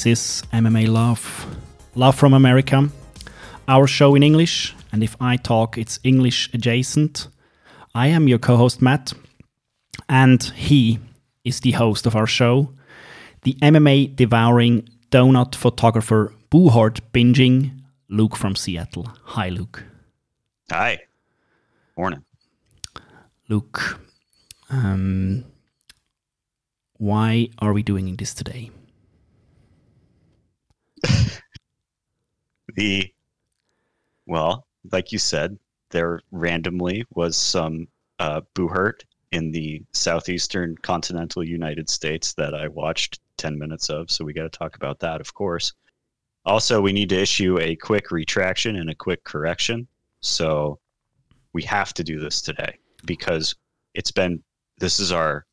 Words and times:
This 0.00 0.18
is 0.18 0.42
MMA 0.50 0.88
Love, 0.88 1.46
Love 1.94 2.14
from 2.14 2.32
America, 2.32 2.88
our 3.68 3.86
show 3.86 4.14
in 4.14 4.22
English. 4.22 4.74
And 4.92 5.02
if 5.02 5.14
I 5.20 5.36
talk, 5.36 5.76
it's 5.76 6.00
English 6.02 6.48
adjacent. 6.54 7.28
I 7.94 8.06
am 8.06 8.26
your 8.26 8.38
co 8.38 8.56
host, 8.56 8.80
Matt, 8.80 9.12
and 10.08 10.42
he 10.42 11.00
is 11.44 11.60
the 11.60 11.72
host 11.72 12.06
of 12.06 12.16
our 12.16 12.26
show, 12.26 12.72
the 13.42 13.58
MMA 13.60 14.16
devouring 14.16 14.88
donut 15.10 15.54
photographer, 15.54 16.32
Buhurt 16.50 17.00
binging, 17.12 17.82
Luke 18.08 18.36
from 18.36 18.56
Seattle. 18.56 19.06
Hi, 19.24 19.50
Luke. 19.50 19.84
Hi. 20.70 21.00
Morning. 21.98 22.24
Luke, 23.50 24.00
um, 24.70 25.44
why 26.96 27.50
are 27.58 27.74
we 27.74 27.82
doing 27.82 28.16
this 28.16 28.32
today? 28.32 28.70
Well, 34.26 34.66
like 34.92 35.12
you 35.12 35.18
said, 35.18 35.58
there 35.90 36.20
randomly 36.30 37.04
was 37.14 37.36
some 37.36 37.88
uh, 38.18 38.40
Buhurt 38.54 39.04
in 39.32 39.50
the 39.50 39.82
southeastern 39.92 40.76
continental 40.82 41.42
United 41.44 41.88
States 41.88 42.32
that 42.34 42.54
I 42.54 42.68
watched 42.68 43.20
10 43.36 43.58
minutes 43.58 43.88
of. 43.88 44.10
So 44.10 44.24
we 44.24 44.32
got 44.32 44.42
to 44.42 44.58
talk 44.58 44.76
about 44.76 45.00
that, 45.00 45.20
of 45.20 45.34
course. 45.34 45.72
Also, 46.44 46.80
we 46.80 46.92
need 46.92 47.08
to 47.10 47.20
issue 47.20 47.58
a 47.60 47.76
quick 47.76 48.10
retraction 48.10 48.76
and 48.76 48.90
a 48.90 48.94
quick 48.94 49.24
correction. 49.24 49.86
So 50.20 50.78
we 51.52 51.62
have 51.64 51.92
to 51.94 52.04
do 52.04 52.18
this 52.18 52.40
today 52.40 52.78
because 53.04 53.54
it's 53.94 54.10
been 54.10 54.42
this 54.78 55.00
is 55.00 55.12
our 55.12 55.44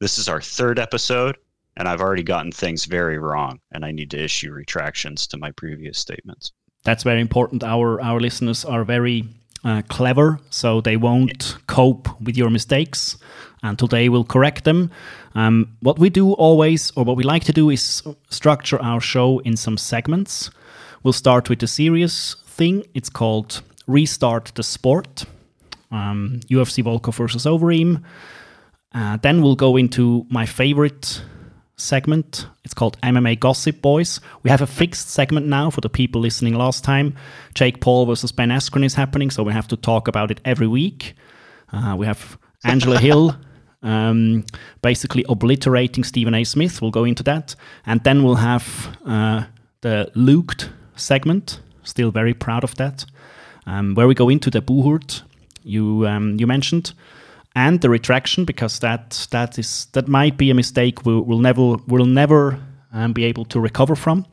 this 0.00 0.18
is 0.18 0.28
our 0.28 0.40
third 0.40 0.78
episode 0.78 1.36
and 1.76 1.88
I've 1.88 2.00
already 2.00 2.22
gotten 2.22 2.52
things 2.52 2.84
very 2.84 3.18
wrong, 3.18 3.60
and 3.72 3.84
I 3.84 3.92
need 3.92 4.10
to 4.10 4.22
issue 4.22 4.52
retractions 4.52 5.26
to 5.28 5.36
my 5.36 5.50
previous 5.52 5.98
statements. 5.98 6.52
That's 6.84 7.04
very 7.04 7.20
important. 7.20 7.62
Our 7.62 8.00
our 8.00 8.20
listeners 8.20 8.64
are 8.64 8.84
very 8.84 9.24
uh, 9.64 9.82
clever, 9.88 10.40
so 10.50 10.80
they 10.80 10.96
won't 10.96 11.56
cope 11.66 12.08
with 12.20 12.36
your 12.36 12.50
mistakes, 12.50 13.16
and 13.62 13.78
today 13.78 14.08
we'll 14.08 14.24
correct 14.24 14.64
them. 14.64 14.90
Um, 15.34 15.76
what 15.80 15.98
we 15.98 16.10
do 16.10 16.32
always, 16.32 16.92
or 16.96 17.04
what 17.04 17.16
we 17.16 17.22
like 17.22 17.44
to 17.44 17.52
do, 17.52 17.70
is 17.70 18.02
structure 18.30 18.80
our 18.82 19.00
show 19.00 19.38
in 19.40 19.56
some 19.56 19.78
segments. 19.78 20.50
We'll 21.02 21.12
start 21.12 21.48
with 21.48 21.60
the 21.60 21.66
serious 21.66 22.36
thing. 22.46 22.84
It's 22.94 23.10
called 23.10 23.62
Restart 23.86 24.52
the 24.54 24.62
Sport. 24.62 25.24
Um, 25.90 26.40
UFC 26.48 26.82
Volkov 26.82 27.14
versus 27.14 27.44
Overeem. 27.44 28.02
Uh, 28.94 29.18
then 29.18 29.42
we'll 29.42 29.56
go 29.56 29.76
into 29.76 30.26
my 30.30 30.46
favorite 30.46 31.22
segment. 31.76 32.46
It's 32.64 32.74
called 32.74 33.00
MMA 33.02 33.40
Gossip 33.40 33.82
Boys. 33.82 34.20
We 34.42 34.50
have 34.50 34.62
a 34.62 34.66
fixed 34.66 35.10
segment 35.10 35.46
now 35.46 35.70
for 35.70 35.80
the 35.80 35.88
people 35.88 36.20
listening 36.20 36.54
last 36.54 36.84
time. 36.84 37.16
Jake 37.54 37.80
Paul 37.80 38.06
versus 38.06 38.32
Ben 38.32 38.50
Askren 38.50 38.84
is 38.84 38.94
happening, 38.94 39.30
so 39.30 39.42
we 39.42 39.52
have 39.52 39.68
to 39.68 39.76
talk 39.76 40.08
about 40.08 40.30
it 40.30 40.40
every 40.44 40.66
week. 40.66 41.14
Uh, 41.72 41.96
we 41.98 42.06
have 42.06 42.38
Angela 42.64 42.98
Hill 43.08 43.36
um, 43.82 44.44
basically 44.80 45.24
obliterating 45.28 46.04
Stephen 46.04 46.34
A. 46.34 46.44
Smith. 46.44 46.80
We'll 46.80 46.90
go 46.90 47.04
into 47.04 47.22
that. 47.24 47.54
And 47.84 48.02
then 48.04 48.22
we'll 48.22 48.36
have 48.36 48.96
uh, 49.04 49.44
the 49.80 50.10
Luked 50.14 50.70
segment. 50.94 51.60
Still 51.82 52.10
very 52.10 52.34
proud 52.34 52.62
of 52.62 52.76
that. 52.76 53.04
Um, 53.66 53.94
where 53.94 54.06
we 54.06 54.14
go 54.14 54.28
into 54.28 54.50
the 54.50 54.60
Buhurt 54.60 55.22
you 55.64 56.06
um, 56.06 56.36
you 56.38 56.46
mentioned 56.46 56.92
and 57.54 57.80
the 57.80 57.90
retraction 57.90 58.44
because 58.44 58.78
that 58.80 59.26
that 59.30 59.58
is 59.58 59.86
that 59.92 60.08
might 60.08 60.36
be 60.36 60.50
a 60.50 60.54
mistake 60.54 61.04
we'll, 61.04 61.22
we'll 61.22 61.38
never 61.38 61.76
we'll 61.86 62.06
never 62.06 62.60
um, 62.92 63.12
be 63.12 63.24
able 63.24 63.44
to 63.46 63.60
recover 63.60 63.94
from. 63.96 64.26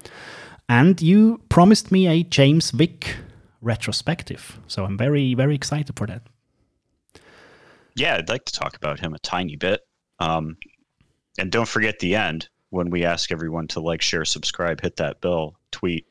And 0.67 1.01
you 1.01 1.41
promised 1.49 1.91
me 1.91 2.07
a 2.07 2.23
James 2.23 2.71
Vick 2.71 3.15
retrospective, 3.61 4.59
so 4.67 4.85
I'm 4.85 4.97
very 4.97 5.33
very 5.33 5.55
excited 5.55 5.97
for 5.97 6.07
that. 6.07 6.21
Yeah, 7.95 8.15
I'd 8.15 8.29
like 8.29 8.45
to 8.45 8.53
talk 8.53 8.75
about 8.75 8.99
him 8.99 9.13
a 9.13 9.19
tiny 9.19 9.55
bit. 9.55 9.81
Um, 10.19 10.57
and 11.37 11.51
don't 11.51 11.67
forget 11.67 11.99
the 11.99 12.15
end 12.15 12.49
when 12.69 12.89
we 12.89 13.03
ask 13.03 13.31
everyone 13.31 13.67
to 13.69 13.79
like, 13.79 14.01
share, 14.01 14.25
subscribe, 14.25 14.81
hit 14.81 14.97
that 14.97 15.21
bell, 15.21 15.55
tweet, 15.71 16.05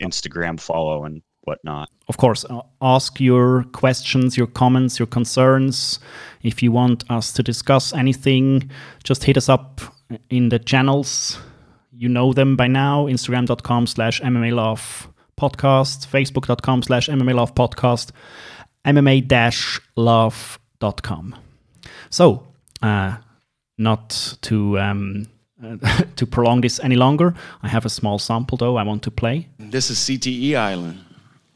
Instagram 0.00 0.58
follow, 0.58 1.04
and 1.04 1.22
whatnot. 1.46 1.90
Of 2.08 2.16
course, 2.16 2.44
uh, 2.44 2.60
ask 2.82 3.20
your 3.20 3.64
questions, 3.72 4.36
your 4.36 4.46
comments, 4.46 4.98
your 4.98 5.06
concerns. 5.06 5.98
If 6.42 6.62
you 6.62 6.72
want 6.72 7.04
us 7.10 7.32
to 7.32 7.42
discuss 7.42 7.92
anything, 7.92 8.70
just 9.04 9.24
hit 9.24 9.36
us 9.36 9.48
up 9.48 9.80
in 10.30 10.48
the 10.48 10.58
channels. 10.58 11.38
You 11.92 12.08
know 12.08 12.32
them 12.32 12.56
by 12.56 12.66
now 12.66 13.06
Instagram.com 13.06 13.86
slash 13.86 14.20
MMA 14.20 14.52
Love 14.52 15.08
Podcast, 15.40 16.06
Facebook.com 16.06 16.82
slash 16.82 17.08
MMA 17.08 17.34
Love 17.34 17.54
Podcast, 17.54 18.10
MMA 18.84 19.80
love.com. 19.96 21.34
So, 22.10 22.46
uh, 22.82 23.16
not 23.78 24.36
to. 24.42 24.78
Um, 24.78 25.26
to 26.16 26.26
prolong 26.26 26.60
this 26.60 26.78
any 26.80 26.96
longer, 26.96 27.34
I 27.62 27.68
have 27.68 27.86
a 27.86 27.88
small 27.88 28.18
sample 28.18 28.58
though 28.58 28.76
I 28.76 28.82
want 28.82 29.02
to 29.04 29.10
play. 29.10 29.48
This 29.58 29.90
is 29.90 29.98
CTE 29.98 30.54
Island. 30.54 31.05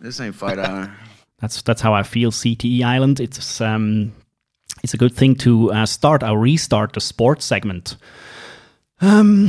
This 0.01 0.19
ain't 0.21 0.35
Fight 0.35 0.59
Island. 0.59 0.93
that's 1.39 1.61
that's 1.63 1.83
how 1.83 1.93
I 1.93 2.03
feel. 2.03 2.31
CTE 2.31 2.83
Island. 2.83 3.21
It's 3.21 3.61
um, 3.61 4.13
it's 4.83 4.95
a 4.95 4.97
good 4.97 5.15
thing 5.15 5.35
to 5.37 5.73
uh, 5.73 5.87
start 5.87 6.23
our 6.23 6.39
restart 6.39 6.95
the 6.95 7.01
sports 7.01 7.45
segment. 7.45 7.97
Um, 9.03 9.49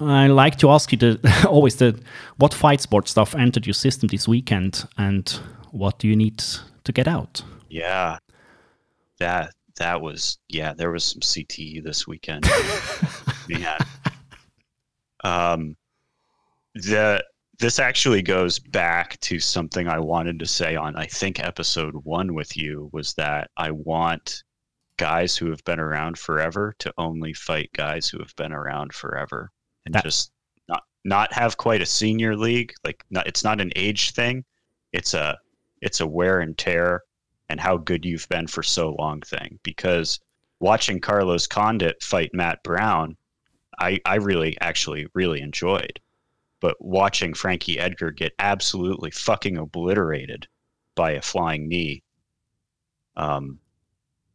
I 0.00 0.28
like 0.28 0.58
to 0.58 0.70
ask 0.70 0.92
you 0.92 0.98
the 0.98 1.46
always 1.48 1.76
the 1.76 2.00
what 2.36 2.54
fight 2.54 2.80
sport 2.80 3.08
stuff 3.08 3.34
entered 3.34 3.66
your 3.66 3.74
system 3.74 4.08
this 4.08 4.28
weekend, 4.28 4.86
and 4.96 5.28
what 5.72 5.98
do 5.98 6.06
you 6.06 6.16
need 6.16 6.42
to 6.84 6.92
get 6.92 7.08
out? 7.08 7.42
Yeah, 7.68 8.18
that 9.18 9.52
that 9.78 10.00
was 10.00 10.38
yeah. 10.48 10.74
There 10.74 10.92
was 10.92 11.04
some 11.04 11.20
CTE 11.20 11.82
this 11.82 12.06
weekend. 12.06 12.48
yeah. 13.48 13.78
Um, 15.24 15.76
the 16.74 17.24
this 17.62 17.78
actually 17.78 18.22
goes 18.22 18.58
back 18.58 19.20
to 19.20 19.38
something 19.38 19.86
I 19.86 20.00
wanted 20.00 20.40
to 20.40 20.46
say 20.46 20.74
on 20.74 20.96
I 20.96 21.06
think 21.06 21.38
episode 21.38 21.94
one 22.02 22.34
with 22.34 22.56
you 22.56 22.90
was 22.92 23.14
that 23.14 23.52
I 23.56 23.70
want 23.70 24.42
guys 24.96 25.36
who 25.36 25.48
have 25.50 25.62
been 25.62 25.78
around 25.78 26.18
forever 26.18 26.74
to 26.80 26.92
only 26.98 27.32
fight 27.32 27.70
guys 27.72 28.08
who 28.08 28.18
have 28.18 28.34
been 28.34 28.52
around 28.52 28.92
forever 28.92 29.52
and 29.86 29.94
that, 29.94 30.02
just 30.02 30.32
not 30.68 30.82
not 31.04 31.32
have 31.32 31.56
quite 31.56 31.80
a 31.80 31.86
senior 31.86 32.36
league 32.36 32.74
like 32.84 33.04
not, 33.10 33.28
it's 33.28 33.44
not 33.44 33.60
an 33.60 33.70
age 33.76 34.10
thing. 34.10 34.44
It's 34.92 35.14
a 35.14 35.38
it's 35.80 36.00
a 36.00 36.06
wear 36.06 36.40
and 36.40 36.58
tear 36.58 37.04
and 37.48 37.60
how 37.60 37.76
good 37.76 38.04
you've 38.04 38.28
been 38.28 38.48
for 38.48 38.64
so 38.64 38.96
long 38.98 39.20
thing. 39.20 39.60
Because 39.62 40.18
watching 40.58 40.98
Carlos 40.98 41.46
Condit 41.46 42.02
fight 42.02 42.34
Matt 42.34 42.60
Brown 42.64 43.16
I 43.78 44.00
I 44.04 44.16
really 44.16 44.60
actually 44.60 45.06
really 45.14 45.40
enjoyed 45.40 46.00
but 46.62 46.76
watching 46.80 47.34
Frankie 47.34 47.78
Edgar 47.78 48.12
get 48.12 48.32
absolutely 48.38 49.10
fucking 49.10 49.58
obliterated 49.58 50.46
by 50.94 51.10
a 51.10 51.20
flying 51.20 51.68
knee, 51.68 52.04
um, 53.16 53.58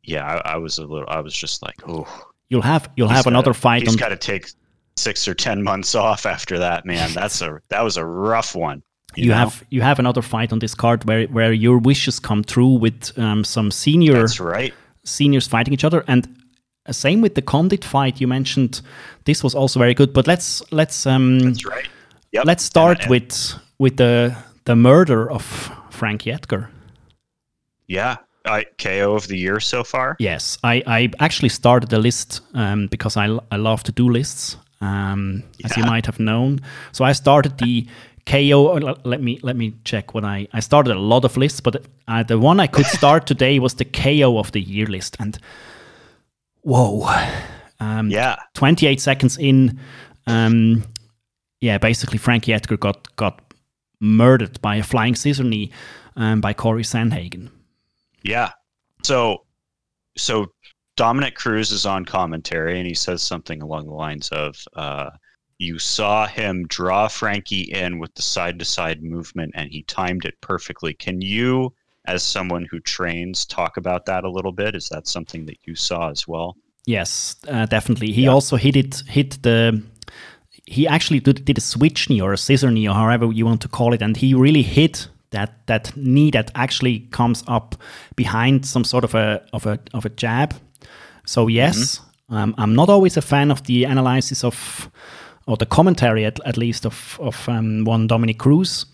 yeah, 0.03 0.25
I, 0.25 0.53
I 0.53 0.57
was 0.57 0.77
a 0.77 0.85
little, 0.85 1.07
I 1.07 1.21
was 1.21 1.33
just 1.33 1.63
like, 1.63 1.75
oh, 1.87 2.05
you'll 2.49 2.61
have 2.61 2.89
you'll 2.97 3.07
have 3.07 3.27
another 3.27 3.51
gotta, 3.51 3.59
fight. 3.59 3.83
He's 3.83 3.95
got 3.95 4.09
to 4.09 4.17
take 4.17 4.49
six 4.97 5.25
or 5.27 5.33
ten 5.33 5.63
months 5.63 5.95
off 5.95 6.25
after 6.25 6.59
that, 6.59 6.85
man. 6.85 7.13
That's 7.13 7.41
a 7.41 7.61
that 7.69 7.81
was 7.81 7.95
a 7.95 8.05
rough 8.05 8.55
one. 8.55 8.83
You, 9.15 9.25
you 9.25 9.31
have 9.31 9.63
you 9.69 9.81
have 9.81 9.97
another 9.97 10.21
fight 10.21 10.51
on 10.51 10.59
this 10.59 10.75
card 10.75 11.05
where 11.05 11.27
where 11.27 11.53
your 11.53 11.77
wishes 11.77 12.19
come 12.19 12.43
true 12.43 12.73
with 12.73 13.17
um, 13.17 13.45
some 13.45 13.71
senior. 13.71 14.19
That's 14.19 14.39
right. 14.39 14.73
Seniors 15.05 15.47
fighting 15.47 15.73
each 15.73 15.85
other, 15.85 16.03
and 16.09 16.27
uh, 16.85 16.91
same 16.91 17.21
with 17.21 17.35
the 17.35 17.41
Condit 17.41 17.85
fight 17.85 18.19
you 18.19 18.27
mentioned. 18.27 18.81
This 19.23 19.45
was 19.45 19.55
also 19.55 19.79
very 19.79 19.93
good. 19.93 20.11
But 20.11 20.27
let's 20.27 20.61
let's 20.73 21.05
um. 21.05 21.39
That's 21.39 21.65
right 21.65 21.87
Yep. 22.37 22.45
Let's 22.45 22.63
start 22.63 23.01
and, 23.01 23.09
with 23.09 23.55
with 23.79 23.97
the 23.97 24.35
the 24.65 24.75
murder 24.75 25.31
of 25.31 25.71
Frankie 25.89 26.31
Edgar. 26.31 26.69
Yeah, 27.87 28.17
I, 28.45 28.65
KO 28.77 29.15
of 29.15 29.27
the 29.27 29.35
year 29.35 29.59
so 29.59 29.83
far. 29.83 30.15
Yes, 30.19 30.59
I, 30.63 30.83
I 30.85 31.09
actually 31.19 31.49
started 31.49 31.89
the 31.89 31.97
list 31.97 32.41
um, 32.53 32.87
because 32.87 33.17
I, 33.17 33.39
I 33.51 33.55
love 33.55 33.81
to 33.83 33.91
do 33.91 34.07
lists, 34.07 34.55
um, 34.81 35.41
yeah. 35.57 35.65
as 35.65 35.77
you 35.77 35.83
might 35.85 36.05
have 36.05 36.19
known. 36.19 36.59
So 36.91 37.05
I 37.05 37.13
started 37.13 37.57
the 37.57 37.87
KO. 38.27 38.77
Let 39.03 39.23
me 39.23 39.39
let 39.41 39.55
me 39.55 39.73
check 39.83 40.13
what 40.13 40.23
I 40.23 40.47
I 40.53 40.59
started 40.59 40.95
a 40.95 40.99
lot 40.99 41.25
of 41.25 41.37
lists, 41.37 41.59
but 41.59 41.87
uh, 42.07 42.21
the 42.21 42.37
one 42.37 42.59
I 42.59 42.67
could 42.67 42.85
start 42.85 43.25
today 43.33 43.57
was 43.57 43.73
the 43.73 43.85
KO 43.85 44.37
of 44.37 44.51
the 44.51 44.61
year 44.61 44.85
list, 44.85 45.17
and 45.19 45.39
whoa, 46.61 47.09
um, 47.79 48.11
yeah, 48.11 48.35
twenty 48.53 48.85
eight 48.85 49.01
seconds 49.01 49.39
in. 49.39 49.79
Um, 50.27 50.83
yeah, 51.61 51.77
basically 51.77 52.17
Frankie 52.17 52.53
Edgar 52.53 52.77
got 52.77 53.15
got 53.15 53.41
murdered 53.99 54.61
by 54.61 54.75
a 54.75 54.83
flying 54.83 55.15
scissor 55.15 55.43
knee 55.43 55.71
um, 56.15 56.41
by 56.41 56.53
Corey 56.53 56.83
Sandhagen. 56.83 57.49
Yeah. 58.23 58.51
So 59.03 59.45
so 60.17 60.47
Dominic 60.95 61.35
Cruz 61.35 61.71
is 61.71 61.85
on 61.85 62.05
commentary 62.05 62.77
and 62.77 62.87
he 62.87 62.93
says 62.93 63.21
something 63.21 63.61
along 63.61 63.85
the 63.85 63.93
lines 63.93 64.29
of 64.29 64.57
uh, 64.75 65.11
You 65.59 65.79
saw 65.79 66.27
him 66.27 66.65
draw 66.67 67.07
Frankie 67.07 67.61
in 67.61 67.99
with 67.99 68.13
the 68.15 68.21
side 68.21 68.59
to 68.59 68.65
side 68.65 69.03
movement 69.03 69.53
and 69.55 69.69
he 69.71 69.83
timed 69.83 70.25
it 70.25 70.39
perfectly. 70.41 70.93
Can 70.93 71.21
you, 71.21 71.73
as 72.05 72.23
someone 72.23 72.67
who 72.69 72.79
trains, 72.79 73.45
talk 73.45 73.77
about 73.77 74.05
that 74.07 74.23
a 74.23 74.29
little 74.29 74.51
bit? 74.51 74.75
Is 74.75 74.89
that 74.89 75.07
something 75.07 75.45
that 75.45 75.57
you 75.65 75.75
saw 75.75 76.09
as 76.09 76.27
well? 76.27 76.57
Yes, 76.85 77.35
uh, 77.47 77.65
definitely. 77.65 78.11
He 78.11 78.23
yeah. 78.23 78.31
also 78.31 78.55
hit 78.55 78.75
it, 78.75 79.03
hit 79.07 79.41
the. 79.43 79.83
He 80.69 80.87
actually 80.87 81.21
did, 81.21 81.45
did 81.45 81.57
a 81.57 81.61
switch 81.61 82.09
knee 82.09 82.21
or 82.21 82.33
a 82.33 82.37
scissor 82.37 82.69
knee 82.69 82.87
or 82.87 82.93
however 82.93 83.31
you 83.31 83.45
want 83.45 83.61
to 83.61 83.69
call 83.69 83.93
it, 83.93 84.01
and 84.01 84.15
he 84.15 84.33
really 84.33 84.61
hit 84.61 85.07
that 85.31 85.65
that 85.67 85.95
knee 85.95 86.31
that 86.31 86.51
actually 86.55 86.99
comes 87.11 87.43
up 87.47 87.75
behind 88.15 88.65
some 88.65 88.83
sort 88.83 89.03
of 89.03 89.15
a 89.15 89.41
of 89.53 89.65
a 89.65 89.79
of 89.93 90.05
a 90.05 90.09
jab. 90.09 90.53
So 91.25 91.47
yes, 91.47 91.99
mm-hmm. 91.99 92.35
um, 92.35 92.55
I'm 92.57 92.75
not 92.75 92.89
always 92.89 93.17
a 93.17 93.21
fan 93.21 93.51
of 93.51 93.63
the 93.63 93.85
analysis 93.85 94.43
of 94.43 94.89
or 95.45 95.57
the 95.57 95.65
commentary 95.65 96.25
at, 96.25 96.39
at 96.45 96.57
least 96.57 96.85
of 96.85 97.17
of 97.19 97.47
um, 97.49 97.85
one 97.85 98.07
Dominic 98.07 98.37
Cruz. 98.37 98.85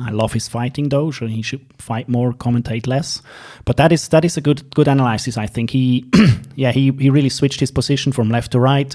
I 0.00 0.10
love 0.10 0.32
his 0.32 0.46
fighting 0.48 0.90
though, 0.90 1.10
so 1.10 1.26
he 1.26 1.42
should 1.42 1.64
fight 1.78 2.08
more, 2.08 2.32
commentate 2.32 2.86
less. 2.86 3.20
But 3.64 3.76
that 3.78 3.90
is 3.92 4.08
that 4.08 4.24
is 4.24 4.36
a 4.36 4.40
good 4.40 4.74
good 4.74 4.88
analysis. 4.88 5.36
I 5.36 5.46
think 5.46 5.70
he, 5.70 6.04
yeah, 6.54 6.72
he 6.72 6.92
he 6.92 7.10
really 7.10 7.28
switched 7.28 7.60
his 7.60 7.72
position 7.72 8.12
from 8.12 8.30
left 8.30 8.52
to 8.52 8.60
right, 8.60 8.94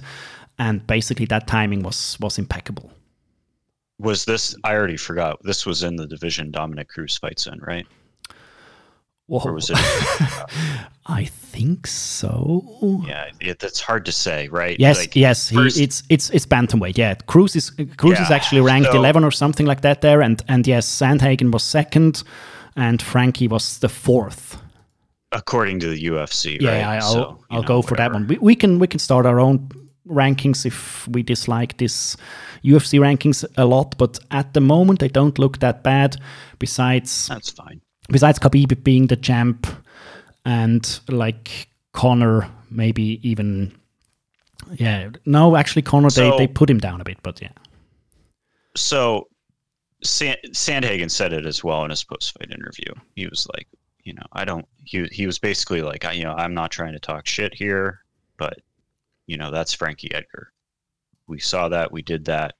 and 0.59 0.85
basically 0.87 1.25
that 1.27 1.47
timing 1.47 1.83
was 1.83 2.17
was 2.19 2.37
impeccable. 2.37 2.91
Was 3.99 4.25
this? 4.25 4.55
I 4.63 4.73
already 4.73 4.97
forgot. 4.97 5.41
This 5.43 5.65
was 5.65 5.83
in 5.83 5.95
the 5.95 6.07
division 6.07 6.51
Dominic 6.51 6.89
Cruz 6.89 7.17
fights 7.17 7.47
in, 7.47 7.59
right? 7.59 7.85
Whoa. 9.27 9.41
Or 9.45 9.53
was 9.53 9.69
it? 9.69 9.77
I 11.05 11.25
think 11.25 11.87
so. 11.87 13.01
Yeah, 13.07 13.29
it, 13.39 13.63
it's 13.63 13.79
hard 13.79 14.05
to 14.05 14.11
say, 14.11 14.49
right? 14.49 14.77
Yes, 14.79 14.99
like, 14.99 15.15
yes. 15.15 15.49
First, 15.49 15.77
he, 15.77 15.83
it's 15.83 16.03
it's 16.09 16.29
it's 16.31 16.45
bantamweight. 16.45 16.97
Yeah, 16.97 17.15
Cruz 17.27 17.55
is 17.55 17.69
Cruz 17.69 18.17
yeah, 18.17 18.25
is 18.25 18.31
actually 18.31 18.61
ranked 18.61 18.91
so, 18.91 18.97
eleven 18.97 19.23
or 19.23 19.31
something 19.31 19.65
like 19.65 19.81
that 19.81 20.01
there, 20.01 20.21
and 20.21 20.43
and 20.47 20.67
yes, 20.67 20.87
Sandhagen 20.87 21.51
was 21.51 21.63
second, 21.63 22.23
and 22.75 23.01
Frankie 23.01 23.47
was 23.47 23.79
the 23.79 23.89
fourth. 23.89 24.57
According 25.31 25.79
to 25.79 25.87
the 25.87 26.05
UFC, 26.05 26.61
yeah, 26.61 26.69
right? 26.69 27.01
I'll 27.01 27.11
so, 27.11 27.39
I'll 27.49 27.61
know, 27.61 27.67
go 27.67 27.81
for 27.81 27.95
that 27.95 28.11
one. 28.11 28.27
We, 28.27 28.37
we 28.37 28.55
can 28.55 28.77
we 28.77 28.87
can 28.87 28.99
start 28.99 29.25
our 29.25 29.39
own 29.39 29.69
rankings 30.07 30.65
if 30.65 31.07
we 31.07 31.23
dislike 31.23 31.77
this 31.77 32.17
UFC 32.63 32.99
rankings 32.99 33.45
a 33.57 33.65
lot, 33.65 33.97
but 33.97 34.19
at 34.31 34.53
the 34.53 34.61
moment 34.61 34.99
they 34.99 35.07
don't 35.07 35.37
look 35.39 35.59
that 35.59 35.83
bad. 35.83 36.17
Besides, 36.59 37.27
that's 37.27 37.49
fine 37.49 37.81
besides 38.09 38.39
Khabib 38.39 38.83
being 38.83 39.07
the 39.07 39.15
champ 39.15 39.67
and 40.45 40.99
like 41.09 41.67
Conor, 41.93 42.49
maybe 42.69 43.19
even 43.27 43.73
yeah. 44.73 45.09
No, 45.25 45.55
actually 45.55 45.83
Conor 45.83 46.09
so, 46.09 46.31
they, 46.31 46.37
they 46.37 46.47
put 46.47 46.69
him 46.69 46.79
down 46.79 47.01
a 47.01 47.03
bit, 47.03 47.17
but 47.23 47.41
yeah. 47.41 47.51
So 48.75 49.27
Sand, 50.03 50.39
Sandhagen 50.47 51.11
said 51.11 51.33
it 51.33 51.45
as 51.45 51.63
well 51.63 51.83
in 51.83 51.89
his 51.89 52.03
post 52.03 52.37
fight 52.37 52.51
interview. 52.51 52.93
He 53.15 53.27
was 53.27 53.47
like, 53.55 53.67
you 54.03 54.13
know, 54.13 54.25
I 54.33 54.45
don't. 54.45 54.67
He 54.83 55.05
he 55.11 55.25
was 55.25 55.39
basically 55.39 55.81
like, 55.81 56.05
I, 56.05 56.13
you 56.13 56.23
know, 56.23 56.33
I'm 56.33 56.53
not 56.53 56.71
trying 56.71 56.93
to 56.93 56.99
talk 56.99 57.25
shit 57.25 57.53
here, 57.53 58.01
but 58.37 58.59
you 59.27 59.37
know, 59.37 59.51
that's 59.51 59.73
Frankie 59.73 60.13
Edgar. 60.13 60.51
We 61.27 61.39
saw 61.39 61.69
that, 61.69 61.91
we 61.91 62.01
did 62.01 62.25
that. 62.25 62.55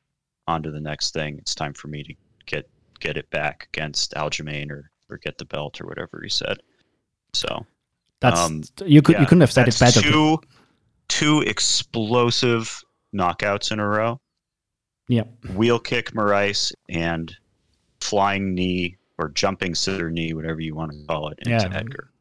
On 0.46 0.62
to 0.62 0.72
the 0.72 0.82
next 0.82 1.14
thing. 1.14 1.38
It's 1.38 1.56
time 1.56 1.74
for 1.74 1.88
me 1.88 2.04
to 2.04 2.14
get 2.46 2.70
get 3.00 3.16
it 3.16 3.30
back 3.30 3.70
against 3.72 4.14
Aljamain 4.14 4.70
or 4.72 4.92
or 5.10 5.18
get 5.18 5.38
the 5.38 5.46
belt 5.46 5.80
or 5.80 5.88
whatever 5.88 6.20
he 6.22 6.28
said. 6.28 6.58
So 7.32 7.66
that's 8.20 8.42
um, 8.42 8.62
you 8.86 9.02
could 9.02 9.14
yeah, 9.14 9.22
you 9.22 9.26
couldn't 9.26 9.40
have 9.40 9.54
said 9.54 9.70
it 9.70 9.80
better. 9.80 10.02
Two 10.02 10.42
two 11.08 11.42
explosive 11.44 12.84
knockouts 13.16 13.72
in 13.72 13.80
a 13.80 13.88
row. 13.88 14.20
Yeah. 15.08 15.24
Wheel 15.56 15.80
kick 15.80 16.12
Moraes 16.12 16.74
and 16.90 17.36
flying 18.02 18.54
knee 18.54 18.98
or 19.18 19.30
jumping 19.30 19.76
scissor 19.76 20.12
knee, 20.12 20.34
whatever 20.34 20.60
you 20.60 20.76
want 20.76 20.92
to 20.92 21.06
call 21.08 21.30
it, 21.30 21.40
into 21.40 21.52
yeah. 21.52 21.78
Edgar. 21.78 22.12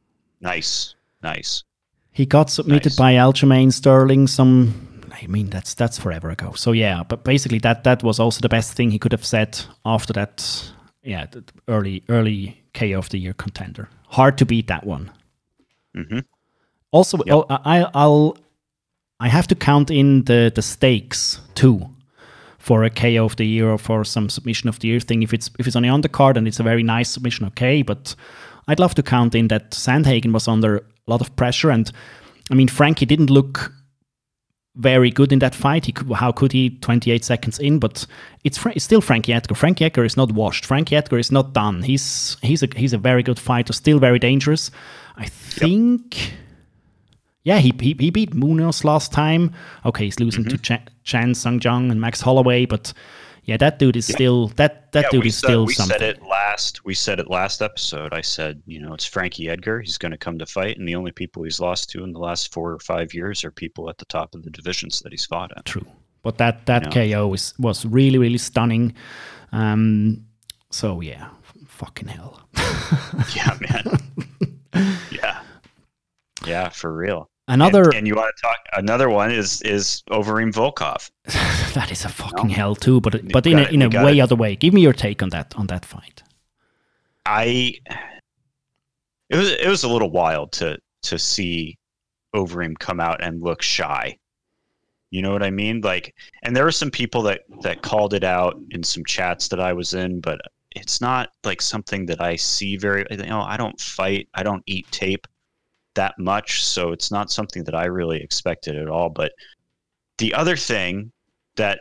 Nice, 0.40 0.94
nice. 1.22 1.64
He 2.12 2.26
got 2.26 2.50
submitted 2.50 2.90
nice. 2.90 2.96
by 2.96 3.14
Aljamain 3.14 3.72
Sterling 3.72 4.26
some 4.26 4.88
I 5.12 5.26
mean 5.26 5.50
that's 5.50 5.74
that's 5.74 5.98
forever 5.98 6.30
ago. 6.30 6.52
So 6.54 6.72
yeah, 6.72 7.02
but 7.02 7.24
basically 7.24 7.58
that 7.60 7.84
that 7.84 8.02
was 8.02 8.20
also 8.20 8.40
the 8.40 8.48
best 8.48 8.74
thing 8.74 8.90
he 8.90 8.98
could 8.98 9.12
have 9.12 9.24
said 9.24 9.58
after 9.84 10.12
that 10.12 10.72
yeah, 11.02 11.26
early 11.68 12.02
early 12.08 12.62
KO 12.74 12.98
of 12.98 13.08
the 13.08 13.18
year 13.18 13.32
contender. 13.32 13.88
Hard 14.08 14.38
to 14.38 14.46
beat 14.46 14.68
that 14.68 14.86
one. 14.86 15.10
Mm-hmm. 15.96 16.20
Also, 16.90 17.18
yep. 17.18 17.28
Oh, 17.30 17.46
I, 17.48 17.86
I'll 17.94 18.36
I 19.20 19.28
have 19.28 19.46
to 19.48 19.54
count 19.54 19.90
in 19.90 20.24
the 20.24 20.52
the 20.54 20.62
stakes 20.62 21.40
too 21.54 21.88
for 22.58 22.84
a 22.84 22.90
KO 22.90 23.24
of 23.24 23.36
the 23.36 23.46
year 23.46 23.70
or 23.70 23.78
for 23.78 24.04
some 24.04 24.28
submission 24.28 24.68
of 24.68 24.78
the 24.78 24.88
year 24.88 25.00
thing. 25.00 25.22
If 25.22 25.32
it's 25.34 25.50
if 25.58 25.66
it's 25.66 25.76
on 25.76 25.82
the 25.82 25.88
undercard 25.88 26.36
and 26.36 26.46
it's 26.46 26.60
a 26.60 26.64
very 26.64 26.82
nice 26.82 27.10
submission, 27.10 27.46
okay. 27.46 27.82
But 27.82 28.14
I'd 28.68 28.80
love 28.80 28.94
to 28.94 29.02
count 29.02 29.34
in 29.34 29.48
that 29.48 29.70
Sandhagen 29.72 30.32
was 30.32 30.46
under 30.46 30.84
a 31.06 31.10
lot 31.10 31.20
of 31.20 31.34
pressure, 31.36 31.70
and 31.70 31.90
I 32.50 32.54
mean 32.54 32.68
Frankie 32.68 33.06
didn't 33.06 33.30
look 33.30 33.72
very 34.74 35.10
good 35.10 35.32
in 35.32 35.38
that 35.40 35.54
fight. 35.54 35.84
He 35.84 35.92
could, 35.92 36.10
how 36.12 36.32
could 36.32 36.52
he? 36.52 36.70
28 36.70 37.24
seconds 37.24 37.58
in, 37.58 37.78
but 37.78 38.06
it's, 38.42 38.64
it's 38.64 38.84
still 38.84 39.02
Frankie 39.02 39.32
Edgar. 39.32 39.54
Frankie 39.54 39.84
Edgar 39.84 40.04
is 40.04 40.16
not 40.16 40.32
washed. 40.32 40.64
Frankie 40.64 40.96
Edgar 40.96 41.18
is 41.18 41.30
not 41.30 41.52
done. 41.52 41.82
He's 41.82 42.38
he's 42.42 42.62
a 42.62 42.68
he's 42.74 42.92
a 42.92 42.98
very 42.98 43.22
good 43.22 43.38
fighter, 43.38 43.72
still 43.72 43.98
very 43.98 44.18
dangerous. 44.18 44.70
I 45.16 45.26
think. 45.26 46.18
Yep. 46.18 46.38
Yeah, 47.44 47.58
he, 47.58 47.74
he, 47.80 47.96
he 47.98 48.10
beat 48.10 48.30
Munhoz 48.36 48.84
last 48.84 49.12
time. 49.12 49.52
Okay, 49.84 50.04
he's 50.04 50.20
losing 50.20 50.44
mm-hmm. 50.44 50.56
to 50.56 50.78
Ch- 50.78 50.88
Chan 51.02 51.34
Sung 51.34 51.60
Jung 51.60 51.90
and 51.90 52.00
Max 52.00 52.20
Holloway, 52.20 52.66
but 52.66 52.92
yeah, 53.44 53.56
that 53.56 53.78
dude 53.80 53.96
is 53.96 54.08
yeah. 54.08 54.14
still 54.14 54.48
that 54.48 54.92
that 54.92 55.04
yeah, 55.04 55.10
dude 55.10 55.26
is 55.26 55.36
said, 55.36 55.46
still 55.46 55.66
we 55.66 55.74
something. 55.74 55.98
said 55.98 56.02
it 56.02 56.22
last. 56.22 56.84
We 56.84 56.94
said 56.94 57.18
it 57.18 57.28
last 57.28 57.60
episode. 57.60 58.12
I 58.12 58.20
said, 58.20 58.62
you 58.66 58.80
know, 58.80 58.94
it's 58.94 59.04
Frankie 59.04 59.48
Edgar. 59.48 59.80
He's 59.80 59.98
going 59.98 60.12
to 60.12 60.18
come 60.18 60.38
to 60.38 60.46
fight, 60.46 60.78
and 60.78 60.86
the 60.86 60.94
only 60.94 61.10
people 61.10 61.42
he's 61.42 61.58
lost 61.58 61.90
to 61.90 62.04
in 62.04 62.12
the 62.12 62.20
last 62.20 62.52
four 62.52 62.72
or 62.72 62.78
five 62.78 63.12
years 63.12 63.42
are 63.44 63.50
people 63.50 63.90
at 63.90 63.98
the 63.98 64.04
top 64.04 64.34
of 64.34 64.44
the 64.44 64.50
divisions 64.50 65.00
that 65.00 65.12
he's 65.12 65.26
fought 65.26 65.50
at. 65.56 65.64
True, 65.64 65.86
but 66.22 66.38
that 66.38 66.66
that 66.66 66.94
you 66.94 67.08
know? 67.08 67.22
KO 67.24 67.28
was 67.28 67.54
was 67.58 67.84
really 67.84 68.18
really 68.18 68.38
stunning. 68.38 68.94
Um, 69.50 70.24
so 70.70 71.00
yeah, 71.00 71.28
fucking 71.66 72.08
hell. 72.08 72.40
yeah, 73.34 73.58
man. 73.60 74.98
yeah, 75.10 75.42
yeah, 76.46 76.68
for 76.68 76.92
real. 76.92 77.28
Another 77.48 77.84
and, 77.84 77.94
and, 77.94 78.06
you 78.06 78.14
want 78.14 78.34
to 78.36 78.40
talk 78.40 78.58
another 78.72 79.10
one 79.10 79.32
is 79.32 79.60
is 79.62 80.02
Overeem 80.10 80.52
Volkov. 80.52 81.10
that 81.74 81.90
is 81.90 82.04
a 82.04 82.08
fucking 82.08 82.48
no. 82.48 82.54
hell 82.54 82.74
too, 82.76 83.00
but 83.00 83.32
but 83.32 83.46
in 83.46 83.58
a, 83.58 83.62
in 83.64 83.82
a 83.82 83.88
way 83.88 84.18
it. 84.18 84.20
other 84.20 84.36
way. 84.36 84.54
Give 84.54 84.72
me 84.72 84.80
your 84.80 84.92
take 84.92 85.22
on 85.22 85.30
that 85.30 85.52
on 85.56 85.66
that 85.66 85.84
fight. 85.84 86.22
I 87.26 87.74
it 89.28 89.36
was 89.36 89.50
it 89.50 89.68
was 89.68 89.82
a 89.82 89.88
little 89.88 90.10
wild 90.10 90.52
to 90.52 90.78
to 91.02 91.18
see 91.18 91.78
Overeem 92.34 92.78
come 92.78 93.00
out 93.00 93.22
and 93.22 93.42
look 93.42 93.60
shy. 93.60 94.16
You 95.10 95.20
know 95.20 95.32
what 95.32 95.42
I 95.42 95.50
mean? 95.50 95.80
Like, 95.82 96.14
and 96.42 96.56
there 96.56 96.64
were 96.64 96.72
some 96.72 96.90
people 96.90 97.22
that 97.22 97.42
that 97.62 97.82
called 97.82 98.14
it 98.14 98.24
out 98.24 98.58
in 98.70 98.84
some 98.84 99.04
chats 99.04 99.48
that 99.48 99.60
I 99.60 99.72
was 99.72 99.94
in, 99.94 100.20
but 100.20 100.40
it's 100.76 101.00
not 101.00 101.30
like 101.44 101.60
something 101.60 102.06
that 102.06 102.20
I 102.20 102.36
see 102.36 102.76
very. 102.76 103.04
You 103.10 103.18
know, 103.18 103.42
I 103.42 103.56
don't 103.56 103.78
fight. 103.80 104.28
I 104.34 104.44
don't 104.44 104.62
eat 104.66 104.86
tape 104.92 105.26
that 105.94 106.18
much, 106.18 106.64
so 106.64 106.92
it's 106.92 107.10
not 107.10 107.30
something 107.30 107.64
that 107.64 107.74
I 107.74 107.86
really 107.86 108.20
expected 108.20 108.76
at 108.76 108.88
all. 108.88 109.10
But 109.10 109.32
the 110.18 110.34
other 110.34 110.56
thing 110.56 111.12
that 111.56 111.80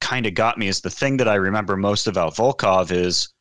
kind 0.00 0.26
of 0.26 0.34
got 0.34 0.58
me 0.58 0.68
is 0.68 0.80
the 0.80 0.90
thing 0.90 1.16
that 1.16 1.28
I 1.28 1.36
remember 1.36 1.76
most 1.76 2.06
about 2.06 2.34
Volkov 2.34 2.90
is 2.90 3.32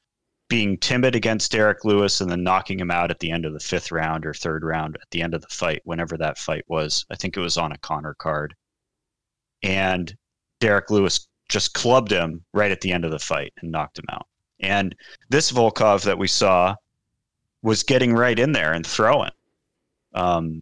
being 0.49 0.77
timid 0.77 1.15
against 1.15 1.51
Derrick 1.51 1.83
Lewis 1.83 2.21
and 2.21 2.29
then 2.29 2.43
knocking 2.43 2.79
him 2.79 2.91
out 2.91 3.11
at 3.11 3.19
the 3.19 3.31
end 3.31 3.45
of 3.45 3.53
the 3.53 3.59
fifth 3.59 3.91
round 3.91 4.25
or 4.25 4.33
third 4.33 4.63
round 4.63 4.97
at 5.01 5.09
the 5.11 5.21
end 5.21 5.33
of 5.33 5.41
the 5.41 5.47
fight, 5.49 5.81
whenever 5.83 6.17
that 6.17 6.37
fight 6.37 6.63
was. 6.67 7.05
I 7.09 7.15
think 7.15 7.35
it 7.35 7.41
was 7.41 7.57
on 7.57 7.71
a 7.71 7.77
Conor 7.79 8.13
card. 8.13 8.53
And 9.63 10.15
Derrick 10.59 10.89
Lewis 10.89 11.27
just 11.49 11.73
clubbed 11.73 12.11
him 12.11 12.43
right 12.53 12.71
at 12.71 12.81
the 12.81 12.91
end 12.91 13.05
of 13.05 13.11
the 13.11 13.19
fight 13.19 13.53
and 13.61 13.71
knocked 13.71 13.99
him 13.99 14.05
out. 14.09 14.27
And 14.59 14.95
this 15.29 15.51
Volkov 15.51 16.03
that 16.03 16.17
we 16.17 16.27
saw 16.27 16.75
was 17.61 17.83
getting 17.83 18.13
right 18.13 18.37
in 18.37 18.51
there 18.51 18.73
and 18.73 18.85
throwing 18.85 19.31
um, 20.13 20.61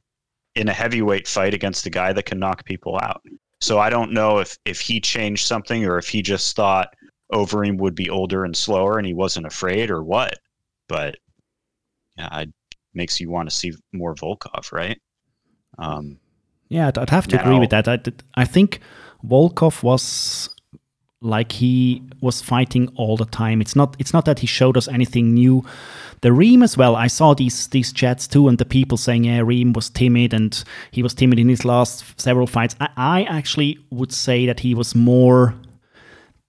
in 0.56 0.68
a 0.68 0.74
heavyweight 0.74 1.28
fight 1.28 1.54
against 1.54 1.86
a 1.86 1.90
guy 1.90 2.14
that 2.14 2.26
can 2.26 2.40
knock 2.40 2.66
people 2.66 3.00
out. 3.02 3.22
So 3.60 3.80
I 3.80 3.90
don't 3.90 4.12
know 4.12 4.40
if 4.40 4.58
if 4.66 4.80
he 4.80 5.00
changed 5.00 5.46
something 5.46 5.86
or 5.86 5.98
if 5.98 6.08
he 6.10 6.22
just 6.22 6.56
thought 6.56 6.94
Overeem 7.32 7.78
would 7.78 7.96
be 7.96 8.10
older 8.10 8.44
and 8.44 8.56
slower 8.56 8.98
and 8.98 9.08
he 9.08 9.14
wasn't 9.14 9.46
afraid 9.46 9.92
or 9.92 10.04
what. 10.04 10.40
But 10.88 11.18
yeah, 12.18 12.40
it 12.40 12.54
makes 12.94 13.20
you 13.20 13.30
want 13.30 13.50
to 13.50 13.56
see 13.56 13.72
more 13.94 14.16
Volkov, 14.16 14.72
right? 14.72 15.00
Um, 15.78 16.20
yeah, 16.70 16.92
I'd, 16.96 17.10
have 17.10 17.28
to 17.28 17.38
now, 17.38 17.44
agree 17.44 17.60
with 17.60 17.70
that. 17.70 17.88
I, 17.88 18.00
I 18.36 18.46
think 18.46 18.80
Volkov 19.24 19.84
was 19.84 20.50
like 21.22 21.52
he 21.52 22.02
was 22.20 22.42
fighting 22.42 22.92
all 22.96 23.16
the 23.16 23.26
time. 23.26 23.62
It's 23.62 23.76
not 23.76 23.96
it's 24.00 24.14
not 24.14 24.26
that 24.26 24.40
he 24.40 24.48
showed 24.48 24.76
us 24.76 24.88
anything 24.88 25.34
new. 25.34 25.64
The 26.22 26.32
Reem 26.32 26.62
as 26.62 26.78
well. 26.78 26.96
I 26.96 27.08
saw 27.08 27.34
these 27.34 27.68
these 27.68 27.94
chats 27.94 28.28
too, 28.28 28.48
and 28.48 28.58
the 28.58 28.66
people 28.66 28.98
saying, 28.98 29.24
"Yeah, 29.24 29.42
Reem 29.42 29.74
was 29.74 29.90
timid, 29.90 30.34
and 30.34 30.64
he 30.92 31.04
was 31.04 31.14
timid 31.14 31.40
in 31.40 31.50
his 31.50 31.64
last 31.64 32.20
several 32.20 32.48
fights." 32.48 32.76
I, 32.80 32.90
I 32.98 33.24
actually 33.24 33.80
would 33.92 34.12
say 34.12 34.46
that 34.46 34.60
he 34.60 34.76
was 34.76 34.96
more 34.96 35.56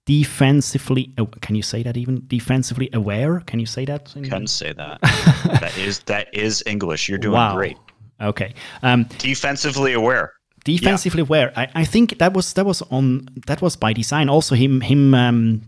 defensively. 0.05 1.13
Can 1.41 1.55
you 1.55 1.63
say 1.63 1.83
that 1.83 1.97
even 1.97 2.23
defensively 2.27 2.89
aware? 2.93 3.39
Can 3.41 3.59
you 3.59 3.65
say 3.65 3.85
that? 3.85 4.13
Can 4.23 4.47
say 4.47 4.73
that. 4.73 5.01
that 5.61 5.77
is 5.77 5.99
that 5.99 6.27
is 6.33 6.63
English. 6.65 7.09
You're 7.09 7.19
doing 7.19 7.35
wow. 7.35 7.55
great. 7.55 7.77
Okay. 8.21 8.53
Um, 8.81 9.05
defensively 9.17 9.93
aware. 9.93 10.33
Defensively 10.63 11.21
yeah. 11.21 11.27
aware. 11.27 11.53
I, 11.55 11.67
I 11.75 11.85
think 11.85 12.19
that 12.19 12.33
was 12.33 12.53
that 12.53 12.65
was 12.65 12.81
on 12.83 13.27
that 13.47 13.61
was 13.61 13.75
by 13.75 13.93
design. 13.93 14.29
Also, 14.29 14.55
him 14.55 14.81
him 14.81 15.13
um, 15.13 15.61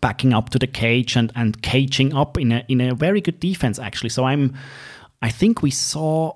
backing 0.00 0.32
up 0.32 0.50
to 0.50 0.58
the 0.58 0.66
cage 0.66 1.16
and 1.16 1.32
and 1.34 1.62
caging 1.62 2.14
up 2.14 2.38
in 2.38 2.52
a 2.52 2.64
in 2.68 2.80
a 2.80 2.94
very 2.94 3.20
good 3.20 3.40
defense 3.40 3.78
actually. 3.78 4.10
So 4.10 4.24
I'm. 4.24 4.54
I 5.24 5.30
think 5.30 5.62
we 5.62 5.70
saw 5.70 6.32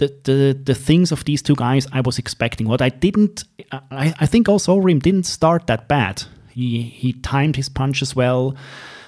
the, 0.00 0.06
the 0.24 0.58
the 0.64 0.74
things 0.74 1.12
of 1.12 1.24
these 1.24 1.42
two 1.42 1.54
guys 1.54 1.86
I 1.92 2.00
was 2.00 2.18
expecting. 2.18 2.68
What 2.68 2.82
I 2.82 2.88
didn't, 2.88 3.44
I, 3.72 4.14
I 4.18 4.26
think 4.26 4.48
also 4.48 4.80
Overeem 4.80 5.02
didn't 5.02 5.26
start 5.26 5.66
that 5.66 5.88
bad. 5.88 6.22
He 6.50 6.82
he 6.82 7.12
timed 7.12 7.56
his 7.56 7.68
punches 7.68 8.16
well. 8.16 8.56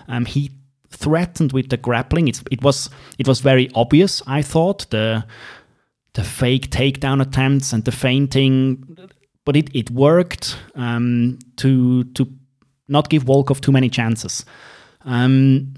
Um, 0.09 0.27
he 0.27 0.51
threatened 0.91 1.53
with 1.53 1.71
the 1.71 1.77
grappling. 1.77 2.29
It's, 2.29 2.43
it 2.51 2.63
was 2.63 2.91
it 3.19 3.27
was 3.27 3.41
very 3.41 3.71
obvious. 3.75 4.23
I 4.27 4.43
thought 4.43 4.91
the 4.91 5.25
the 6.15 6.25
fake 6.25 6.71
takedown 6.71 7.23
attempts 7.23 7.73
and 7.73 7.85
the 7.85 7.93
feinting, 7.93 8.97
but 9.45 9.57
it 9.57 9.75
it 9.75 9.91
worked 9.91 10.57
um, 10.75 11.39
to 11.57 12.05
to 12.05 12.29
not 12.89 13.09
give 13.09 13.25
Volkov 13.25 13.61
too 13.61 13.73
many 13.73 13.89
chances. 13.89 14.45
Um, 15.05 15.75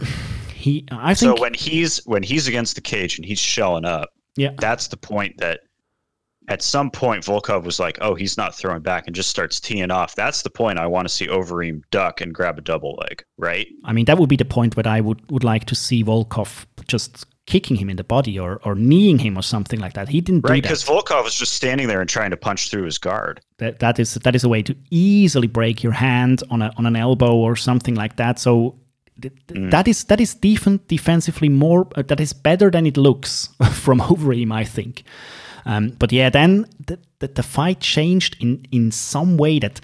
he, 0.52 0.86
I 0.90 1.14
think. 1.14 1.36
So 1.36 1.40
when 1.40 1.54
he's 1.54 2.04
when 2.06 2.22
he's 2.22 2.48
against 2.48 2.74
the 2.74 2.80
cage 2.80 3.18
and 3.18 3.26
he's 3.26 3.38
shelling 3.38 3.84
up, 3.84 4.10
yeah, 4.36 4.50
that's 4.58 4.88
the 4.88 4.96
point 4.96 5.38
that 5.38 5.60
at 6.48 6.62
some 6.62 6.90
point 6.90 7.24
Volkov 7.24 7.64
was 7.64 7.78
like, 7.78 7.98
"Oh, 8.00 8.14
he's 8.14 8.36
not 8.36 8.54
throwing 8.54 8.82
back," 8.82 9.06
and 9.06 9.14
just 9.14 9.30
starts 9.30 9.60
teeing 9.60 9.90
off. 9.90 10.14
That's 10.14 10.42
the 10.42 10.50
point 10.50 10.78
I 10.78 10.86
want 10.86 11.06
to 11.08 11.14
see 11.14 11.26
Overeem 11.26 11.82
duck 11.90 12.20
and 12.20 12.34
grab 12.34 12.58
a 12.58 12.60
double 12.60 12.98
leg, 13.08 13.22
right? 13.38 13.66
I 13.84 13.92
mean, 13.92 14.04
that 14.06 14.18
would 14.18 14.28
be 14.28 14.36
the 14.36 14.44
point 14.44 14.76
where 14.76 14.86
I 14.86 15.00
would 15.00 15.30
would 15.30 15.44
like 15.44 15.64
to 15.66 15.74
see 15.74 16.02
Volkov 16.02 16.66
just 16.88 17.26
kicking 17.46 17.76
him 17.76 17.90
in 17.90 17.96
the 17.96 18.04
body 18.04 18.38
or 18.38 18.60
or 18.64 18.74
kneeing 18.74 19.18
him 19.18 19.36
or 19.36 19.42
something 19.42 19.80
like 19.80 19.92
that. 19.94 20.08
He 20.08 20.20
didn't 20.20 20.42
right, 20.42 20.56
do 20.56 20.60
that 20.62 20.68
because 20.68 20.84
Volkov 20.84 21.24
was 21.24 21.34
just 21.34 21.52
standing 21.52 21.88
there 21.88 22.00
and 22.00 22.08
trying 22.08 22.30
to 22.30 22.36
punch 22.36 22.70
through 22.70 22.84
his 22.84 22.98
guard. 22.98 23.40
That 23.58 23.78
that 23.80 23.98
is 23.98 24.14
that 24.14 24.34
is 24.34 24.44
a 24.44 24.48
way 24.48 24.62
to 24.62 24.74
easily 24.90 25.46
break 25.46 25.82
your 25.82 25.92
hand 25.92 26.42
on 26.50 26.62
a 26.62 26.72
on 26.76 26.86
an 26.86 26.96
elbow 26.96 27.34
or 27.34 27.56
something 27.56 27.94
like 27.94 28.16
that. 28.16 28.38
So. 28.38 28.76
Th- 29.22 29.32
mm. 29.46 29.70
That 29.70 29.86
is 29.86 30.02
that 30.04 30.20
is 30.20 30.34
def- 30.34 30.88
defensively 30.88 31.48
more 31.48 31.86
uh, 31.94 32.02
that 32.02 32.18
is 32.18 32.32
better 32.32 32.68
than 32.68 32.84
it 32.84 32.96
looks 32.96 33.48
from 33.72 34.00
Overeem, 34.00 34.52
I 34.52 34.64
think. 34.64 35.04
Um, 35.66 35.90
but 35.98 36.12
yeah, 36.12 36.30
then 36.30 36.66
the, 36.84 36.98
the, 37.20 37.28
the, 37.28 37.42
fight 37.42 37.80
changed 37.80 38.36
in, 38.40 38.66
in 38.70 38.90
some 38.90 39.36
way 39.36 39.58
that 39.60 39.80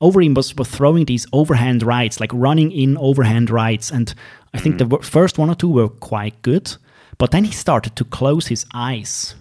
Overeem 0.00 0.34
was, 0.34 0.56
was 0.56 0.68
throwing 0.68 1.04
these 1.04 1.26
overhand 1.32 1.82
rights, 1.82 2.20
like 2.20 2.30
running 2.32 2.72
in 2.72 2.96
overhand 2.96 3.50
rights. 3.50 3.90
And 3.90 4.12
I 4.54 4.58
think 4.58 4.76
mm-hmm. 4.76 4.88
the 4.88 5.02
first 5.02 5.38
one 5.38 5.50
or 5.50 5.54
two 5.54 5.68
were 5.68 5.88
quite 5.88 6.40
good. 6.42 6.74
But 7.20 7.32
then 7.32 7.44
he 7.44 7.52
started 7.52 7.96
to 7.96 8.04
close 8.04 8.46
his 8.46 8.64
eyes. 8.72 9.34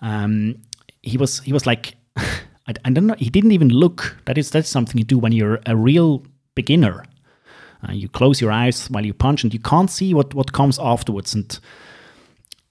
Um, 0.00 0.56
he 1.00 1.16
was 1.16 1.38
he 1.38 1.52
was 1.52 1.64
like, 1.64 1.94
I, 2.16 2.74
I, 2.84 2.90
don't 2.90 3.06
know. 3.06 3.14
He 3.16 3.30
didn't 3.30 3.52
even 3.52 3.68
look. 3.68 4.16
That 4.24 4.36
is 4.36 4.50
that's 4.50 4.68
something 4.68 4.98
you 4.98 5.04
do 5.04 5.16
when 5.16 5.30
you're 5.30 5.60
a 5.64 5.76
real 5.76 6.24
beginner. 6.56 7.04
Uh, 7.88 7.92
you 7.92 8.08
close 8.08 8.40
your 8.40 8.50
eyes 8.50 8.88
while 8.88 9.06
you 9.06 9.14
punch, 9.14 9.44
and 9.44 9.54
you 9.54 9.60
can't 9.60 9.88
see 9.88 10.12
what 10.12 10.34
what 10.34 10.52
comes 10.52 10.76
afterwards. 10.80 11.34
And 11.34 11.56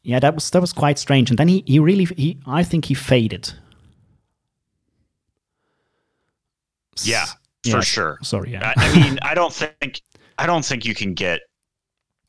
yeah, 0.04 0.20
that 0.20 0.36
was 0.36 0.50
that 0.50 0.60
was 0.60 0.74
quite 0.74 1.00
strange. 1.00 1.30
And 1.30 1.40
then 1.40 1.48
he 1.48 1.64
he 1.66 1.80
really 1.80 2.04
he 2.04 2.38
I 2.46 2.64
think 2.64 2.84
he 2.84 2.96
faded. 2.96 3.54
Yeah, 7.02 7.28
yeah 7.64 7.76
for 7.76 7.82
sure. 7.82 8.20
Sorry, 8.24 8.52
yeah. 8.52 8.74
I, 8.76 8.90
I, 8.90 8.94
mean, 8.94 9.20
I 9.22 9.34
don't 9.34 9.54
think 9.54 10.02
I 10.38 10.46
don't 10.46 10.66
think 10.66 10.84
you 10.84 10.94
can 10.94 11.14
get 11.14 11.40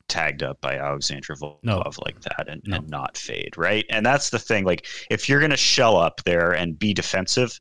tagged 0.09 0.43
up 0.43 0.59
by 0.61 0.77
Alexander 0.77 1.35
Volkov 1.35 1.63
no. 1.63 1.83
like 2.05 2.19
that 2.21 2.47
and, 2.47 2.61
no. 2.65 2.77
and 2.77 2.89
not 2.89 3.17
fade, 3.17 3.57
right? 3.57 3.85
And 3.89 4.05
that's 4.05 4.29
the 4.29 4.39
thing. 4.39 4.65
Like, 4.65 4.87
if 5.09 5.29
you're 5.29 5.39
gonna 5.39 5.57
shell 5.57 5.97
up 5.97 6.21
there 6.25 6.51
and 6.51 6.77
be 6.77 6.93
defensive, 6.93 7.59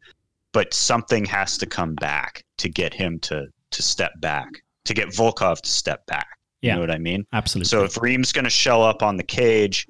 but 0.53 0.75
something 0.75 1.25
has 1.27 1.59
to 1.59 1.67
come 1.67 1.95
back 1.95 2.45
to 2.59 2.69
get 2.69 2.93
him 2.95 3.19
to 3.21 3.47
to 3.71 3.83
step 3.83 4.13
back, 4.21 4.49
to 4.85 4.95
get 4.95 5.09
Volkov 5.09 5.61
to 5.61 5.71
step 5.71 6.07
back. 6.07 6.39
You 6.61 6.73
know 6.73 6.81
what 6.81 6.91
I 6.91 6.99
mean? 6.99 7.25
Absolutely. 7.33 7.69
So 7.69 7.85
if 7.85 8.01
Reem's 8.01 8.33
going 8.33 8.45
to 8.45 8.51
shell 8.51 8.83
up 8.83 9.03
on 9.03 9.17
the 9.17 9.23
cage 9.23 9.87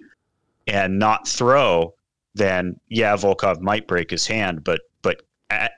and 0.67 0.99
not 0.99 1.27
throw, 1.27 1.95
then 2.35 2.79
yeah, 2.89 3.17
Volkov 3.17 3.61
might 3.61 3.89
break 3.89 4.11
his 4.11 4.27
hand, 4.27 4.65
but 4.65 4.83
but 5.03 5.23
at, 5.51 5.73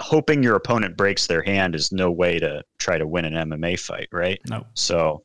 hoping 0.00 0.42
your 0.42 0.54
opponent 0.54 0.96
breaks 0.96 1.26
their 1.26 1.42
hand 1.42 1.74
is 1.74 1.90
no 1.90 2.10
way 2.10 2.38
to 2.38 2.62
try 2.78 2.96
to 2.96 3.06
win 3.06 3.24
an 3.24 3.50
MMA 3.50 3.78
fight, 3.78 4.08
right? 4.12 4.40
No. 4.48 4.64
So 4.74 5.24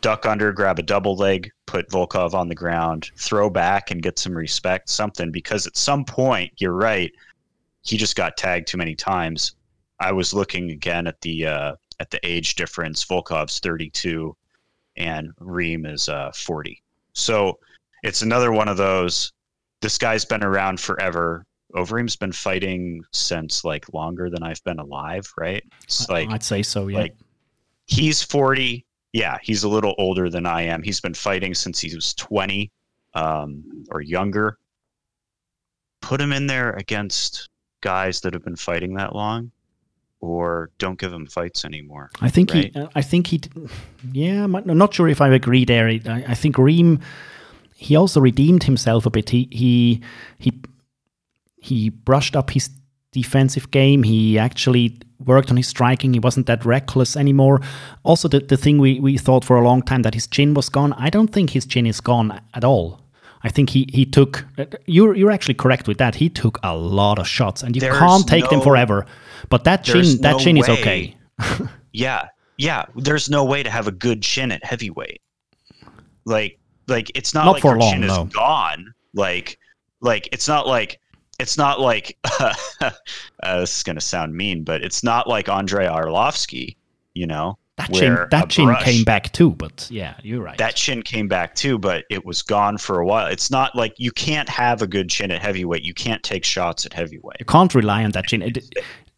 duck 0.00 0.26
under, 0.26 0.52
grab 0.52 0.78
a 0.78 0.82
double 0.82 1.16
leg, 1.16 1.50
put 1.66 1.88
Volkov 1.90 2.34
on 2.34 2.48
the 2.48 2.54
ground, 2.54 3.10
throw 3.16 3.50
back 3.50 3.90
and 3.90 4.02
get 4.02 4.18
some 4.18 4.36
respect, 4.36 4.88
something 4.88 5.30
because 5.30 5.66
at 5.66 5.76
some 5.76 6.04
point, 6.04 6.52
you're 6.58 6.72
right, 6.72 7.12
he 7.82 7.96
just 7.96 8.16
got 8.16 8.36
tagged 8.36 8.68
too 8.68 8.78
many 8.78 8.94
times. 8.94 9.56
I 10.00 10.12
was 10.12 10.32
looking 10.32 10.70
again 10.70 11.06
at 11.06 11.20
the 11.22 11.46
uh, 11.46 11.74
at 12.00 12.10
the 12.10 12.20
age 12.24 12.54
difference. 12.54 13.04
Volkov's 13.04 13.58
32 13.58 14.36
and 14.96 15.32
Reem 15.40 15.86
is 15.86 16.08
uh, 16.08 16.30
40. 16.34 16.82
So 17.14 17.58
it's 18.02 18.22
another 18.22 18.52
one 18.52 18.68
of 18.68 18.76
those. 18.76 19.32
This 19.80 19.98
guy's 19.98 20.24
been 20.24 20.44
around 20.44 20.80
forever. 20.80 21.44
Overeem's 21.74 22.16
been 22.16 22.32
fighting 22.32 23.02
since 23.12 23.64
like 23.64 23.92
longer 23.92 24.30
than 24.30 24.42
I've 24.42 24.62
been 24.64 24.78
alive, 24.78 25.30
right? 25.36 25.62
It's 25.84 26.08
like 26.08 26.30
I'd 26.30 26.42
say 26.42 26.62
so, 26.62 26.88
yeah. 26.88 26.98
Like 26.98 27.16
he's 27.86 28.22
40. 28.22 28.84
Yeah, 29.12 29.38
he's 29.42 29.64
a 29.64 29.68
little 29.68 29.94
older 29.98 30.28
than 30.28 30.46
I 30.46 30.62
am. 30.62 30.82
He's 30.82 31.00
been 31.00 31.14
fighting 31.14 31.54
since 31.54 31.80
he 31.80 31.94
was 31.94 32.14
20 32.14 32.70
um, 33.14 33.84
or 33.90 34.00
younger. 34.00 34.58
Put 36.00 36.20
him 36.20 36.32
in 36.32 36.46
there 36.46 36.72
against 36.72 37.48
guys 37.80 38.20
that 38.20 38.34
have 38.34 38.44
been 38.44 38.56
fighting 38.56 38.94
that 38.94 39.14
long 39.14 39.50
or 40.20 40.70
don't 40.78 40.98
give 40.98 41.12
him 41.12 41.26
fights 41.26 41.64
anymore. 41.64 42.10
I 42.20 42.28
think 42.28 42.52
right? 42.52 42.72
he. 42.74 42.86
I 42.94 43.02
think 43.02 43.28
he. 43.28 43.40
Yeah, 44.12 44.44
I'm 44.44 44.52
not 44.52 44.92
sure 44.92 45.08
if 45.08 45.20
I 45.20 45.28
agree 45.28 45.64
there. 45.64 45.88
I, 45.88 46.24
I 46.28 46.34
think 46.34 46.58
Reem 46.58 47.00
he 47.80 47.94
also 47.94 48.20
redeemed 48.20 48.64
himself 48.64 49.06
a 49.06 49.10
bit. 49.10 49.30
He 49.30 49.48
he 49.52 50.02
he 50.38 50.52
he 51.58 51.90
brushed 51.90 52.34
up 52.34 52.50
his 52.50 52.70
defensive 53.12 53.70
game. 53.70 54.02
He 54.02 54.36
actually 54.36 54.98
worked 55.24 55.50
on 55.50 55.56
his 55.56 55.68
striking. 55.68 56.12
He 56.12 56.20
wasn't 56.20 56.46
that 56.46 56.64
reckless 56.64 57.16
anymore. 57.16 57.60
Also, 58.02 58.28
the, 58.28 58.40
the 58.40 58.56
thing 58.56 58.78
we, 58.78 59.00
we 59.00 59.18
thought 59.18 59.44
for 59.44 59.56
a 59.56 59.64
long 59.64 59.82
time 59.82 60.02
that 60.02 60.14
his 60.14 60.26
chin 60.26 60.54
was 60.54 60.68
gone. 60.68 60.92
I 60.94 61.10
don't 61.10 61.28
think 61.28 61.50
his 61.50 61.66
chin 61.66 61.86
is 61.86 62.00
gone 62.00 62.40
at 62.54 62.64
all. 62.64 63.00
I 63.42 63.50
think 63.50 63.70
he, 63.70 63.88
he 63.92 64.04
took 64.04 64.44
you're 64.86 65.14
you're 65.14 65.30
actually 65.30 65.54
correct 65.54 65.86
with 65.86 65.98
that. 65.98 66.16
He 66.16 66.28
took 66.28 66.58
a 66.64 66.76
lot 66.76 67.20
of 67.20 67.28
shots, 67.28 67.62
and 67.62 67.76
you 67.76 67.80
there's 67.80 67.96
can't 67.96 68.26
take 68.26 68.44
no, 68.44 68.50
them 68.50 68.60
forever. 68.62 69.06
But 69.48 69.64
that 69.64 69.84
chin 69.84 70.20
that 70.22 70.32
no 70.32 70.38
chin 70.38 70.56
way. 70.56 70.60
is 70.60 70.68
okay. 70.68 71.16
yeah, 71.92 72.28
yeah. 72.56 72.86
There's 72.96 73.30
no 73.30 73.44
way 73.44 73.62
to 73.62 73.70
have 73.70 73.86
a 73.86 73.92
good 73.92 74.22
chin 74.22 74.50
at 74.50 74.64
heavyweight. 74.64 75.22
Like 76.24 76.58
like 76.88 77.12
it's 77.14 77.32
not, 77.32 77.44
not 77.44 77.52
like 77.52 77.62
for 77.62 77.72
her 77.72 77.78
long, 77.78 77.92
chin 77.92 78.00
no. 78.02 78.24
is 78.24 78.32
gone. 78.32 78.92
Like 79.14 79.58
like 80.00 80.28
it's 80.32 80.48
not 80.48 80.66
like 80.66 80.98
it's 81.38 81.56
not 81.56 81.80
like 81.80 82.16
uh, 82.40 82.52
this 83.42 83.78
is 83.78 83.82
gonna 83.82 84.00
sound 84.00 84.34
mean, 84.34 84.64
but 84.64 84.82
it's 84.82 85.02
not 85.02 85.28
like 85.28 85.48
Andrei 85.48 85.86
Arlovsky, 85.86 86.76
you 87.14 87.26
know. 87.26 87.58
That 87.76 87.92
chin 87.92 88.26
that 88.32 88.50
chin 88.50 88.64
brush, 88.66 88.82
came 88.82 89.04
back 89.04 89.32
too, 89.32 89.52
but 89.52 89.86
yeah, 89.88 90.14
you're 90.24 90.42
right. 90.42 90.58
That 90.58 90.74
chin 90.74 91.00
came 91.00 91.28
back 91.28 91.54
too, 91.54 91.78
but 91.78 92.04
it 92.10 92.24
was 92.24 92.42
gone 92.42 92.76
for 92.76 92.98
a 92.98 93.06
while. 93.06 93.28
It's 93.28 93.52
not 93.52 93.76
like 93.76 93.94
you 93.98 94.10
can't 94.10 94.48
have 94.48 94.82
a 94.82 94.86
good 94.88 95.08
chin 95.08 95.30
at 95.30 95.40
heavyweight. 95.40 95.84
You 95.84 95.94
can't 95.94 96.20
take 96.24 96.44
shots 96.44 96.84
at 96.84 96.92
heavyweight. 96.92 97.36
You 97.38 97.46
can't 97.46 97.72
rely 97.72 98.02
on 98.02 98.10
that 98.12 98.26
chin. 98.26 98.42
It, 98.42 98.74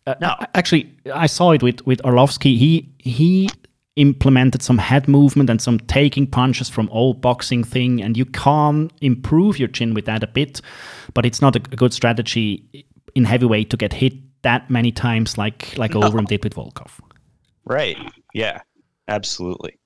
uh, 0.07 0.15
no, 0.21 0.35
actually, 0.55 0.93
I 1.15 1.27
saw 1.27 1.53
it 1.53 1.63
with 1.63 1.87
with 1.87 2.03
Arlovsky. 2.03 2.59
He 2.59 2.91
he 2.99 3.49
implemented 3.97 4.63
some 4.63 4.79
head 4.79 5.09
movement 5.09 5.51
and 5.51 5.61
some 5.61 5.79
taking 5.81 6.27
punches 6.27 6.69
from 6.69 6.89
old 6.91 7.21
boxing 7.21 7.65
thing 7.65 8.01
and 8.01 8.17
you 8.17 8.25
can 8.25 8.91
improve 9.01 9.59
your 9.59 9.69
chin 9.69 9.95
with 9.95 10.05
that 10.05 10.23
a 10.23 10.29
bit 10.29 10.61
but 11.13 11.27
it's 11.27 11.43
not 11.43 11.57
a, 11.57 11.59
good 11.59 11.93
strategy 11.93 12.87
in 13.15 13.25
heavyweight 13.25 13.69
to 13.69 13.77
get 13.77 13.93
hit 13.93 14.13
that 14.43 14.71
many 14.71 14.93
times 14.93 15.37
like 15.37 15.77
like 15.77 15.93
no. 15.95 16.01
Overeem 16.01 16.27
did 16.27 16.45
with 16.45 16.55
Volkov 16.55 17.01
right 17.65 17.99
yeah 18.33 18.61
absolutely 19.09 19.77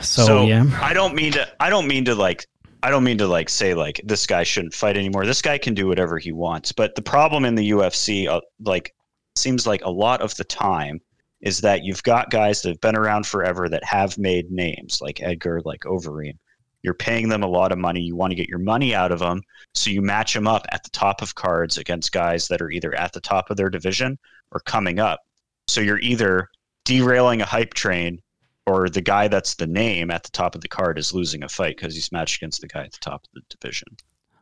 so, 0.00 0.24
so 0.24 0.46
yeah 0.46 0.64
I 0.80 0.94
don't 0.94 1.14
mean 1.14 1.32
to 1.32 1.46
I 1.60 1.68
don't 1.68 1.86
mean 1.86 2.06
to 2.06 2.14
like 2.14 2.46
I 2.82 2.90
don't 2.90 3.04
mean 3.04 3.18
to 3.18 3.28
like 3.28 3.48
say 3.48 3.74
like 3.74 4.00
this 4.04 4.26
guy 4.26 4.42
shouldn't 4.42 4.74
fight 4.74 4.96
anymore. 4.96 5.24
This 5.24 5.40
guy 5.40 5.56
can 5.56 5.74
do 5.74 5.86
whatever 5.86 6.18
he 6.18 6.32
wants. 6.32 6.72
But 6.72 6.96
the 6.96 7.02
problem 7.02 7.44
in 7.44 7.54
the 7.54 7.70
UFC, 7.70 8.26
uh, 8.26 8.40
like, 8.60 8.92
seems 9.36 9.66
like 9.66 9.84
a 9.84 9.90
lot 9.90 10.20
of 10.20 10.34
the 10.34 10.44
time 10.44 11.00
is 11.42 11.60
that 11.60 11.84
you've 11.84 12.02
got 12.02 12.30
guys 12.30 12.62
that 12.62 12.70
have 12.70 12.80
been 12.80 12.96
around 12.96 13.26
forever 13.26 13.68
that 13.68 13.84
have 13.84 14.16
made 14.16 14.50
names, 14.50 15.00
like 15.00 15.22
Edgar, 15.22 15.60
like 15.64 15.80
Overeem. 15.80 16.38
You're 16.82 16.94
paying 16.94 17.28
them 17.28 17.42
a 17.42 17.48
lot 17.48 17.72
of 17.72 17.78
money. 17.78 18.00
You 18.00 18.16
want 18.16 18.30
to 18.30 18.36
get 18.36 18.48
your 18.48 18.58
money 18.58 18.94
out 18.94 19.12
of 19.12 19.20
them, 19.20 19.42
so 19.74 19.90
you 19.90 20.02
match 20.02 20.34
them 20.34 20.48
up 20.48 20.66
at 20.72 20.82
the 20.82 20.90
top 20.90 21.22
of 21.22 21.34
cards 21.34 21.78
against 21.78 22.12
guys 22.12 22.48
that 22.48 22.60
are 22.60 22.70
either 22.70 22.94
at 22.94 23.12
the 23.12 23.20
top 23.20 23.50
of 23.50 23.56
their 23.56 23.70
division 23.70 24.18
or 24.50 24.60
coming 24.60 24.98
up. 24.98 25.20
So 25.68 25.80
you're 25.80 26.00
either 26.00 26.48
derailing 26.84 27.40
a 27.40 27.44
hype 27.44 27.74
train 27.74 28.20
or 28.66 28.88
the 28.88 29.00
guy 29.00 29.28
that's 29.28 29.54
the 29.54 29.66
name 29.66 30.10
at 30.10 30.22
the 30.22 30.30
top 30.30 30.54
of 30.54 30.60
the 30.60 30.68
card 30.68 30.98
is 30.98 31.12
losing 31.12 31.42
a 31.42 31.48
fight 31.48 31.76
because 31.76 31.94
he's 31.94 32.12
matched 32.12 32.36
against 32.36 32.60
the 32.60 32.68
guy 32.68 32.84
at 32.84 32.92
the 32.92 32.98
top 33.00 33.24
of 33.24 33.30
the 33.34 33.56
division. 33.56 33.88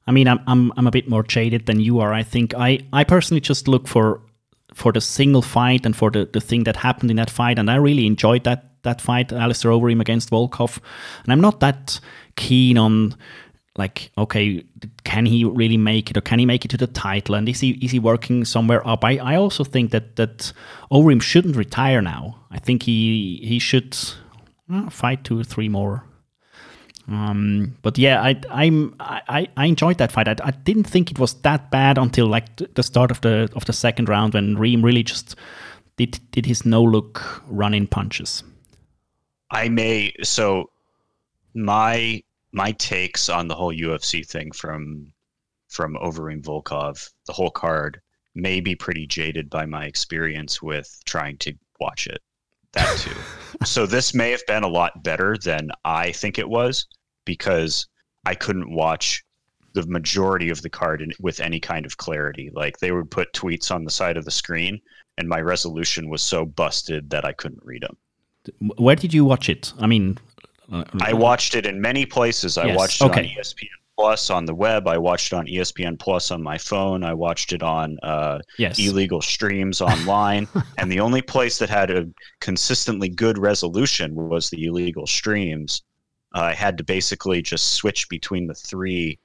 I 0.07 0.12
mean, 0.12 0.28
I'm, 0.28 0.40
I'm 0.47 0.73
I'm 0.76 0.87
a 0.87 0.90
bit 0.90 1.09
more 1.09 1.23
jaded 1.23 1.66
than 1.66 1.80
you 1.80 2.00
are. 2.00 2.12
I 2.12 2.23
think 2.23 2.54
I 2.54 2.80
I 2.92 3.04
personally 3.04 3.40
just 3.40 3.69
look 3.69 3.87
for 3.87 4.23
for 4.74 4.92
the 4.92 5.00
single 5.00 5.42
fight 5.42 5.86
and 5.86 5.96
for 5.96 6.10
the, 6.10 6.28
the 6.32 6.40
thing 6.40 6.64
that 6.64 6.76
happened 6.76 7.10
in 7.10 7.16
that 7.16 7.30
fight, 7.30 7.58
and 7.58 7.70
I 7.70 7.76
really 7.76 8.06
enjoyed 8.06 8.44
that 8.44 8.66
that 8.82 9.00
fight, 9.00 9.32
Alistair 9.32 9.70
Overeem 9.72 10.00
against 10.00 10.30
Volkov. 10.30 10.78
And 11.24 11.32
I'm 11.32 11.40
not 11.40 11.60
that 11.60 12.00
keen 12.36 12.78
on 12.78 13.14
like, 13.76 14.10
okay, 14.16 14.64
can 15.04 15.26
he 15.26 15.44
really 15.44 15.76
make 15.76 16.10
it, 16.10 16.16
or 16.16 16.20
can 16.20 16.38
he 16.38 16.46
make 16.46 16.64
it 16.64 16.68
to 16.68 16.76
the 16.76 16.86
title, 16.86 17.34
and 17.34 17.48
is 17.48 17.60
he 17.60 17.70
is 17.82 17.92
he 17.92 17.98
working 17.98 18.44
somewhere 18.44 18.86
up? 18.86 19.04
I, 19.04 19.18
I 19.18 19.36
also 19.36 19.64
think 19.64 19.90
that 19.90 20.16
that 20.16 20.52
Overeem 20.90 21.22
shouldn't 21.22 21.56
retire 21.56 22.02
now. 22.02 22.40
I 22.50 22.58
think 22.58 22.82
he 22.82 23.40
he 23.42 23.58
should 23.58 23.96
uh, 24.72 24.90
fight 24.90 25.24
two 25.24 25.38
or 25.38 25.44
three 25.44 25.68
more 25.68 26.04
um, 27.09 27.76
but 27.83 27.99
yeah, 27.99 28.23
I 28.23 28.40
I'm 28.50 28.95
I, 29.00 29.49
I 29.57 29.66
enjoyed 29.66 29.99
that 29.99 30.12
fight. 30.12 30.28
I, 30.28 30.37
I 30.42 30.50
didn't 30.50 30.85
think 30.85 31.11
it 31.11 31.19
was 31.19 31.35
that 31.42 31.71
bad 31.71 31.99
until 31.99 32.26
like 32.26 32.57
the 32.75 32.83
start 32.83 33.11
of 33.11 33.21
the 33.21 33.50
of 33.54 33.64
the 33.64 33.73
second 33.73 34.09
round 34.09 34.35
when 34.35 34.57
Reem 34.57 34.83
really 34.83 35.02
just 35.02 35.37
did 35.97 36.21
did 36.30 36.47
his 36.47 36.64
no 36.64 36.83
look 36.83 37.42
run 37.49 37.75
in 37.75 37.87
punches. 37.87 38.42
I 39.50 39.69
may 39.69 40.12
so 40.23 40.71
my 41.54 42.23
my 42.52 42.73
takes 42.73 43.28
on 43.28 43.49
the 43.49 43.54
whole 43.54 43.75
UFC 43.75 44.26
thing 44.26 44.52
from 44.52 45.12
from 45.69 45.95
Overeem 45.95 46.42
Volkov, 46.42 47.11
the 47.26 47.33
whole 47.33 47.50
card 47.50 48.00
may 48.35 48.61
be 48.61 48.75
pretty 48.75 49.07
jaded 49.07 49.49
by 49.50 49.66
my 49.66 49.85
experience 49.87 50.61
with 50.61 51.00
trying 51.04 51.37
to 51.38 51.54
watch 51.80 52.07
it. 52.07 52.21
That 52.72 52.98
too. 52.98 53.16
so 53.64 53.86
this 53.86 54.14
may 54.14 54.30
have 54.30 54.46
been 54.46 54.62
a 54.62 54.68
lot 54.68 55.02
better 55.02 55.36
than 55.36 55.70
I 55.84 56.12
think 56.12 56.38
it 56.38 56.48
was 56.48 56.86
because 57.24 57.86
I 58.26 58.34
couldn't 58.34 58.70
watch 58.70 59.24
the 59.72 59.86
majority 59.86 60.50
of 60.50 60.62
the 60.62 60.70
card 60.70 61.02
in, 61.02 61.12
with 61.20 61.40
any 61.40 61.60
kind 61.60 61.86
of 61.86 61.96
clarity. 61.96 62.50
Like 62.52 62.78
they 62.78 62.92
would 62.92 63.10
put 63.10 63.32
tweets 63.32 63.70
on 63.70 63.84
the 63.84 63.90
side 63.90 64.16
of 64.16 64.24
the 64.24 64.30
screen, 64.30 64.80
and 65.18 65.28
my 65.28 65.40
resolution 65.40 66.08
was 66.08 66.22
so 66.22 66.44
busted 66.44 67.10
that 67.10 67.24
I 67.24 67.32
couldn't 67.32 67.64
read 67.64 67.82
them. 67.82 67.96
Where 68.76 68.96
did 68.96 69.12
you 69.12 69.24
watch 69.24 69.48
it? 69.48 69.72
I 69.78 69.86
mean, 69.86 70.18
uh, 70.72 70.84
I 71.00 71.12
watched 71.12 71.54
it 71.54 71.66
in 71.66 71.80
many 71.80 72.06
places. 72.06 72.56
I 72.56 72.66
yes. 72.66 72.76
watched 72.76 73.02
it 73.02 73.10
on 73.10 73.24
ESPN 73.24 73.68
Plus 74.00 74.30
on 74.30 74.47
the 74.47 74.54
web. 74.54 74.88
I 74.88 74.97
watched 74.97 75.33
it 75.33 75.37
on 75.37 75.47
ESPN 75.47 75.99
Plus 75.99 76.30
on 76.30 76.42
my 76.42 76.57
phone. 76.57 77.04
I 77.04 77.12
watched 77.12 77.52
it 77.52 77.62
on 77.62 77.99
uh, 78.02 78.38
yes. 78.57 78.78
illegal 78.78 79.21
streams 79.21 79.83
online. 79.83 80.49
and 80.78 80.90
the 80.90 81.00
only 81.00 81.21
place 81.21 81.59
that 81.59 81.69
had 81.69 81.90
a 81.90 82.09
consistently 82.40 83.11
good 83.11 83.37
resolution 83.37 84.14
was 84.14 84.49
the 84.49 84.64
illegal 84.64 85.07
streams. 85.07 85.83
Uh, 86.35 86.40
I 86.40 86.54
had 86.54 86.78
to 86.78 86.85
basically 86.85 87.42
just 87.42 87.73
switch 87.73 88.09
between 88.09 88.47
the 88.47 88.54
three 88.54 89.19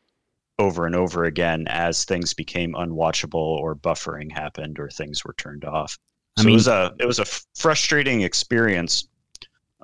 over 0.60 0.86
and 0.86 0.96
over 0.96 1.25
again 1.25 1.67
as 1.70 2.03
things 2.03 2.34
became 2.34 2.74
unwatchable 2.74 3.36
or 3.36 3.75
buffering 3.75 4.32
happened 4.32 4.79
or 4.79 4.89
things 4.89 5.24
were 5.24 5.36
turned 5.38 5.65
off. 5.65 5.98
So 6.38 6.44
I 6.44 6.46
mean, 6.46 6.53
it 6.53 6.58
was 6.58 6.67
a 6.67 6.94
it 7.00 7.05
was 7.05 7.20
a 7.20 7.25
frustrating 7.55 8.22
experience. 8.22 9.08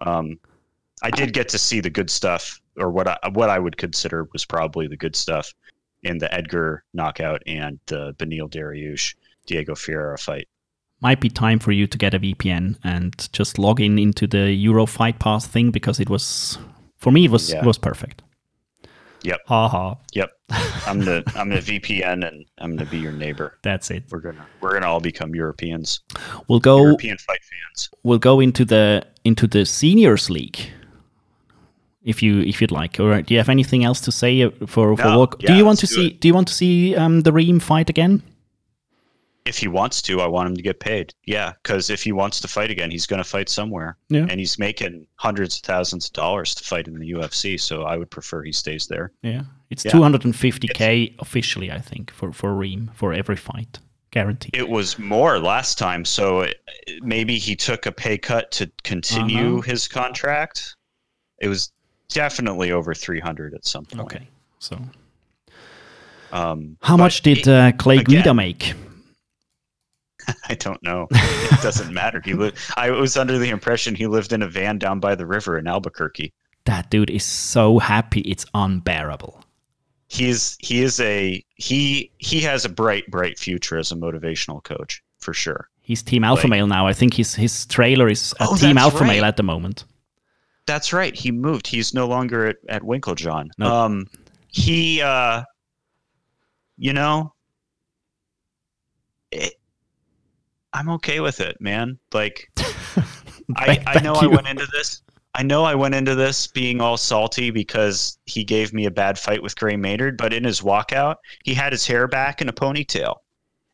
Um, 0.01 0.39
I 1.01 1.11
did 1.11 1.33
get 1.33 1.49
to 1.49 1.57
see 1.57 1.79
the 1.79 1.89
good 1.89 2.09
stuff, 2.09 2.60
or 2.77 2.91
what 2.91 3.07
I 3.07 3.17
what 3.33 3.49
I 3.49 3.59
would 3.59 3.77
consider 3.77 4.27
was 4.33 4.45
probably 4.45 4.87
the 4.87 4.97
good 4.97 5.15
stuff 5.15 5.53
in 6.03 6.17
the 6.17 6.33
Edgar 6.33 6.83
knockout 6.93 7.41
and 7.45 7.79
the 7.85 8.13
Beneil 8.17 8.49
Dariush 8.49 9.15
Diego 9.45 9.75
Ferreira 9.75 10.17
fight. 10.17 10.47
Might 11.01 11.19
be 11.19 11.29
time 11.29 11.59
for 11.59 11.71
you 11.71 11.87
to 11.87 11.97
get 11.97 12.13
a 12.13 12.19
VPN 12.19 12.77
and 12.83 13.31
just 13.33 13.57
log 13.57 13.81
in 13.81 13.97
into 13.97 14.27
the 14.27 14.51
Euro 14.51 14.85
Fight 14.85 15.19
Pass 15.19 15.47
thing 15.47 15.71
because 15.71 15.99
it 15.99 16.09
was 16.09 16.59
for 16.97 17.11
me, 17.11 17.25
it 17.25 17.31
was 17.31 17.51
yeah. 17.51 17.59
it 17.59 17.65
was 17.65 17.77
perfect. 17.77 18.21
Yep. 19.23 19.39
Ha 19.47 19.67
ha. 19.67 19.97
Yep. 20.13 20.31
I'm 20.87 20.99
the 20.99 21.23
I'm 21.35 21.49
the 21.49 21.57
VPN 21.57 22.27
and 22.27 22.45
I'm 22.57 22.75
gonna 22.75 22.89
be 22.89 22.97
your 22.97 23.11
neighbor. 23.11 23.57
That's 23.61 23.91
it. 23.91 24.03
We're 24.09 24.19
gonna 24.19 24.45
we're 24.61 24.73
gonna 24.73 24.87
all 24.87 24.99
become 24.99 25.35
Europeans. 25.35 26.01
We'll 26.47 26.59
go 26.59 26.81
European 26.81 27.17
fight 27.17 27.39
fans. 27.43 27.89
We'll 28.03 28.19
go 28.19 28.39
into 28.39 28.65
the 28.65 29.05
into 29.23 29.47
the 29.47 29.65
seniors 29.65 30.29
league. 30.29 30.59
If 32.03 32.23
you 32.23 32.41
if 32.41 32.61
you'd 32.61 32.71
like, 32.71 32.99
Or 32.99 33.21
Do 33.21 33.33
you 33.33 33.39
have 33.39 33.49
anything 33.49 33.83
else 33.83 34.01
to 34.01 34.11
say 34.11 34.41
uh, 34.41 34.49
for 34.65 34.97
for 34.97 35.03
no, 35.03 35.19
work? 35.19 35.35
Yeah, 35.39 35.47
do 35.47 35.57
you 35.57 35.65
want 35.65 35.79
to 35.79 35.87
see? 35.87 36.07
It. 36.07 36.19
Do 36.19 36.27
you 36.27 36.33
want 36.33 36.47
to 36.47 36.53
see 36.53 36.95
um, 36.95 37.21
the 37.21 37.31
Reem 37.31 37.59
fight 37.59 37.89
again? 37.89 38.23
if 39.45 39.57
he 39.57 39.67
wants 39.67 40.01
to, 40.03 40.21
I 40.21 40.27
want 40.27 40.49
him 40.49 40.55
to 40.55 40.61
get 40.61 40.79
paid. 40.79 41.13
Yeah, 41.25 41.53
because 41.63 41.89
if 41.89 42.03
he 42.03 42.11
wants 42.11 42.39
to 42.41 42.47
fight 42.47 42.69
again, 42.69 42.91
he's 42.91 43.05
going 43.05 43.21
to 43.21 43.27
fight 43.27 43.49
somewhere. 43.49 43.97
Yeah. 44.09 44.27
And 44.29 44.39
he's 44.39 44.59
making 44.59 45.07
hundreds 45.15 45.55
of 45.55 45.61
thousands 45.63 46.07
of 46.07 46.13
dollars 46.13 46.53
to 46.55 46.63
fight 46.63 46.87
in 46.87 46.97
the 46.99 47.11
UFC. 47.11 47.59
So 47.59 47.83
I 47.83 47.97
would 47.97 48.11
prefer 48.11 48.43
he 48.43 48.51
stays 48.51 48.87
there. 48.87 49.11
Yeah. 49.23 49.43
It's 49.69 49.83
yeah. 49.83 49.91
250K 49.91 51.07
it's, 51.07 51.15
officially, 51.19 51.71
I 51.71 51.79
think, 51.79 52.11
for, 52.11 52.31
for 52.31 52.53
Reem 52.53 52.91
for 52.93 53.13
every 53.13 53.35
fight. 53.35 53.79
Guaranteed. 54.11 54.55
It 54.55 54.67
was 54.67 54.99
more 54.99 55.39
last 55.39 55.77
time. 55.77 56.05
So 56.05 56.41
it, 56.41 56.57
maybe 57.01 57.37
he 57.37 57.55
took 57.55 57.85
a 57.85 57.91
pay 57.91 58.17
cut 58.17 58.51
to 58.51 58.69
continue 58.83 59.59
uh-huh. 59.59 59.61
his 59.61 59.87
contract. 59.87 60.75
It 61.39 61.47
was 61.47 61.71
definitely 62.11 62.71
over 62.71 62.93
300 62.93 63.53
at 63.53 63.65
some 63.65 63.85
point. 63.85 64.01
Okay. 64.01 64.27
So. 64.59 64.79
Um, 66.31 66.77
How 66.81 66.97
much 66.97 67.21
did 67.21 67.47
uh, 67.47 67.71
Clay 67.73 67.97
again, 67.97 68.17
Guida 68.17 68.33
make? 68.33 68.73
I 70.49 70.55
don't 70.55 70.81
know. 70.83 71.07
It 71.51 71.61
doesn't 71.61 71.93
matter. 71.93 72.21
He 72.23 72.33
li- 72.33 72.53
I 72.77 72.89
was 72.91 73.17
under 73.17 73.37
the 73.37 73.49
impression 73.49 73.93
he 73.93 74.07
lived 74.07 74.31
in 74.33 74.41
a 74.41 74.47
van 74.47 74.79
down 74.79 74.99
by 74.99 75.15
the 75.15 75.25
river 75.25 75.59
in 75.59 75.67
Albuquerque. 75.67 76.33
That 76.65 76.89
dude 76.89 77.09
is 77.09 77.25
so 77.25 77.77
happy 77.77 78.21
it's 78.21 78.45
unbearable. 78.53 79.43
He's 80.07 80.57
he 80.59 80.81
is 80.81 80.99
a 81.01 81.43
he 81.55 82.09
he 82.17 82.39
has 82.41 82.65
a 82.65 82.69
bright 82.69 83.05
bright 83.11 83.37
future 83.37 83.77
as 83.77 83.91
a 83.91 83.95
motivational 83.95 84.63
coach 84.63 85.03
for 85.19 85.33
sure. 85.33 85.69
He's 85.81 86.01
Team 86.01 86.23
Alpha 86.23 86.47
like, 86.47 86.51
Male 86.51 86.67
now. 86.67 86.87
I 86.87 86.93
think 86.93 87.15
his 87.15 87.35
his 87.35 87.65
trailer 87.65 88.07
is 88.07 88.33
a 88.39 88.47
oh, 88.49 88.55
Team 88.55 88.77
Alpha 88.77 88.99
right. 88.99 89.07
Male 89.07 89.25
at 89.25 89.37
the 89.37 89.43
moment. 89.43 89.83
That's 90.65 90.93
right. 90.93 91.15
He 91.15 91.31
moved. 91.31 91.67
He's 91.67 91.93
no 91.93 92.07
longer 92.07 92.47
at, 92.47 92.57
at 92.69 92.81
Winkeljohn. 92.83 93.49
Nope. 93.57 93.71
Um 93.71 94.07
he 94.47 95.01
uh 95.01 95.43
you 96.77 96.93
know 96.93 97.33
it, 99.31 99.53
I'm 100.73 100.89
okay 100.89 101.19
with 101.19 101.39
it, 101.39 101.59
man. 101.59 101.99
Like, 102.13 102.49
I, 103.55 103.83
I 103.85 104.01
know 104.01 104.13
I 104.13 104.27
went 104.27 104.47
into 104.47 104.67
this. 104.71 105.01
I 105.33 105.43
know 105.43 105.63
I 105.63 105.75
went 105.75 105.95
into 105.95 106.13
this 106.13 106.47
being 106.47 106.81
all 106.81 106.97
salty 106.97 107.51
because 107.51 108.17
he 108.25 108.43
gave 108.43 108.73
me 108.73 108.85
a 108.85 108.91
bad 108.91 109.17
fight 109.17 109.41
with 109.41 109.55
Gray 109.55 109.77
Maynard, 109.77 110.17
but 110.17 110.33
in 110.33 110.43
his 110.43 110.61
walkout, 110.61 111.15
he 111.43 111.53
had 111.53 111.71
his 111.71 111.87
hair 111.87 112.07
back 112.07 112.41
in 112.41 112.49
a 112.49 112.53
ponytail. 112.53 113.15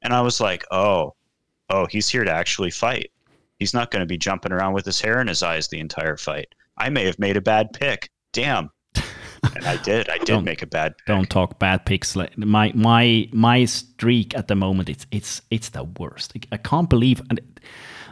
And 0.03 0.13
I 0.13 0.21
was 0.21 0.39
like, 0.39 0.63
oh, 0.69 1.15
oh, 1.71 1.87
he's 1.87 2.09
here 2.09 2.23
to 2.23 2.31
actually 2.31 2.69
fight. 2.69 3.11
He's 3.57 3.73
not 3.73 3.89
going 3.89 4.01
to 4.01 4.07
be 4.07 4.19
jumping 4.19 4.51
around 4.51 4.73
with 4.73 4.85
his 4.85 5.01
hair 5.01 5.19
in 5.19 5.27
his 5.27 5.41
eyes 5.41 5.67
the 5.67 5.79
entire 5.79 6.15
fight. 6.15 6.53
I 6.77 6.89
may 6.89 7.05
have 7.05 7.19
made 7.19 7.37
a 7.37 7.41
bad 7.41 7.73
pick. 7.73 8.09
Damn 8.33 8.69
and 9.55 9.65
I 9.65 9.77
did. 9.77 10.09
I 10.09 10.17
did 10.23 10.43
make 10.43 10.61
a 10.61 10.67
bad. 10.67 10.97
Pick. 10.97 11.05
Don't 11.07 11.29
talk 11.29 11.59
bad 11.59 11.85
picks. 11.85 12.15
My 12.35 12.71
my 12.75 13.27
my 13.31 13.65
streak 13.65 14.35
at 14.35 14.47
the 14.47 14.55
moment 14.55 14.89
it's 14.89 15.05
it's 15.11 15.41
it's 15.51 15.69
the 15.69 15.83
worst. 15.83 16.33
I 16.51 16.57
can't 16.57 16.89
believe. 16.89 17.21
And 17.29 17.39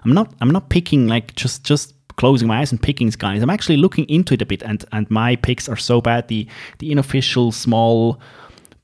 I'm 0.03 0.13
not 0.13 0.33
I'm 0.41 0.49
not 0.49 0.69
picking 0.69 1.07
like 1.07 1.35
just 1.35 1.63
just 1.63 1.93
closing 2.17 2.47
my 2.47 2.59
eyes 2.59 2.71
and 2.71 2.81
picking 2.81 3.09
guys. 3.09 3.41
I'm 3.41 3.49
actually 3.49 3.77
looking 3.77 4.05
into 4.05 4.33
it 4.33 4.41
a 4.41 4.45
bit, 4.45 4.63
and 4.63 4.83
and 4.91 5.09
my 5.09 5.35
picks 5.35 5.69
are 5.69 5.77
so 5.77 6.01
bad. 6.01 6.27
The 6.27 6.47
the 6.79 6.91
unofficial 6.91 7.51
small 7.51 8.19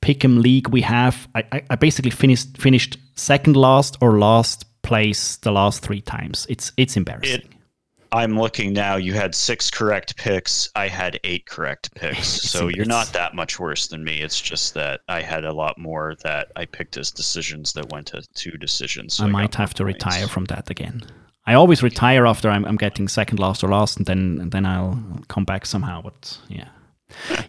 pick'em 0.00 0.42
league 0.42 0.66
we 0.68 0.80
have, 0.80 1.28
I, 1.36 1.44
I, 1.52 1.62
I 1.70 1.76
basically 1.76 2.10
finished 2.10 2.58
finished 2.58 2.98
second 3.14 3.56
last 3.56 3.96
or 4.00 4.18
last 4.18 4.64
place 4.82 5.36
the 5.36 5.52
last 5.52 5.82
three 5.82 6.00
times. 6.00 6.46
It's 6.48 6.72
it's 6.76 6.96
embarrassing. 6.96 7.42
It, 7.42 7.46
I'm 8.12 8.38
looking 8.38 8.74
now. 8.74 8.96
You 8.96 9.14
had 9.14 9.34
six 9.34 9.70
correct 9.70 10.16
picks. 10.16 10.68
I 10.76 10.86
had 10.86 11.18
eight 11.24 11.46
correct 11.46 11.94
picks. 11.94 12.26
so 12.50 12.68
you're 12.68 12.84
not 12.84 13.12
that 13.14 13.34
much 13.34 13.58
worse 13.58 13.86
than 13.86 14.04
me. 14.04 14.20
It's 14.20 14.40
just 14.40 14.74
that 14.74 15.00
I 15.08 15.22
had 15.22 15.44
a 15.44 15.52
lot 15.52 15.78
more 15.78 16.14
that 16.22 16.52
I 16.54 16.66
picked 16.66 16.98
as 16.98 17.10
decisions 17.10 17.72
that 17.72 17.90
went 17.90 18.08
to 18.08 18.22
two 18.34 18.52
decisions. 18.58 19.14
So 19.14 19.24
I, 19.24 19.28
I 19.28 19.30
might 19.30 19.54
have 19.54 19.72
to 19.74 19.84
points. 19.84 20.04
retire 20.04 20.28
from 20.28 20.44
that 20.46 20.68
again. 20.70 21.02
I 21.46 21.54
always 21.54 21.82
retire 21.82 22.26
after 22.26 22.50
I'm, 22.50 22.64
I'm 22.66 22.76
getting 22.76 23.08
second 23.08 23.40
last 23.40 23.64
or 23.64 23.68
last, 23.68 23.96
and 23.96 24.06
then 24.06 24.38
and 24.40 24.52
then 24.52 24.66
I'll 24.66 25.02
come 25.28 25.44
back 25.44 25.66
somehow. 25.66 26.02
But 26.02 26.38
yeah, 26.48 26.68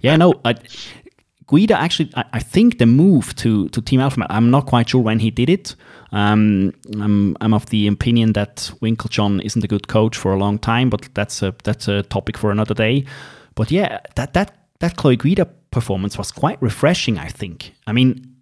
yeah, 0.01 0.15
no. 0.15 0.33
I, 0.45 0.55
Guida 1.47 1.79
actually, 1.79 2.11
I, 2.15 2.25
I, 2.33 2.39
think 2.39 2.77
the 2.77 2.85
move 2.85 3.35
to 3.35 3.67
to 3.69 3.81
Team 3.81 3.99
Alpha, 3.99 4.25
I'm 4.29 4.49
not 4.49 4.65
quite 4.65 4.89
sure 4.89 5.01
when 5.01 5.19
he 5.19 5.31
did 5.31 5.49
it. 5.49 5.75
Um, 6.11 6.73
I'm, 6.99 7.35
I'm 7.41 7.53
of 7.53 7.65
the 7.67 7.87
opinion 7.87 8.33
that 8.33 8.71
Winkeljohn 8.81 9.41
isn't 9.41 9.63
a 9.63 9.67
good 9.67 9.87
coach 9.87 10.15
for 10.15 10.33
a 10.33 10.37
long 10.37 10.59
time, 10.59 10.89
but 10.89 11.09
that's 11.13 11.41
a 11.41 11.53
that's 11.63 11.87
a 11.87 12.03
topic 12.03 12.37
for 12.37 12.51
another 12.51 12.73
day. 12.73 13.05
But 13.55 13.71
yeah, 13.71 13.99
that 14.15 14.33
that 14.33 14.55
that 14.79 14.95
Clay 14.95 15.15
Guida 15.15 15.45
performance 15.71 16.17
was 16.17 16.31
quite 16.31 16.61
refreshing. 16.61 17.17
I 17.17 17.27
think. 17.27 17.73
I 17.87 17.93
mean, 17.93 18.32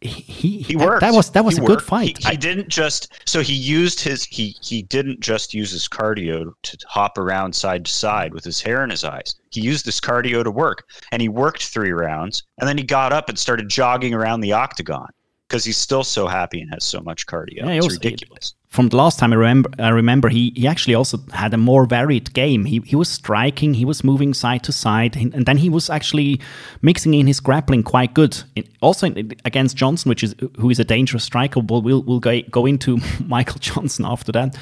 he 0.00 0.62
he 0.62 0.76
worked. 0.76 1.00
That 1.00 1.12
was 1.12 1.30
that 1.30 1.44
was 1.44 1.56
he 1.56 1.60
a 1.60 1.64
worked. 1.64 1.80
good 1.80 1.86
fight. 1.86 2.18
He, 2.18 2.30
he, 2.30 2.36
didn't 2.36 2.68
just 2.68 3.12
so 3.26 3.40
he 3.40 3.54
used 3.54 4.00
his 4.00 4.24
he 4.24 4.56
he 4.60 4.82
didn't 4.82 5.20
just 5.20 5.52
use 5.52 5.70
his 5.70 5.88
cardio 5.88 6.52
to 6.62 6.78
hop 6.86 7.18
around 7.18 7.54
side 7.54 7.84
to 7.86 7.90
side 7.90 8.32
with 8.32 8.44
his 8.44 8.60
hair 8.60 8.84
in 8.84 8.90
his 8.90 9.02
eyes. 9.02 9.34
He 9.50 9.60
used 9.60 9.84
his 9.86 10.00
cardio 10.00 10.44
to 10.44 10.50
work, 10.50 10.88
and 11.10 11.20
he 11.20 11.28
worked 11.28 11.64
three 11.64 11.92
rounds, 11.92 12.44
and 12.58 12.68
then 12.68 12.78
he 12.78 12.84
got 12.84 13.12
up 13.12 13.28
and 13.28 13.38
started 13.38 13.68
jogging 13.68 14.14
around 14.14 14.40
the 14.40 14.52
octagon 14.52 15.08
because 15.48 15.64
he's 15.64 15.78
still 15.78 16.04
so 16.04 16.26
happy 16.26 16.60
and 16.60 16.70
has 16.72 16.84
so 16.84 17.00
much 17.00 17.26
cardio. 17.26 17.64
Yeah, 17.64 17.70
it's 17.70 17.86
was, 17.86 17.94
ridiculous. 17.94 18.54
From 18.68 18.90
the 18.90 18.96
last 18.96 19.18
time 19.18 19.32
I 19.32 19.36
remember, 19.36 19.70
I 19.78 19.88
remember 19.88 20.28
he, 20.28 20.52
he 20.54 20.66
actually 20.66 20.94
also 20.94 21.18
had 21.32 21.54
a 21.54 21.56
more 21.56 21.86
varied 21.86 22.34
game. 22.34 22.66
He, 22.66 22.80
he 22.84 22.96
was 22.96 23.08
striking, 23.08 23.72
he 23.72 23.86
was 23.86 24.04
moving 24.04 24.34
side 24.34 24.62
to 24.64 24.72
side, 24.72 25.16
and 25.16 25.46
then 25.46 25.56
he 25.56 25.70
was 25.70 25.88
actually 25.88 26.38
mixing 26.82 27.14
in 27.14 27.26
his 27.26 27.40
grappling 27.40 27.82
quite 27.82 28.12
good. 28.12 28.42
also 28.82 29.06
against 29.46 29.74
Johnson, 29.74 30.10
which 30.10 30.22
is 30.22 30.34
who 30.58 30.68
is 30.68 30.78
a 30.78 30.84
dangerous 30.84 31.24
striker. 31.24 31.60
We'll 31.60 31.80
we'll, 31.80 32.02
we'll 32.02 32.20
go, 32.20 32.42
go 32.50 32.66
into 32.66 32.98
Michael 33.24 33.58
Johnson 33.58 34.04
after 34.04 34.32
that. 34.32 34.54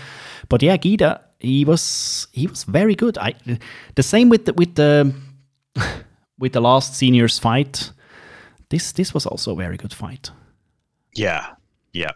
But 0.48 0.62
yeah, 0.62 0.76
Guida, 0.76 1.20
he 1.40 1.64
was 1.64 2.28
he 2.32 2.46
was 2.46 2.62
very 2.62 2.94
good. 2.94 3.18
I 3.18 3.34
the 3.96 4.02
same 4.04 4.28
with 4.28 4.44
the, 4.44 4.52
with 4.52 4.76
the 4.76 5.12
with 6.38 6.52
the 6.52 6.60
last 6.60 6.94
seniors 6.94 7.40
fight. 7.40 7.90
This 8.68 8.92
this 8.92 9.12
was 9.12 9.26
also 9.26 9.52
a 9.52 9.56
very 9.56 9.76
good 9.76 9.92
fight. 9.92 10.30
Yeah, 11.14 11.54
yeah, 11.92 12.12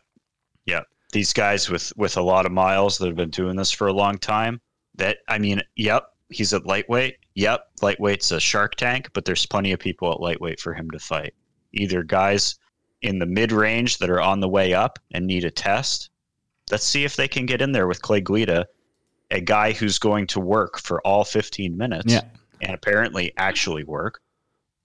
yeah. 0.66 0.82
These 1.12 1.32
guys 1.32 1.68
with 1.68 1.92
with 1.96 2.16
a 2.16 2.22
lot 2.22 2.46
of 2.46 2.52
miles 2.52 2.98
that 2.98 3.06
have 3.06 3.16
been 3.16 3.30
doing 3.30 3.56
this 3.56 3.70
for 3.70 3.88
a 3.88 3.92
long 3.92 4.18
time. 4.18 4.60
That 4.94 5.18
I 5.28 5.38
mean, 5.38 5.62
yep, 5.76 6.04
he's 6.28 6.52
at 6.52 6.66
lightweight. 6.66 7.16
Yep, 7.34 7.68
lightweight's 7.82 8.32
a 8.32 8.40
shark 8.40 8.76
tank, 8.76 9.08
but 9.12 9.24
there's 9.24 9.46
plenty 9.46 9.72
of 9.72 9.80
people 9.80 10.12
at 10.12 10.20
lightweight 10.20 10.60
for 10.60 10.74
him 10.74 10.90
to 10.90 10.98
fight. 10.98 11.34
Either 11.72 12.02
guys 12.02 12.56
in 13.02 13.18
the 13.18 13.26
mid 13.26 13.52
range 13.52 13.98
that 13.98 14.10
are 14.10 14.20
on 14.20 14.40
the 14.40 14.48
way 14.48 14.74
up 14.74 14.98
and 15.12 15.26
need 15.26 15.44
a 15.44 15.50
test. 15.50 16.10
Let's 16.70 16.84
see 16.84 17.04
if 17.04 17.16
they 17.16 17.28
can 17.28 17.46
get 17.46 17.62
in 17.62 17.72
there 17.72 17.86
with 17.86 18.02
Clay 18.02 18.20
Guida, 18.20 18.66
a 19.30 19.40
guy 19.40 19.72
who's 19.72 19.98
going 19.98 20.26
to 20.28 20.40
work 20.40 20.78
for 20.78 21.00
all 21.06 21.24
15 21.24 21.76
minutes 21.76 22.12
yeah. 22.12 22.22
and 22.60 22.74
apparently 22.74 23.32
actually 23.36 23.84
work, 23.84 24.20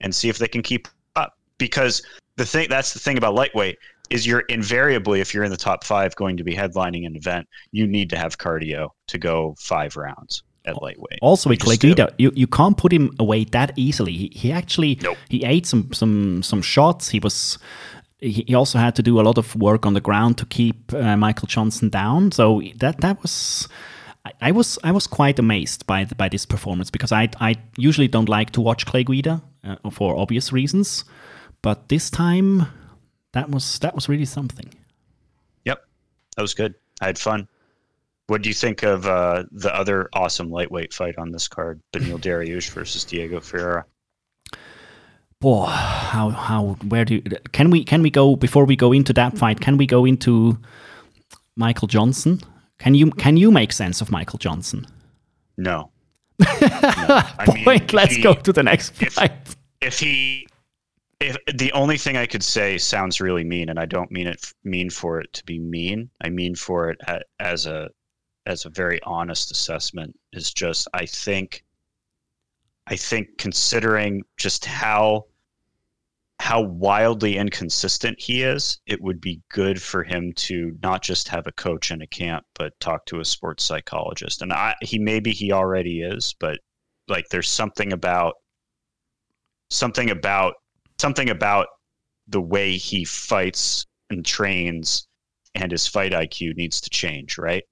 and 0.01 0.13
see 0.13 0.29
if 0.29 0.37
they 0.37 0.47
can 0.47 0.63
keep 0.63 0.87
up. 1.15 1.37
Because 1.57 2.01
the 2.37 2.45
thing 2.45 2.67
that's 2.69 2.93
the 2.93 2.99
thing 2.99 3.17
about 3.17 3.35
lightweight 3.35 3.77
is 4.09 4.25
you're 4.25 4.41
invariably 4.41 5.21
if 5.21 5.33
you're 5.33 5.43
in 5.43 5.51
the 5.51 5.57
top 5.57 5.83
five 5.83 6.15
going 6.15 6.37
to 6.37 6.43
be 6.43 6.53
headlining 6.53 7.05
an 7.05 7.15
event 7.15 7.47
you 7.71 7.87
need 7.87 8.09
to 8.09 8.17
have 8.17 8.37
cardio 8.37 8.89
to 9.07 9.17
go 9.17 9.55
five 9.59 9.95
rounds 9.95 10.43
at 10.65 10.81
lightweight. 10.81 11.19
Also 11.21 11.49
with 11.49 11.59
Clay 11.59 11.77
Guida 11.77 12.13
you, 12.17 12.31
you 12.35 12.47
can't 12.47 12.77
put 12.77 12.91
him 12.91 13.11
away 13.19 13.43
that 13.45 13.71
easily. 13.75 14.13
He, 14.13 14.31
he 14.33 14.51
actually 14.51 14.97
nope. 15.01 15.17
he 15.29 15.43
ate 15.43 15.65
some 15.65 15.93
some 15.93 16.41
some 16.43 16.61
shots. 16.61 17.09
He 17.09 17.19
was 17.19 17.59
he 18.19 18.55
also 18.55 18.79
had 18.79 18.95
to 18.95 19.03
do 19.03 19.19
a 19.19 19.23
lot 19.23 19.37
of 19.37 19.55
work 19.55 19.85
on 19.85 19.93
the 19.93 20.01
ground 20.01 20.37
to 20.39 20.45
keep 20.45 20.93
uh, 20.93 21.15
Michael 21.15 21.47
Johnson 21.47 21.89
down. 21.89 22.31
So 22.31 22.61
that 22.77 23.01
that 23.01 23.21
was 23.21 23.67
I, 24.41 24.51
was 24.51 24.79
I 24.83 24.91
was 24.91 25.05
quite 25.05 25.37
amazed 25.37 25.85
by 25.85 26.03
the, 26.05 26.15
by 26.15 26.29
this 26.29 26.45
performance 26.45 26.89
because 26.89 27.11
I 27.11 27.29
I 27.39 27.55
usually 27.77 28.07
don't 28.07 28.29
like 28.29 28.51
to 28.51 28.61
watch 28.61 28.85
Clay 28.85 29.03
Guida 29.03 29.41
uh, 29.63 29.89
for 29.91 30.17
obvious 30.17 30.51
reasons. 30.51 31.05
But 31.61 31.89
this 31.89 32.09
time 32.09 32.67
that 33.35 33.49
was 33.49 33.79
that 33.79 33.93
was 33.93 34.07
really 34.07 34.25
something. 34.25 34.73
Yep, 35.65 35.85
that 36.35 36.41
was 36.41 36.53
good. 36.53 36.73
I 37.01 37.05
had 37.07 37.19
fun. 37.19 37.47
What 38.27 38.41
do 38.41 38.49
you 38.49 38.55
think 38.55 38.81
of 38.81 39.05
uh, 39.05 39.43
the 39.51 39.75
other 39.75 40.09
awesome 40.13 40.49
lightweight 40.49 40.93
fight 40.93 41.17
on 41.17 41.31
this 41.31 41.47
card, 41.47 41.81
Beneil 41.93 42.17
Dariush 42.17 42.71
versus 42.71 43.03
Diego 43.03 43.41
Ferreira? 43.41 43.85
Boy, 45.41 45.65
how 45.65 46.29
how 46.29 46.77
where 46.87 47.03
do 47.03 47.15
you, 47.15 47.21
can 47.51 47.69
we 47.69 47.83
can 47.83 48.01
we 48.01 48.09
go 48.09 48.37
before 48.37 48.63
we 48.63 48.77
go 48.77 48.93
into 48.93 49.11
that 49.13 49.37
fight? 49.37 49.59
Can 49.59 49.75
we 49.75 49.85
go 49.85 50.05
into 50.05 50.57
Michael 51.57 51.89
Johnson? 51.89 52.39
Can 52.79 52.95
you 52.95 53.11
can 53.11 53.35
you 53.35 53.51
make 53.51 53.73
sense 53.73 53.99
of 53.99 54.11
Michael 54.11 54.39
Johnson? 54.39 54.87
No. 55.57 55.91
no. 56.39 56.47
I 56.61 57.45
Point. 57.45 57.65
Mean, 57.65 57.87
let's 57.91 58.15
he, 58.15 58.23
go 58.23 58.33
to 58.33 58.53
the 58.53 58.63
next 58.63 58.91
fight. 58.95 59.31
If, 59.45 59.57
if 59.81 59.99
he 59.99 60.47
if 61.19 61.37
the 61.55 61.71
only 61.71 61.97
thing 61.97 62.17
I 62.17 62.25
could 62.25 62.43
say 62.43 62.77
sounds 62.77 63.21
really 63.21 63.43
mean, 63.43 63.69
and 63.69 63.79
I 63.79 63.85
don't 63.85 64.11
mean 64.11 64.27
it 64.27 64.51
mean 64.63 64.89
for 64.89 65.19
it 65.19 65.31
to 65.33 65.43
be 65.45 65.59
mean. 65.59 66.09
I 66.21 66.29
mean 66.29 66.55
for 66.55 66.89
it 66.89 66.99
as 67.39 67.65
a 67.65 67.89
as 68.45 68.65
a 68.65 68.69
very 68.69 69.01
honest 69.03 69.51
assessment. 69.51 70.17
Is 70.33 70.53
just 70.53 70.87
I 70.93 71.05
think 71.05 71.63
I 72.87 72.95
think 72.95 73.37
considering 73.37 74.23
just 74.37 74.65
how 74.65 75.25
how 76.39 76.61
wildly 76.61 77.37
inconsistent 77.37 78.19
he 78.19 78.43
is, 78.43 78.79
it 78.85 79.01
would 79.01 79.21
be 79.21 79.41
good 79.49 79.81
for 79.81 80.03
him 80.03 80.33
to 80.33 80.77
not 80.83 81.01
just 81.01 81.29
have 81.29 81.47
a 81.47 81.51
coach 81.53 81.91
in 81.91 82.01
a 82.01 82.07
camp, 82.07 82.45
but 82.55 82.77
talk 82.81 83.05
to 83.05 83.21
a 83.21 83.25
sports 83.25 83.63
psychologist. 83.63 84.41
And 84.41 84.51
I, 84.51 84.75
he 84.81 84.99
maybe 84.99 85.31
he 85.31 85.53
already 85.53 86.01
is, 86.01 86.35
but 86.39 86.59
like 87.07 87.25
there's 87.29 87.49
something 87.49 87.93
about 87.93 88.35
something 89.69 90.09
about 90.09 90.55
something 90.97 91.29
about 91.29 91.67
the 92.27 92.41
way 92.41 92.77
he 92.77 93.05
fights 93.05 93.85
and 94.09 94.25
trains 94.25 95.07
and 95.53 95.71
his 95.71 95.87
fight 95.87 96.11
IQ 96.11 96.55
needs 96.55 96.81
to 96.81 96.89
change, 96.89 97.37
right? 97.37 97.63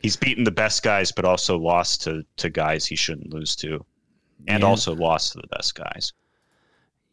He's 0.00 0.16
beaten 0.16 0.44
the 0.44 0.52
best 0.52 0.82
guys, 0.82 1.10
but 1.10 1.24
also 1.24 1.58
lost 1.58 2.02
to, 2.02 2.22
to 2.36 2.50
guys 2.50 2.86
he 2.86 2.94
shouldn't 2.94 3.32
lose 3.32 3.56
to, 3.56 3.84
and 4.46 4.62
yeah. 4.62 4.68
also 4.68 4.94
lost 4.94 5.32
to 5.32 5.38
the 5.38 5.48
best 5.48 5.74
guys. 5.74 6.12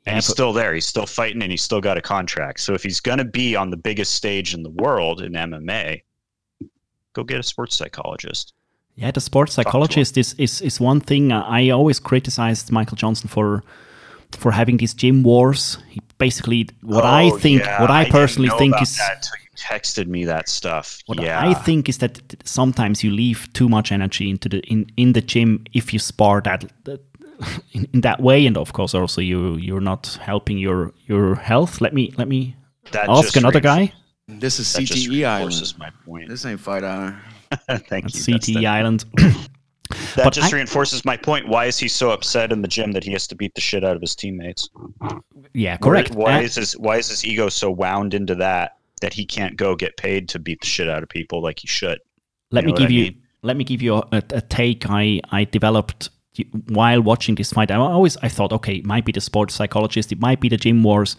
And 0.05 0.13
yeah, 0.13 0.15
he's 0.15 0.27
but- 0.27 0.33
still 0.33 0.53
there. 0.53 0.73
He's 0.73 0.85
still 0.85 1.07
fighting, 1.07 1.41
and 1.41 1.51
he's 1.51 1.63
still 1.63 1.81
got 1.81 1.97
a 1.97 2.01
contract. 2.01 2.59
So 2.59 2.73
if 2.75 2.83
he's 2.83 2.99
going 2.99 3.17
to 3.17 3.25
be 3.25 3.55
on 3.55 3.71
the 3.71 3.77
biggest 3.77 4.13
stage 4.13 4.53
in 4.53 4.61
the 4.61 4.69
world 4.69 5.21
in 5.21 5.33
MMA, 5.33 6.03
go 7.13 7.23
get 7.23 7.39
a 7.39 7.43
sports 7.43 7.75
psychologist. 7.75 8.53
Yeah, 8.95 9.09
the 9.11 9.19
sports 9.19 9.53
psychologist 9.53 10.17
is, 10.17 10.35
is 10.35 10.61
is 10.61 10.79
one 10.79 11.01
thing. 11.01 11.31
I 11.31 11.69
always 11.69 11.99
criticized 11.99 12.71
Michael 12.71 12.95
Johnson 12.95 13.27
for 13.27 13.63
for 14.31 14.51
having 14.51 14.77
these 14.77 14.93
gym 14.93 15.23
wars. 15.23 15.77
He 15.89 16.01
basically, 16.17 16.67
what 16.81 17.03
oh, 17.03 17.07
I 17.07 17.29
think, 17.39 17.61
yeah. 17.61 17.81
what 17.81 17.91
I 17.91 18.09
personally 18.09 18.49
I 18.49 18.57
think 18.57 18.81
is. 18.81 18.97
That 18.97 19.25
so 19.25 19.31
you 19.41 19.49
texted 19.57 20.07
me 20.07 20.25
that 20.25 20.49
stuff. 20.49 21.01
What 21.05 21.21
yeah. 21.21 21.47
I 21.47 21.53
think 21.53 21.89
is 21.89 21.97
that 21.99 22.21
sometimes 22.43 23.03
you 23.03 23.11
leave 23.11 23.51
too 23.53 23.69
much 23.69 23.91
energy 23.91 24.29
into 24.29 24.49
the 24.49 24.59
in, 24.59 24.89
in 24.97 25.13
the 25.13 25.21
gym 25.21 25.65
if 25.73 25.93
you 25.93 25.99
spar 25.99 26.41
that, 26.41 26.65
that 26.83 27.01
in, 27.73 27.87
in, 27.93 28.01
that 28.01 28.21
way, 28.21 28.45
and 28.45 28.57
of 28.57 28.73
course 28.73 28.93
also 28.93 29.21
you 29.21 29.55
you're 29.57 29.81
not 29.81 30.17
helping 30.21 30.57
your 30.57 30.93
your 31.05 31.35
health. 31.35 31.81
Let 31.81 31.93
me 31.93 32.13
let 32.17 32.27
me 32.27 32.55
that 32.91 33.09
ask 33.09 33.35
another 33.35 33.59
guy. 33.59 33.93
This 34.27 34.59
is 34.59 34.67
CTE 34.67 35.25
Island. 35.25 35.73
My 35.77 35.91
point. 36.05 36.29
This 36.29 36.45
ain't 36.45 36.59
Fight 36.59 36.83
Island. 36.83 37.17
Thank 37.87 38.05
That's 38.05 38.27
you. 38.27 38.35
CTE 38.35 38.65
Island. 38.65 39.05
That 39.89 40.23
but 40.23 40.33
just 40.33 40.51
I, 40.51 40.55
reinforces 40.55 41.05
my 41.05 41.17
point. 41.17 41.47
Why 41.47 41.65
is 41.65 41.77
he 41.77 41.87
so 41.87 42.11
upset 42.11 42.51
in 42.51 42.61
the 42.61 42.67
gym 42.67 42.93
that 42.93 43.03
he 43.03 43.11
has 43.11 43.27
to 43.27 43.35
beat 43.35 43.53
the 43.55 43.61
shit 43.61 43.83
out 43.83 43.95
of 43.95 44.01
his 44.01 44.15
teammates? 44.15 44.69
Yeah, 45.53 45.77
correct. 45.77 46.11
Why, 46.11 46.37
why 46.37 46.41
is 46.41 46.55
his 46.55 46.73
Why 46.77 46.97
is 46.97 47.09
his 47.09 47.23
ego 47.23 47.49
so 47.49 47.69
wound 47.69 48.13
into 48.13 48.35
that 48.35 48.77
that 49.01 49.13
he 49.13 49.25
can't 49.25 49.57
go 49.57 49.75
get 49.75 49.97
paid 49.97 50.29
to 50.29 50.39
beat 50.39 50.61
the 50.61 50.67
shit 50.67 50.89
out 50.89 51.03
of 51.03 51.09
people 51.09 51.41
like 51.41 51.59
he 51.59 51.67
should? 51.67 51.99
Let 52.51 52.63
you 52.63 52.71
me 52.71 52.73
give 52.73 52.85
I 52.85 52.89
mean? 52.89 53.05
you 53.05 53.21
Let 53.43 53.57
me 53.57 53.63
give 53.63 53.81
you 53.81 53.95
a, 53.95 54.05
a 54.11 54.41
take 54.41 54.89
I 54.89 55.21
I 55.29 55.43
developed 55.43 56.09
while 56.69 57.01
watching 57.01 57.35
this 57.35 57.53
fight. 57.53 57.69
I 57.69 57.75
always 57.75 58.17
I 58.17 58.29
thought, 58.29 58.51
okay, 58.53 58.75
it 58.75 58.85
might 58.85 59.05
be 59.05 59.11
the 59.11 59.21
sports 59.21 59.53
psychologist, 59.53 60.11
it 60.11 60.19
might 60.19 60.41
be 60.41 60.49
the 60.49 60.57
gym 60.57 60.81
wars, 60.81 61.15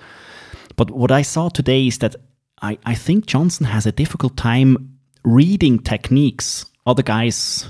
but 0.76 0.90
what 0.90 1.10
I 1.10 1.22
saw 1.22 1.48
today 1.48 1.86
is 1.86 1.98
that 1.98 2.16
I 2.62 2.78
I 2.84 2.94
think 2.94 3.26
Johnson 3.26 3.66
has 3.66 3.86
a 3.86 3.92
difficult 3.92 4.36
time 4.36 4.98
reading 5.24 5.78
techniques 5.78 6.66
other 6.86 7.02
guys 7.02 7.68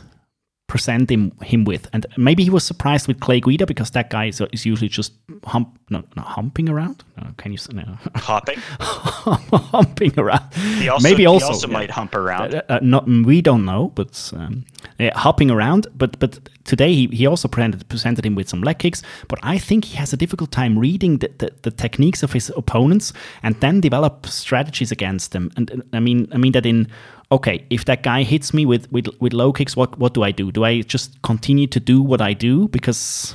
present 0.66 1.10
him, 1.10 1.32
him 1.42 1.64
with. 1.64 1.88
And 1.92 2.06
maybe 2.16 2.42
he 2.42 2.50
was 2.50 2.64
surprised 2.64 3.06
with 3.06 3.20
Clay 3.20 3.40
Guida 3.40 3.66
because 3.66 3.90
that 3.92 4.10
guy 4.10 4.26
is, 4.26 4.40
is 4.52 4.66
usually 4.66 4.88
just 4.88 5.12
hump, 5.44 5.78
no, 5.90 6.02
no, 6.16 6.22
humping 6.22 6.68
around. 6.68 7.04
No, 7.16 7.28
can 7.36 7.52
you 7.52 7.58
say 7.58 7.72
no? 7.72 7.98
Hopping, 8.16 8.58
humping 8.80 10.18
around. 10.18 10.52
He 10.54 10.88
also, 10.88 11.08
maybe 11.08 11.24
also, 11.26 11.46
also 11.48 11.68
yeah. 11.68 11.72
might 11.72 11.90
hump 11.90 12.14
around. 12.14 12.54
Uh, 12.54 12.62
uh, 12.68 12.78
not, 12.82 13.06
we 13.06 13.40
don't 13.40 13.64
know, 13.64 13.92
but 13.94 14.32
um, 14.36 14.64
yeah, 14.98 15.16
hopping 15.16 15.50
around. 15.50 15.86
But 15.94 16.18
but 16.18 16.40
today 16.64 16.92
he, 16.92 17.06
he 17.08 17.26
also 17.26 17.48
presented, 17.48 17.88
presented 17.88 18.26
him 18.26 18.34
with 18.34 18.48
some 18.48 18.62
leg 18.62 18.78
kicks. 18.78 19.02
But 19.28 19.38
I 19.42 19.58
think 19.58 19.84
he 19.84 19.96
has 19.96 20.12
a 20.12 20.16
difficult 20.16 20.50
time 20.50 20.78
reading 20.78 21.18
the, 21.18 21.30
the, 21.38 21.52
the 21.62 21.70
techniques 21.70 22.22
of 22.22 22.32
his 22.32 22.50
opponents 22.56 23.12
and 23.42 23.54
then 23.60 23.80
develop 23.80 24.26
strategies 24.26 24.90
against 24.90 25.32
them. 25.32 25.52
And 25.56 25.82
I 25.92 26.00
mean 26.00 26.28
I 26.32 26.38
mean 26.38 26.52
that 26.52 26.66
in 26.66 26.88
okay, 27.30 27.66
if 27.70 27.84
that 27.86 28.02
guy 28.02 28.22
hits 28.22 28.54
me 28.54 28.66
with, 28.66 28.90
with, 28.92 29.08
with 29.20 29.32
low 29.32 29.52
kicks, 29.52 29.76
what, 29.76 29.98
what 29.98 30.14
do 30.14 30.22
I 30.22 30.30
do? 30.30 30.52
Do 30.52 30.64
I 30.64 30.82
just 30.82 31.20
continue 31.22 31.66
to 31.68 31.80
do 31.80 32.02
what 32.02 32.20
I 32.20 32.32
do? 32.32 32.68
Because 32.68 33.34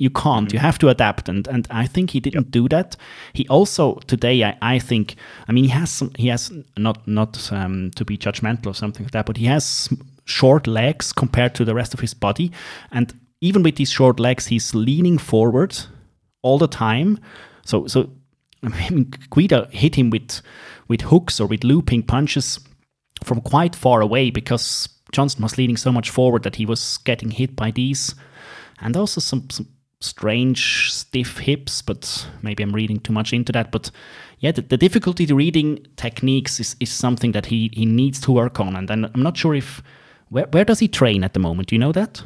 you 0.00 0.08
can't. 0.08 0.50
You 0.50 0.58
have 0.58 0.78
to 0.78 0.88
adapt, 0.88 1.28
and 1.28 1.46
and 1.46 1.68
I 1.70 1.86
think 1.86 2.10
he 2.10 2.20
didn't 2.20 2.50
do 2.50 2.68
that. 2.70 2.96
He 3.34 3.46
also 3.48 3.96
today, 4.06 4.42
I, 4.42 4.56
I 4.62 4.78
think, 4.78 5.16
I 5.46 5.52
mean, 5.52 5.64
he 5.64 5.70
has 5.70 5.90
some, 5.90 6.10
he 6.16 6.28
has 6.28 6.50
not 6.78 7.06
not 7.06 7.52
um, 7.52 7.90
to 7.96 8.04
be 8.06 8.16
judgmental 8.16 8.68
or 8.68 8.74
something 8.74 9.04
like 9.04 9.12
that, 9.12 9.26
but 9.26 9.36
he 9.36 9.44
has 9.44 9.90
short 10.24 10.66
legs 10.66 11.12
compared 11.12 11.54
to 11.56 11.66
the 11.66 11.74
rest 11.74 11.92
of 11.92 12.00
his 12.00 12.14
body, 12.14 12.50
and 12.90 13.12
even 13.42 13.62
with 13.62 13.76
these 13.76 13.90
short 13.90 14.18
legs, 14.18 14.46
he's 14.46 14.74
leaning 14.74 15.18
forward 15.18 15.76
all 16.40 16.56
the 16.56 16.66
time. 16.66 17.18
So 17.66 17.86
so 17.86 18.08
I 18.62 18.68
mean, 18.68 19.12
Guida 19.30 19.68
hit 19.70 19.96
him 19.96 20.08
with 20.08 20.40
with 20.88 21.02
hooks 21.02 21.40
or 21.40 21.46
with 21.46 21.62
looping 21.62 22.04
punches 22.04 22.58
from 23.24 23.40
quite 23.40 23.76
far 23.76 24.00
away 24.00 24.30
because 24.30 24.88
Johnson 25.12 25.42
was 25.42 25.58
leaning 25.58 25.76
so 25.76 25.92
much 25.92 26.10
forward 26.10 26.42
that 26.44 26.56
he 26.56 26.66
was 26.66 26.98
getting 26.98 27.30
hit 27.30 27.56
by 27.56 27.70
these, 27.70 28.14
and 28.80 28.96
also 28.96 29.20
some, 29.20 29.48
some 29.50 29.66
strange 30.00 30.92
stiff 30.92 31.38
hips. 31.38 31.82
But 31.82 32.28
maybe 32.42 32.62
I'm 32.62 32.74
reading 32.74 33.00
too 33.00 33.12
much 33.12 33.32
into 33.32 33.52
that. 33.52 33.70
But 33.70 33.90
yeah, 34.38 34.52
the, 34.52 34.62
the 34.62 34.76
difficulty 34.76 35.26
reading 35.26 35.86
techniques 35.96 36.60
is, 36.60 36.76
is 36.80 36.90
something 36.90 37.32
that 37.32 37.46
he, 37.46 37.70
he 37.72 37.86
needs 37.86 38.20
to 38.22 38.32
work 38.32 38.60
on, 38.60 38.76
and, 38.76 38.90
and 38.90 39.10
I'm 39.12 39.22
not 39.22 39.36
sure 39.36 39.54
if 39.54 39.82
where 40.28 40.46
where 40.46 40.64
does 40.64 40.78
he 40.78 40.88
train 40.88 41.24
at 41.24 41.34
the 41.34 41.40
moment? 41.40 41.68
Do 41.68 41.74
you 41.74 41.80
know 41.80 41.92
that? 41.92 42.22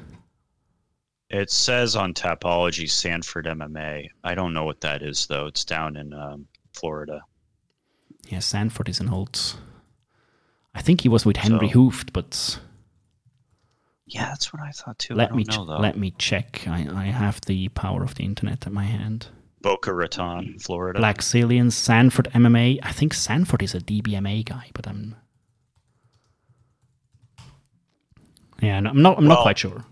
It 1.31 1.51
says 1.51 1.97
on 1.97 2.15
Tapology 2.15 2.89
Sanford 2.89 3.47
MMA. 3.47 4.09
I 4.23 4.35
don't 4.35 4.53
know 4.53 4.65
what 4.65 4.83
that 4.83 5.03
is 5.03 5.27
though. 5.27 5.47
It's 5.47 5.65
down 5.65 5.97
in 5.97 6.13
um, 6.13 6.47
Florida. 6.75 7.23
Yeah, 8.29 8.39
Sanford 8.39 8.89
is 8.89 9.01
an 9.01 9.09
old. 9.09 9.57
I 10.75 10.83
think 10.83 11.01
he 11.03 11.09
was 11.09 11.25
with 11.25 11.37
Henry 11.37 11.71
So- 11.71 11.75
Hooft, 11.79 12.13
but 12.13 12.59
Yeah, 14.07 14.27
that's 14.27 14.53
what 14.53 14.61
I 14.63 14.71
thought 14.71 14.99
too. 14.99 15.15
I 15.15 15.17
let 15.17 15.29
don't 15.31 15.39
me 15.39 15.45
know 15.45 15.65
ch- 15.65 15.67
though. 15.67 15.79
let 15.79 15.97
me 15.97 16.11
check. 16.19 16.67
I, 16.69 16.87
I 16.93 17.05
have 17.07 17.41
the 17.43 17.69
power 17.71 18.03
of 18.03 18.15
the 18.17 18.25
internet 18.25 18.67
at 18.67 18.73
my 18.73 18.85
hand. 18.85 19.29
Boca 19.63 19.95
Raton, 19.95 20.59
Florida. 20.59 20.99
Black 20.99 21.19
Zillion, 21.19 21.73
Sanford 21.73 22.29
MMA. 22.35 22.81
I 22.83 22.93
think 22.93 23.15
Sanford 23.15 23.63
is 23.63 23.75
a 23.75 23.81
DBMA 23.81 24.45
guy, 24.45 24.71
but 24.75 24.87
I'm. 24.87 25.17
Yeah, 28.61 28.81
no, 28.81 28.91
I'm 28.91 29.03
not. 29.03 29.19
I'm 29.19 29.27
not 29.27 29.43
quite 29.43 29.59
sure. 29.59 29.85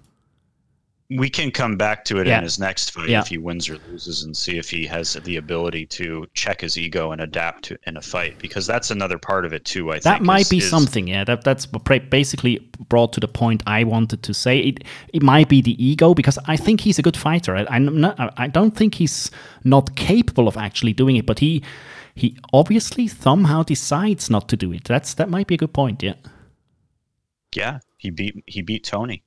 We 1.17 1.29
can 1.31 1.51
come 1.51 1.77
back 1.77 2.05
to 2.07 2.19
it 2.19 2.27
Yeah. 2.27 2.39
in 2.39 2.45
his 2.45 2.59
next 2.59 2.91
fight 2.93 3.09
Yeah. 3.09 3.21
if 3.21 3.29
he 3.29 3.39
wins 3.39 3.69
or 3.69 3.79
loses 3.91 4.23
and 4.25 4.37
see 4.37 4.59
if 4.59 4.71
he 4.71 4.87
has 4.87 5.15
the 5.15 5.37
ability 5.37 5.87
to 5.87 6.27
check 6.35 6.61
his 6.61 6.77
ego 6.79 7.13
and 7.13 7.21
adapt 7.21 7.65
to 7.65 7.79
in 7.87 7.97
a 7.97 8.03
fight 8.03 8.39
because 8.39 8.67
that's 8.67 8.91
another 8.91 9.19
part 9.19 9.45
of 9.45 9.53
it 9.53 9.65
too 9.65 9.91
i 9.91 9.95
That 9.97 10.03
think 10.03 10.15
that 10.19 10.23
might 10.23 10.41
is- 10.43 10.49
be 10.51 10.59
is- 10.59 10.71
something. 10.71 11.09
Yeah, 11.09 11.25
that 11.25 11.45
that's 11.45 11.67
basically 12.11 12.59
brought 12.89 13.13
to 13.15 13.21
the 13.21 13.29
point 13.29 13.63
I 13.67 13.85
wanted 13.85 14.23
to 14.23 14.33
say. 14.35 14.59
It 14.59 14.85
it 15.13 15.23
might 15.23 15.49
be 15.49 15.61
the 15.63 15.77
ego 15.85 16.15
because 16.15 16.39
I 16.47 16.57
think 16.57 16.81
he's 16.83 16.99
a 16.99 17.03
good 17.03 17.17
fighter. 17.17 17.57
I, 17.57 17.67
I'm 17.71 18.01
not. 18.01 18.15
I 18.37 18.47
don't 18.49 18.77
think 18.77 18.95
he's 18.97 19.31
not 19.65 19.97
capable 19.97 20.47
of 20.49 20.57
actually 20.57 20.93
doing 20.93 21.17
it, 21.17 21.27
but 21.27 21.39
he 21.41 21.63
he 22.15 22.37
obviously 22.53 23.09
somehow 23.09 23.63
decides 23.63 24.29
not 24.31 24.49
to 24.49 24.57
do 24.57 24.73
it. 24.73 24.85
That's 24.85 25.15
that 25.15 25.29
might 25.31 25.47
be 25.47 25.55
a 25.55 25.59
good 25.59 25.73
point. 25.73 26.03
Yeah. 26.03 26.15
yeah 27.57 27.79
he 27.99 28.11
beat 28.11 28.43
he 28.47 28.63
beat 28.63 28.85
tony 28.85 29.23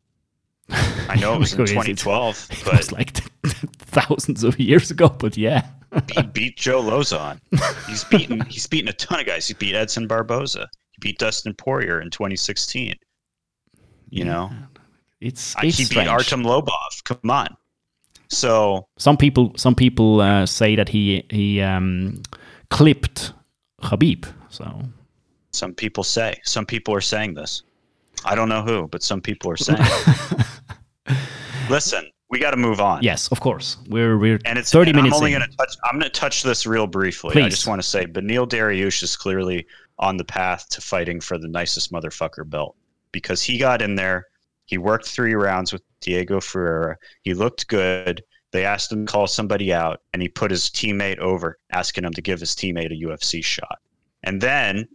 i 0.70 1.16
know 1.20 1.34
it 1.36 1.40
was 1.40 1.54
in 1.54 1.60
2012 1.66 2.48
It 2.52 2.62
but 2.66 2.78
was 2.78 2.92
like 2.92 3.12
thousands 3.78 4.44
of 4.44 4.60
years 4.60 4.92
ago, 4.92 5.10
but 5.10 5.38
yeah. 5.38 5.68
he 6.14 6.22
beat 6.24 6.58
joe 6.58 6.82
lauzon 6.82 7.40
he's 7.88 8.04
beaten 8.12 8.42
he's 8.46 8.68
beaten 8.68 8.90
a 8.90 8.94
ton 8.94 9.20
of 9.20 9.26
guys 9.26 9.48
he 9.48 9.54
beat 9.54 9.76
edson 9.76 10.08
barboza 10.08 10.68
he 10.92 10.98
beat 11.02 11.20
dustin 11.20 11.54
poirier 11.54 12.02
in 12.02 12.10
2016 12.10 12.96
you 14.10 14.24
know 14.24 14.50
It's, 15.22 15.56
I- 15.56 15.66
it's 15.68 15.78
he 15.78 15.84
beat 15.84 15.92
strange. 15.92 16.10
artem 16.10 16.44
lobov 16.44 17.04
come 17.04 17.30
on 17.30 17.56
so 18.28 18.88
Some 18.98 19.18
people, 19.18 19.54
some 19.56 19.76
people 19.76 20.20
uh, 20.20 20.48
say 20.48 20.76
that 20.76 20.90
he 20.90 21.24
he 21.30 21.62
um, 21.62 22.24
clipped 22.72 23.34
Khabib. 23.84 24.26
So 24.50 24.82
Some 25.54 25.76
people 25.76 26.04
say. 26.04 26.34
Some 26.44 26.66
people 26.66 26.96
are 26.96 27.02
saying 27.02 27.36
this. 27.36 27.62
I 28.24 28.36
don't 28.36 28.50
know 28.50 28.62
who, 28.62 28.88
but 28.88 29.04
some 29.04 29.22
people 29.22 29.52
are 29.52 29.58
saying. 29.58 29.80
Listen, 31.70 32.10
we 32.30 32.40
got 32.40 32.52
to 32.52 32.58
move 32.58 32.80
on. 32.80 33.04
yes, 33.04 33.28
of 33.32 33.40
course, 33.40 33.78
we're 33.88 34.18
we're 34.18 34.40
And 34.46 34.58
it's 34.58 34.72
thirty 34.72 34.92
and 34.92 34.98
minutes. 34.98 35.16
I'm 35.16 35.18
only 35.18 35.32
going 35.32 35.50
to 35.50 35.58
touch. 35.58 35.76
I'm 35.84 36.00
going 36.00 36.12
to 36.12 36.20
touch 36.20 36.44
this 36.44 36.66
real 36.66 36.88
briefly. 36.88 37.42
I 37.42 37.50
just 37.50 37.68
want 37.68 37.82
to 37.82 37.88
say, 37.88 38.06
Beneil 38.06 38.48
Dariush 38.48 39.04
is 39.04 39.16
clearly 39.16 39.66
on 40.00 40.18
the 40.18 40.26
path 40.26 40.68
to 40.70 40.82
fighting 40.82 41.20
for 41.22 41.38
the 41.38 41.48
nicest 41.48 41.92
motherfucker 41.92 42.48
belt 42.50 42.76
because 43.12 43.42
he 43.42 43.58
got 43.58 43.82
in 43.82 43.96
there. 43.96 44.28
He 44.66 44.78
worked 44.78 45.08
three 45.08 45.36
rounds 45.36 45.72
with 45.72 45.84
Diego 46.02 46.42
Ferreira. 46.42 46.98
He 47.22 47.34
looked 47.34 47.68
good. 47.68 48.24
They 48.52 48.66
asked 48.66 48.92
him 48.92 49.06
to 49.06 49.12
call 49.12 49.28
somebody 49.28 49.74
out, 49.74 50.02
and 50.14 50.22
he 50.22 50.28
put 50.28 50.50
his 50.50 50.70
teammate 50.70 51.20
over, 51.20 51.58
asking 51.72 52.06
him 52.06 52.14
to 52.14 52.22
give 52.22 52.40
his 52.40 52.56
teammate 52.56 52.92
a 52.92 53.06
UFC 53.06 53.44
shot. 53.44 53.80
And 54.24 54.42
then, 54.42 54.88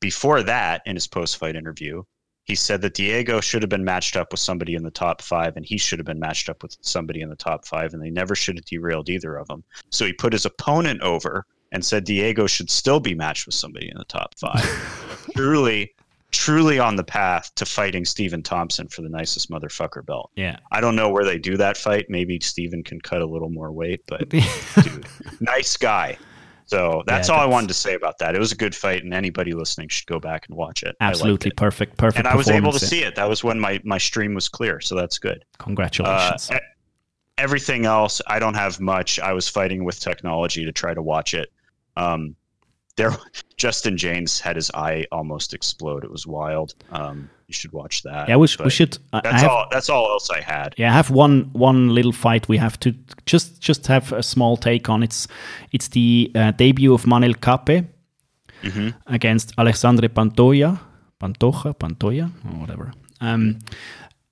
before 0.00 0.42
that, 0.42 0.82
in 0.86 0.96
his 0.96 1.06
post-fight 1.06 1.56
interview, 1.56 2.02
he 2.44 2.54
said 2.54 2.82
that 2.82 2.94
Diego 2.94 3.40
should 3.40 3.62
have 3.62 3.70
been 3.70 3.84
matched 3.84 4.16
up 4.16 4.30
with 4.30 4.40
somebody 4.40 4.74
in 4.74 4.82
the 4.82 4.90
top 4.90 5.22
five, 5.22 5.56
and 5.56 5.64
he 5.64 5.78
should 5.78 5.98
have 5.98 6.06
been 6.06 6.20
matched 6.20 6.48
up 6.48 6.62
with 6.62 6.76
somebody 6.82 7.22
in 7.22 7.30
the 7.30 7.36
top 7.36 7.66
five, 7.66 7.94
and 7.94 8.02
they 8.02 8.10
never 8.10 8.34
should 8.34 8.56
have 8.56 8.66
derailed 8.66 9.08
either 9.08 9.36
of 9.36 9.48
them. 9.48 9.64
So 9.90 10.04
he 10.04 10.12
put 10.12 10.32
his 10.32 10.44
opponent 10.44 11.00
over 11.00 11.46
and 11.72 11.84
said 11.84 12.04
Diego 12.04 12.46
should 12.46 12.70
still 12.70 13.00
be 13.00 13.14
matched 13.14 13.46
with 13.46 13.54
somebody 13.54 13.88
in 13.88 13.96
the 13.96 14.04
top 14.04 14.34
five. 14.38 14.62
truly, 15.34 15.94
truly 16.30 16.78
on 16.78 16.96
the 16.96 17.04
path 17.04 17.50
to 17.54 17.64
fighting 17.64 18.04
Stephen 18.04 18.42
Thompson 18.42 18.88
for 18.88 19.00
the 19.00 19.08
nicest 19.08 19.50
motherfucker 19.50 20.04
belt. 20.04 20.30
Yeah, 20.36 20.58
I 20.70 20.80
don't 20.80 20.96
know 20.96 21.10
where 21.10 21.24
they 21.24 21.38
do 21.38 21.56
that 21.56 21.78
fight. 21.78 22.06
Maybe 22.10 22.38
Stephen 22.40 22.82
can 22.84 23.00
cut 23.00 23.22
a 23.22 23.26
little 23.26 23.50
more 23.50 23.72
weight, 23.72 24.02
but 24.06 24.28
dude, 24.28 25.06
nice 25.40 25.76
guy. 25.76 26.18
So 26.66 27.02
that's 27.06 27.28
Yeah, 27.28 27.34
all 27.34 27.40
I 27.40 27.46
wanted 27.46 27.68
to 27.68 27.74
say 27.74 27.94
about 27.94 28.18
that. 28.18 28.34
It 28.34 28.38
was 28.38 28.52
a 28.52 28.56
good 28.56 28.74
fight, 28.74 29.04
and 29.04 29.12
anybody 29.12 29.52
listening 29.52 29.88
should 29.88 30.06
go 30.06 30.18
back 30.18 30.46
and 30.48 30.56
watch 30.56 30.82
it. 30.82 30.96
Absolutely 31.00 31.50
it. 31.50 31.56
perfect, 31.56 31.96
perfect. 31.98 32.18
And 32.18 32.26
I 32.26 32.36
was 32.36 32.48
able 32.48 32.72
to 32.72 32.78
see 32.78 33.02
it. 33.02 33.14
That 33.16 33.28
was 33.28 33.44
when 33.44 33.60
my, 33.60 33.80
my 33.84 33.98
stream 33.98 34.34
was 34.34 34.48
clear, 34.48 34.80
so 34.80 34.94
that's 34.94 35.18
good. 35.18 35.44
Congratulations. 35.58 36.50
Uh, 36.50 36.58
everything 37.36 37.84
else, 37.84 38.22
I 38.26 38.38
don't 38.38 38.54
have 38.54 38.80
much. 38.80 39.18
I 39.18 39.32
was 39.32 39.48
fighting 39.48 39.84
with 39.84 40.00
technology 40.00 40.64
to 40.64 40.72
try 40.72 40.94
to 40.94 41.02
watch 41.02 41.34
it. 41.34 41.52
Um, 41.96 42.34
there, 42.96 43.10
Justin 43.64 43.96
James 43.96 44.40
had 44.40 44.56
his 44.56 44.70
eye 44.74 45.06
almost 45.10 45.54
explode. 45.54 46.04
It 46.04 46.10
was 46.10 46.26
wild. 46.26 46.74
Um, 46.90 47.30
you 47.48 47.54
should 47.54 47.72
watch 47.72 48.02
that. 48.02 48.28
yeah, 48.28 48.36
we, 48.36 48.46
sh- 48.46 48.58
we 48.60 48.68
should. 48.68 48.98
I 49.14 49.20
That's 49.22 49.40
have, 49.40 49.50
all. 49.50 49.66
That's 49.70 49.88
all 49.88 50.06
else 50.10 50.28
I 50.28 50.42
had. 50.42 50.74
Yeah, 50.76 50.90
I 50.90 50.94
have 50.94 51.10
one 51.10 51.48
one 51.54 51.94
little 51.94 52.12
fight 52.12 52.46
we 52.46 52.58
have 52.58 52.78
to 52.80 52.92
just 53.24 53.62
just 53.62 53.86
have 53.86 54.12
a 54.12 54.22
small 54.22 54.58
take 54.58 54.90
on. 54.90 55.02
It's 55.02 55.28
it's 55.72 55.88
the 55.88 56.30
uh, 56.34 56.50
debut 56.50 56.92
of 56.92 57.04
Manel 57.04 57.34
Kape 57.40 57.86
hmm 58.62 58.90
against 59.06 59.54
Alexandre 59.56 60.08
Pantoja, 60.08 60.78
Pantoja, 61.18 61.74
Pantoja, 61.74 62.30
or 62.44 62.60
whatever. 62.60 62.92
Um, 63.22 63.60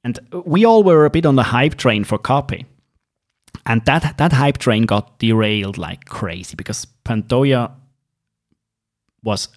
and 0.05 0.19
we 0.45 0.67
all 0.67 0.83
were 0.83 1.07
a 1.07 1.11
bit 1.11 1.25
on 1.25 1.37
the 1.37 1.43
hype 1.43 1.77
train 1.77 2.05
for 2.05 2.19
Kape. 2.19 2.67
And 3.65 3.83
that 3.87 4.19
that 4.19 4.33
hype 4.33 4.59
train 4.59 4.85
got 4.85 5.19
derailed 5.19 5.79
like 5.79 6.05
crazy 6.05 6.55
because 6.55 6.87
Pantoja 7.05 7.71
was 9.23 9.49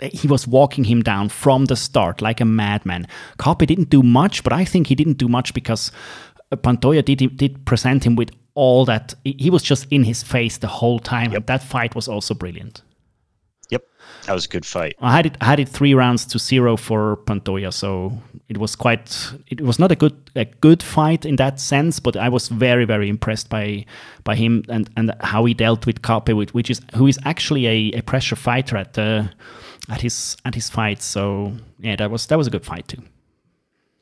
he 0.00 0.26
was 0.26 0.46
walking 0.46 0.84
him 0.84 1.02
down 1.02 1.28
from 1.28 1.66
the 1.66 1.76
start 1.76 2.20
like 2.20 2.40
a 2.40 2.44
madman. 2.44 3.06
Kape 3.38 3.66
didn't 3.66 3.90
do 3.90 4.02
much, 4.02 4.42
but 4.42 4.52
I 4.52 4.64
think 4.64 4.88
he 4.88 4.96
didn't 4.96 5.18
do 5.18 5.28
much 5.28 5.54
because 5.54 5.92
uh, 6.50 6.56
Pantoja 6.56 7.04
did 7.04 7.36
did 7.36 7.64
present 7.64 8.04
him 8.04 8.16
with 8.16 8.30
all 8.54 8.84
that. 8.86 9.14
He 9.24 9.50
was 9.50 9.62
just 9.62 9.86
in 9.90 10.02
his 10.02 10.22
face 10.22 10.58
the 10.58 10.66
whole 10.66 10.98
time. 10.98 11.32
And 11.32 11.46
that 11.46 11.62
fight 11.62 11.94
was 11.94 12.08
also 12.08 12.34
brilliant. 12.34 12.82
Yep, 13.70 13.84
that 14.26 14.32
was 14.32 14.46
a 14.46 14.48
good 14.48 14.64
fight. 14.64 14.94
I 15.00 15.12
had 15.14 15.26
it 15.26 15.36
I 15.40 15.44
had 15.44 15.60
it 15.60 15.68
three 15.68 15.94
rounds 15.94 16.24
to 16.26 16.38
zero 16.38 16.76
for 16.76 17.18
Pantoja, 17.26 17.72
so 17.72 18.12
it 18.48 18.56
was 18.56 18.74
quite 18.74 19.32
it 19.48 19.60
was 19.60 19.78
not 19.78 19.92
a 19.92 19.96
good 19.96 20.16
a 20.34 20.46
good 20.46 20.82
fight 20.82 21.26
in 21.26 21.36
that 21.36 21.60
sense, 21.60 22.00
but 22.00 22.16
I 22.16 22.28
was 22.28 22.48
very 22.48 22.86
very 22.86 23.08
impressed 23.08 23.50
by 23.50 23.84
by 24.24 24.36
him 24.36 24.64
and 24.68 24.88
and 24.96 25.14
how 25.20 25.44
he 25.44 25.54
dealt 25.54 25.86
with 25.86 26.02
Kape, 26.02 26.30
which, 26.30 26.70
is 26.70 26.80
who 26.94 27.06
is 27.06 27.18
actually 27.24 27.66
a, 27.66 27.98
a 27.98 28.02
pressure 28.02 28.36
fighter 28.36 28.76
at 28.76 28.94
the 28.94 29.30
at 29.90 30.00
his 30.00 30.36
at 30.44 30.54
his 30.54 30.70
fights. 30.70 31.04
So 31.04 31.52
yeah, 31.78 31.96
that 31.96 32.10
was 32.10 32.26
that 32.26 32.38
was 32.38 32.46
a 32.46 32.50
good 32.50 32.64
fight 32.64 32.88
too. 32.88 33.02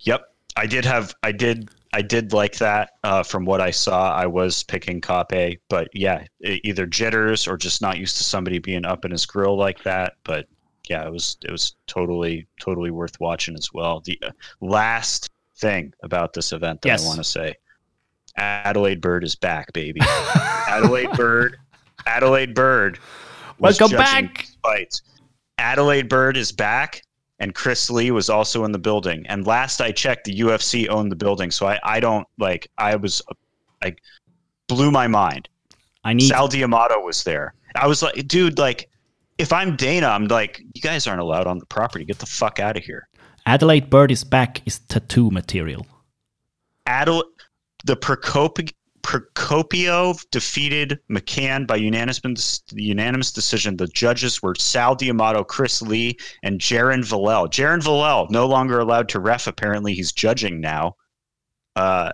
Yep, 0.01 0.23
I 0.57 0.67
did 0.67 0.85
have. 0.85 1.15
I 1.23 1.33
did. 1.33 1.71
I 1.93 2.03
did 2.03 2.33
like 2.33 2.57
that. 2.59 2.91
Uh, 3.05 3.23
from 3.23 3.45
what 3.45 3.61
I 3.61 3.71
saw, 3.71 4.13
I 4.13 4.27
was 4.27 4.63
picking 4.65 5.01
Kape, 5.01 5.61
but 5.69 5.89
yeah, 5.95 6.25
either 6.43 6.87
jitters 6.87 7.47
or 7.47 7.57
just 7.57 7.81
not 7.81 7.99
used 7.99 8.17
to 8.19 8.25
somebody 8.25 8.59
being 8.59 8.85
up 8.85 9.05
in 9.05 9.11
his 9.11 9.25
grill 9.25 9.57
like 9.57 9.83
that. 9.85 10.15
But 10.25 10.47
yeah, 10.89 11.07
it 11.07 11.11
was 11.13 11.37
it 11.45 11.51
was 11.51 11.75
totally 11.87 12.47
totally 12.61 12.91
worth 12.91 13.19
watching 13.21 13.55
as 13.55 13.73
well. 13.73 14.01
The 14.01 14.19
uh, 14.23 14.31
last 14.61 15.31
thing 15.57 15.93
about 16.03 16.33
this 16.33 16.53
event 16.53 16.83
that 16.83 16.89
Yes. 16.89 17.05
I 17.05 17.07
want 17.07 17.19
to 17.19 17.25
say, 17.25 17.55
Adelaide 18.37 19.01
Byrd 19.01 19.25
is 19.25 19.35
back, 19.35 19.73
baby. 19.73 20.01
Adelaide 20.69 21.11
Byrd, 21.13 21.57
Adelaide 22.07 22.55
Byrd. 22.55 22.99
was 23.59 23.81
Welcome 23.81 23.97
back. 23.97 24.47
Fights. 24.63 25.03
Adelaide 25.59 26.09
Byrd 26.09 26.37
is 26.37 26.53
back, 26.53 27.03
and 27.39 27.55
Chris 27.55 27.91
Lee 27.91 28.11
was 28.11 28.31
also 28.31 28.65
in 28.65 28.73
the 28.73 28.79
building. 28.79 29.27
And 29.29 29.47
last 29.47 29.81
I 29.81 29.93
checked, 29.93 30.25
the 30.25 30.41
UFC 30.41 30.89
owned 30.89 31.13
the 31.13 31.17
building, 31.17 31.51
so 31.51 31.67
I, 31.67 31.79
I 31.83 32.01
don't 32.01 32.27
like. 32.39 32.71
I 32.79 32.97
was 32.97 33.23
like, 33.83 34.01
blew 34.69 34.91
my 34.91 35.07
mind. 35.07 35.49
I 36.05 36.13
need 36.13 36.29
Sal 36.29 36.49
D'Amato 36.49 37.01
was 37.01 37.25
there. 37.25 37.55
I 37.75 37.87
was 37.87 38.03
like, 38.03 38.27
dude, 38.27 38.59
like, 38.59 38.89
if 39.39 39.53
I'm 39.53 39.77
Dana, 39.77 40.07
I'm 40.09 40.29
like, 40.29 40.63
you 40.75 40.81
guys 40.81 41.07
aren't 41.07 41.21
allowed 41.21 41.47
on 41.47 41.59
the 41.59 41.67
property. 41.67 42.05
Get 42.05 42.19
the 42.19 42.27
fuck 42.27 42.59
out 42.59 42.77
of 42.77 42.85
here. 42.85 43.09
Adelaide 43.45 43.91
Byrd 43.91 44.11
is 44.11 44.25
back 44.25 44.63
is 44.67 44.79
tattoo 44.79 45.31
material. 45.31 45.87
Adel, 46.87 47.25
the 47.85 47.97
Procopio, 47.97 48.73
Procopio 49.07 50.19
defeated 50.33 50.99
McCann 51.09 51.65
by 51.65 51.77
unanimous 51.77 52.63
unanimous 52.73 53.31
decision. 53.31 53.77
The 53.77 53.87
judges 53.87 54.43
were 54.43 54.57
Sal 54.57 54.97
D'Amato, 54.97 55.45
Chris 55.45 55.81
Lee, 55.81 56.19
and 56.43 56.61
Jaron 56.61 57.05
Villel. 57.05 57.49
Jaron 57.49 57.81
Villel 57.81 58.27
no 58.31 58.49
longer 58.49 58.81
allowed 58.81 59.09
to 59.11 59.21
ref. 59.21 59.47
Apparently, 59.47 59.95
he's 59.95 60.11
judging 60.11 60.61
now. 60.61 60.97
Uh, 61.77 62.11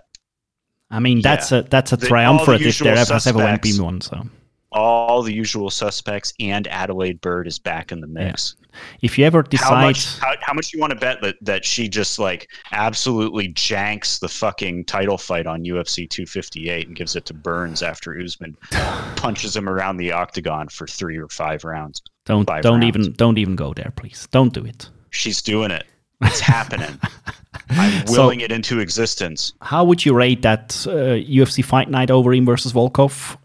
I 0.91 0.99
mean, 0.99 1.21
that's 1.21 1.51
a 1.51 1.63
that's 1.63 1.93
a 1.93 1.97
The- 1.97 2.05
triumvirate 2.05 2.61
the 2.61 2.69
if 2.69 2.77
there 2.77 2.95
ever 2.95 3.13
has 3.13 3.25
ever 3.25 3.39
went 3.39 3.63
been 3.63 3.83
one. 3.83 3.99
So 3.99 4.27
all 4.71 5.23
the 5.23 5.33
usual 5.33 5.71
suspects 5.71 6.31
and 6.39 6.67
Adelaide 6.67 7.21
Byrd 7.21 7.47
is 7.47 7.57
back 7.57 7.91
in 7.91 8.01
the 8.01 8.07
mix. 8.07 8.55
If 9.01 9.17
you 9.17 9.25
ever 9.25 9.39
How 9.39 9.49
decide, 9.49 9.85
much? 9.85 10.19
How, 10.19 10.33
how 10.41 10.53
much 10.53 10.73
you 10.73 10.79
want 10.79 10.91
to 10.91 10.99
bet 10.99 11.21
that 11.21 11.35
that 11.41 11.65
she 11.65 11.87
just 11.89 12.19
like 12.19 12.49
absolutely 12.71 13.49
janks 13.53 14.19
the 14.19 14.27
fucking 14.29 14.85
title 14.85 15.17
fight 15.17 15.47
on 15.47 15.63
UFC 15.63 16.09
258 16.09 16.87
and 16.87 16.95
gives 16.95 17.15
it 17.15 17.25
to 17.25 17.33
Burns 17.33 17.81
after 17.83 18.19
Usman 18.19 18.55
punches 19.15 19.55
him 19.55 19.67
around 19.69 19.97
the 19.97 20.11
octagon 20.11 20.67
for 20.69 20.87
three 20.87 21.17
or 21.17 21.27
five 21.29 21.63
rounds? 21.63 22.01
don't 22.25 22.47
don't 22.61 22.79
rounds. 22.81 22.85
even 22.85 23.13
don't 23.13 23.37
even 23.37 23.55
go 23.55 23.73
there, 23.73 23.91
please. 23.95 24.27
Don't 24.31 24.53
do 24.53 24.65
it. 24.65 24.89
She's 25.09 25.41
doing 25.41 25.71
it. 25.71 25.85
It's 26.21 26.39
happening. 26.39 26.97
I'm 27.69 28.07
So- 28.07 28.21
willing 28.21 28.39
it 28.41 28.51
into 28.51 28.79
existence. 28.79 29.53
How 29.61 29.83
would 29.83 30.05
you 30.05 30.13
rate 30.13 30.41
that 30.43 30.85
uh, 30.87 31.19
UFC 31.19 31.63
fight 31.65 31.89
night 31.89 32.09
Overeem 32.09 32.45
versus 32.45 32.71
Volkov? 32.71 33.37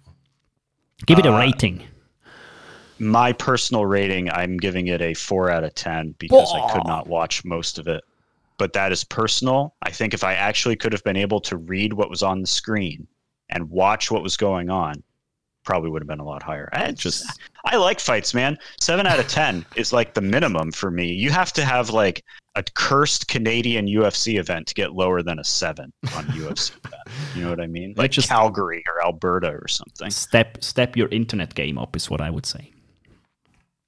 Give 1.06 1.18
it 1.18 1.26
a 1.26 1.32
Uh, 1.32 1.38
rating. 1.38 1.82
My 3.00 3.32
personal 3.32 3.86
rating, 3.86 4.30
I'm 4.30 4.56
giving 4.56 4.88
it 4.88 5.00
a 5.00 5.14
four 5.14 5.50
out 5.50 5.64
of 5.64 5.74
ten 5.74 6.14
because 6.18 6.52
I 6.52 6.72
could 6.72 6.86
not 6.86 7.06
watch 7.06 7.44
most 7.44 7.78
of 7.78 7.86
it. 7.88 8.04
But 8.58 8.72
that 8.72 8.90
is 8.90 9.04
personal. 9.04 9.74
I 9.82 9.90
think 9.90 10.14
if 10.14 10.24
I 10.24 10.34
actually 10.34 10.74
could 10.76 10.92
have 10.92 11.04
been 11.04 11.16
able 11.16 11.40
to 11.42 11.56
read 11.56 11.92
what 11.92 12.10
was 12.10 12.24
on 12.24 12.40
the 12.40 12.46
screen 12.46 13.06
and 13.50 13.70
watch 13.70 14.10
what 14.10 14.22
was 14.22 14.36
going 14.36 14.68
on, 14.68 15.02
probably 15.64 15.90
would 15.90 16.02
have 16.02 16.08
been 16.08 16.18
a 16.18 16.24
lot 16.24 16.42
higher. 16.42 16.68
I 16.72 16.90
just 16.92 17.24
I 17.66 17.76
like 17.76 18.00
fights, 18.00 18.34
man. 18.34 18.58
Seven 18.80 19.06
out 19.06 19.20
of 19.20 19.28
ten 19.28 19.64
is 19.76 19.92
like 19.92 20.14
the 20.14 20.20
minimum 20.20 20.72
for 20.72 20.90
me. 20.90 21.12
You 21.12 21.30
have 21.30 21.52
to 21.52 21.64
have 21.64 21.90
like 21.90 22.24
a 22.56 22.64
cursed 22.74 23.28
Canadian 23.28 23.86
UFC 23.86 24.40
event 24.40 24.66
to 24.66 24.74
get 24.74 24.94
lower 24.94 25.22
than 25.22 25.38
a 25.38 25.44
seven 25.44 25.92
on 26.16 26.24
UFC 26.34 26.72
event. 26.84 27.02
You 27.36 27.44
know 27.44 27.50
what 27.50 27.60
I 27.60 27.66
mean? 27.68 27.94
Like 27.96 28.10
just- 28.10 28.28
Calgary 28.28 28.82
or 28.88 29.04
Alberta 29.04 29.52
or 29.52 29.68
something. 29.68 30.10
Step 30.10 30.64
step 30.64 30.96
your 30.96 31.08
internet 31.10 31.54
game 31.54 31.78
up 31.78 31.94
is 31.94 32.10
what 32.10 32.20
I 32.20 32.30
would 32.30 32.46
say. 32.46 32.72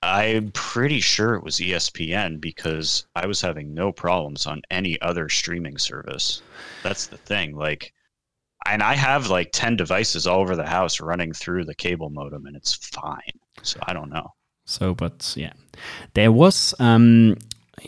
I'm 0.03 0.51
pretty 0.53 1.01
sure 1.01 1.35
it 1.35 1.45
was 1.45 1.57
ESPN 1.57 2.41
because 2.41 3.07
I 3.15 3.27
was 3.27 3.41
having 3.41 3.75
no 3.75 3.93
problems 3.93 4.47
on 4.47 4.63
any 4.71 5.01
other 5.03 5.29
streaming 5.29 5.77
service. 5.77 6.43
That's 6.83 7.07
the 7.07 7.19
thing. 7.19 7.55
Like, 7.55 7.93
and 8.67 8.83
I 8.83 8.95
have 8.95 9.29
like 9.29 9.51
10 9.53 9.77
devices 9.77 10.27
all 10.27 10.41
over 10.41 10.57
the 10.57 10.67
house 10.67 11.01
running 11.01 11.33
through 11.33 11.65
the 11.65 11.75
cable 11.75 12.09
modem 12.09 12.47
and 12.47 12.57
it's 12.57 12.75
fine. 12.75 13.21
So 13.63 13.79
I 13.83 13.93
don't 13.93 14.11
know. 14.11 14.33
So, 14.65 14.95
but 14.95 15.35
yeah, 15.37 15.53
there 16.15 16.33
was 16.33 16.75
um, 16.79 17.37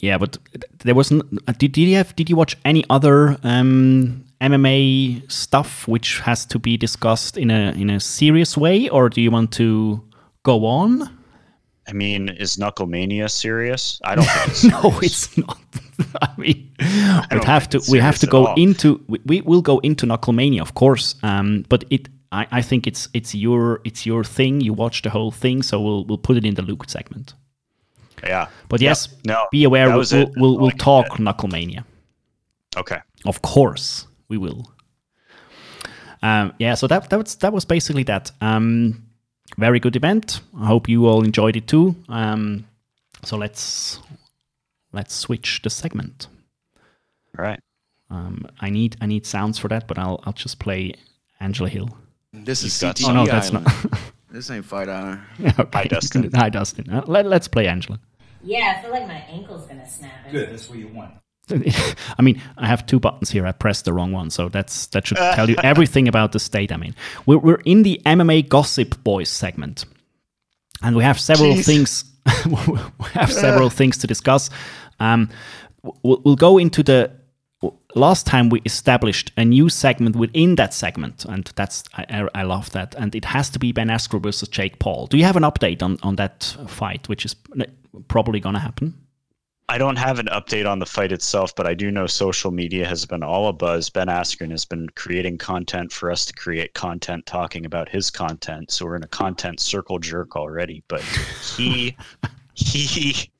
yeah, 0.01 0.19
but 0.19 0.37
there 0.79 0.95
was. 0.95 1.11
Did, 1.11 1.73
did 1.73 1.79
you 1.79 1.97
have? 1.97 2.17
Did 2.17 2.29
you 2.29 2.37
watch 2.37 2.57
any 2.65 2.85
other 2.91 3.39
um 3.45 4.25
MMA 4.41 5.31
stuff 5.31 5.87
which 5.87 6.21
has 6.21 6.45
to 6.47 6.59
be 6.59 6.77
discussed 6.77 7.37
in 7.37 7.51
a 7.51 7.73
in 7.73 7.91
a 7.91 8.01
serious 8.01 8.57
way, 8.57 8.89
or 8.89 9.09
do 9.09 9.21
you 9.21 9.31
want 9.31 9.53
to 9.53 10.03
go 10.43 10.67
on? 10.67 11.22
I 11.93 11.95
mean, 11.95 12.31
is 12.31 12.57
Knucklemania 12.57 13.31
serious? 13.31 14.01
I 14.03 14.15
don't 14.15 14.25
think 14.25 14.73
No, 14.83 14.99
it's 15.03 15.37
not. 15.37 15.59
I 16.23 16.29
mean, 16.39 16.71
we 16.79 16.87
don't 17.31 17.45
have 17.45 17.69
to 17.69 17.83
we 17.91 17.99
have 17.99 18.19
to 18.21 18.27
go 18.27 18.55
into 18.55 19.05
we, 19.09 19.21
we 19.27 19.41
will 19.43 19.61
go 19.61 19.79
into 19.81 20.07
Knucklemania, 20.07 20.63
of 20.63 20.73
course. 20.73 21.17
Um, 21.23 21.67
but 21.69 21.85
it 21.91 22.09
I, 22.33 22.47
I 22.51 22.63
think 22.63 22.87
it's 22.87 23.09
it's 23.13 23.35
your 23.35 23.83
it's 23.85 24.07
your 24.07 24.25
thing. 24.25 24.63
You 24.63 24.73
watch 24.73 25.03
the 25.03 25.11
whole 25.11 25.31
thing, 25.31 25.63
so 25.63 25.79
we'll 25.83 26.07
we'll 26.07 26.17
put 26.29 26.39
it 26.39 26.47
in 26.47 26.55
the 26.55 26.63
Luke 26.63 26.89
segment. 26.89 27.35
Yeah. 28.27 28.47
But 28.71 28.81
Yeah. 28.81 28.91
yes, 28.91 29.09
No, 29.27 29.47
be 29.53 29.65
aware. 29.65 29.89
We'll 29.89 30.07
we'll, 30.11 30.33
we'll, 30.37 30.59
we'll 30.59 30.69
I 30.69 30.79
talk 30.79 31.09
get. 31.11 31.19
Knucklemania. 31.19 31.85
Okay. 32.75 33.01
Of 33.27 33.43
course, 33.43 34.07
we 34.29 34.39
will. 34.39 34.73
Um, 36.23 36.55
yeah, 36.59 36.75
so 36.75 36.87
that 36.87 37.11
that 37.11 37.19
was 37.19 37.35
that 37.37 37.53
was 37.53 37.67
basically 37.67 38.05
that. 38.05 38.31
Um, 38.41 39.12
very 39.57 39.81
good 39.81 39.97
event. 39.97 40.41
I 40.59 40.67
hope 40.67 40.89
you 40.89 41.07
all 41.07 41.25
enjoyed 41.25 41.57
it 41.57 41.67
too. 41.67 41.95
Um, 42.09 42.67
so 43.23 43.37
let's 43.37 44.01
let's 44.93 45.15
switch 45.15 45.61
the 45.63 45.71
segment. 45.71 46.29
All 47.39 47.45
right. 47.45 47.61
Um, 48.11 48.47
I 48.61 48.71
need 48.71 48.97
I 49.01 49.07
need 49.07 49.25
sounds 49.27 49.59
for 49.59 49.69
that, 49.69 49.89
but 49.89 49.99
I'll 49.99 50.21
I'll 50.25 50.33
just 50.33 50.59
play 50.59 50.95
Angela 51.41 51.69
Hill. 51.69 51.89
This 52.33 52.63
is 52.63 52.83
You've 52.83 52.95
CTE 52.95 53.09
Oh 53.09 53.13
no, 53.13 53.27
that's 53.27 53.51
Island. 53.51 53.67
not. 53.67 54.01
This 54.33 54.51
ain't 54.51 54.65
Fight 54.65 54.89
Island. 54.89 55.21
okay. 55.43 55.69
Hi, 55.75 55.85
Dustin. 55.85 56.31
Hi 56.35 56.49
Dustin. 56.49 56.89
Uh, 56.91 57.03
let, 57.07 57.27
let's 57.27 57.49
play 57.49 57.67
Angela. 57.69 58.01
Yeah, 58.43 58.77
I 58.79 58.81
feel 58.83 58.91
like 58.91 59.07
my 59.07 59.19
ankle's 59.29 59.67
gonna 59.67 59.87
snap. 59.87 60.31
Good, 60.31 60.51
that's 60.51 60.71
what 60.71 60.79
you 60.79 60.89
want. 60.89 61.13
I 62.19 62.23
mean, 62.23 62.41
I 62.57 62.67
have 62.67 62.87
two 62.87 63.01
buttons 63.01 63.31
here. 63.31 63.47
I 63.47 63.53
pressed 63.53 63.85
the 63.85 63.93
wrong 63.93 64.13
one, 64.13 64.31
so 64.31 64.49
that's 64.49 64.87
that 64.89 65.07
should 65.07 65.19
tell 65.19 65.49
you 65.49 65.57
everything 65.63 66.09
about 66.09 66.33
the 66.33 66.39
state 66.39 66.73
I 66.73 66.77
mean. 66.77 66.95
We're, 67.27 67.39
we're 67.39 67.63
in 67.65 67.83
the 67.83 68.01
MMA 68.07 68.49
gossip 68.49 69.03
boys 69.05 69.29
segment, 69.29 69.85
and 70.83 70.97
we 70.97 71.05
have 71.05 71.21
several 71.21 71.55
Jeez. 71.55 71.67
things. 71.67 72.05
we 72.47 73.07
have 73.13 73.33
several 73.33 73.69
things 73.69 73.99
to 73.99 74.07
discuss. 74.07 74.49
Um, 75.01 75.29
we'll, 76.03 76.23
we'll 76.25 76.37
go 76.37 76.59
into 76.59 76.83
the. 76.83 77.11
Last 77.95 78.27
time 78.27 78.49
we 78.49 78.61
established 78.65 79.33
a 79.37 79.45
new 79.45 79.69
segment 79.69 80.17
within 80.17 80.57
that 80.57 80.73
segment, 80.73 81.27
and 81.27 81.45
that's 81.55 81.85
I, 81.95 82.07
I, 82.09 82.41
I 82.41 82.43
love 82.43 82.71
that. 82.71 82.95
And 82.97 83.15
it 83.15 83.27
has 83.27 83.51
to 83.51 83.59
be 83.59 83.71
Ben 83.71 83.89
Askren 83.89 84.23
versus 84.23 84.49
Jake 84.49 84.79
Paul. 84.79 85.07
Do 85.07 85.19
you 85.19 85.25
have 85.25 85.37
an 85.37 85.43
update 85.43 85.83
on 85.83 85.99
on 86.03 86.17
that 86.17 86.57
fight, 86.67 87.09
which 87.09 87.25
is 87.27 87.37
probably 88.09 88.41
going 88.41 88.55
to 88.55 88.61
happen? 88.61 88.95
I 89.69 89.79
don't 89.79 89.97
have 89.97 90.19
an 90.19 90.27
update 90.27 90.69
on 90.69 90.79
the 90.81 90.87
fight 90.87 91.13
itself, 91.13 91.55
but 91.55 91.67
I 91.67 91.75
do 91.75 91.91
know 91.91 92.07
social 92.07 92.51
media 92.51 92.87
has 92.87 93.07
been 93.07 93.23
all 93.23 93.49
a 93.49 93.53
buzz. 93.53 93.89
Ben 93.89 94.09
Askren 94.09 94.51
has 94.51 94.65
been 94.65 94.89
creating 94.91 95.39
content 95.39 95.93
for 95.93 96.11
us 96.11 96.25
to 96.27 96.33
create 96.33 96.75
content 96.75 97.25
talking 97.27 97.65
about 97.65 97.89
his 97.89 98.11
content. 98.11 98.71
So 98.71 98.85
we're 98.85 98.97
in 98.97 99.05
a 99.05 99.09
content 99.09 99.61
circle 99.61 99.99
jerk 99.99 100.37
already. 100.37 100.83
But 100.89 101.03
he 101.57 101.97
he 102.55 103.31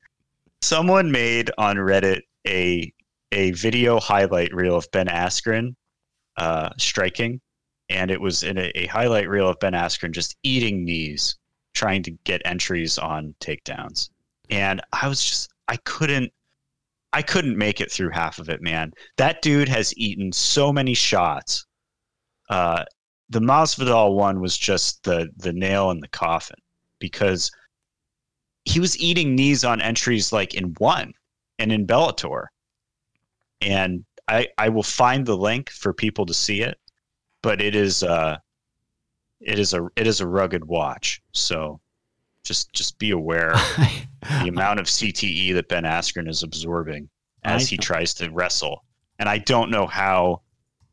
someone 0.61 1.11
made 1.11 1.51
on 1.57 1.75
Reddit 1.75 2.21
a 2.47 2.91
a 3.31 3.51
video 3.51 3.99
highlight 3.99 4.53
reel 4.53 4.75
of 4.75 4.89
Ben 4.91 5.07
Askren 5.07 5.75
uh, 6.37 6.69
striking, 6.77 7.41
and 7.89 8.09
it 8.09 8.21
was 8.21 8.43
in 8.43 8.57
a, 8.57 8.71
a 8.75 8.87
highlight 8.87 9.27
reel 9.27 9.49
of 9.49 9.59
Ben 9.59 9.73
Askren 9.73 10.11
just 10.11 10.37
eating 10.43 10.85
knees, 10.85 11.37
trying 11.73 12.01
to 12.03 12.11
get 12.23 12.41
entries 12.45 12.97
on 12.97 13.35
takedowns. 13.39 14.09
And 14.49 14.81
I 14.91 15.07
was 15.07 15.23
just 15.23 15.52
I 15.67 15.77
couldn't 15.77 16.31
I 17.13 17.21
couldn't 17.21 17.57
make 17.57 17.79
it 17.79 17.91
through 17.91 18.09
half 18.09 18.39
of 18.39 18.49
it, 18.49 18.61
man. 18.61 18.91
That 19.17 19.41
dude 19.41 19.69
has 19.69 19.93
eaten 19.97 20.31
so 20.31 20.73
many 20.73 20.95
shots. 20.95 21.65
Uh, 22.49 22.85
the 23.29 23.39
Masvidal 23.39 24.15
one 24.15 24.41
was 24.41 24.57
just 24.57 25.03
the 25.03 25.29
the 25.37 25.53
nail 25.53 25.91
in 25.91 25.99
the 25.99 26.07
coffin 26.07 26.59
because 26.99 27.51
he 28.65 28.79
was 28.79 28.97
eating 28.99 29.35
knees 29.35 29.63
on 29.63 29.81
entries 29.81 30.31
like 30.31 30.53
in 30.53 30.73
one 30.77 31.13
and 31.59 31.71
in 31.71 31.85
Bellator. 31.85 32.47
And 33.61 34.05
I 34.27 34.47
I 34.57 34.69
will 34.69 34.83
find 34.83 35.25
the 35.25 35.37
link 35.37 35.69
for 35.69 35.93
people 35.93 36.25
to 36.25 36.33
see 36.33 36.61
it, 36.61 36.79
but 37.41 37.61
it 37.61 37.75
is 37.75 38.03
uh 38.03 38.37
it 39.39 39.59
is 39.59 39.73
a 39.73 39.87
it 39.95 40.07
is 40.07 40.19
a 40.21 40.27
rugged 40.27 40.65
watch. 40.65 41.21
So 41.33 41.79
just 42.43 42.73
just 42.73 42.99
be 42.99 43.11
aware 43.11 43.53
the 44.41 44.47
amount 44.47 44.79
of 44.79 44.85
CTE 44.85 45.53
that 45.53 45.69
Ben 45.69 45.83
Askren 45.83 46.29
is 46.29 46.43
absorbing 46.43 47.09
as 47.43 47.67
he 47.67 47.77
tries 47.77 48.13
to 48.15 48.29
wrestle. 48.29 48.83
And 49.19 49.29
I 49.29 49.37
don't 49.37 49.69
know 49.69 49.85
how 49.85 50.41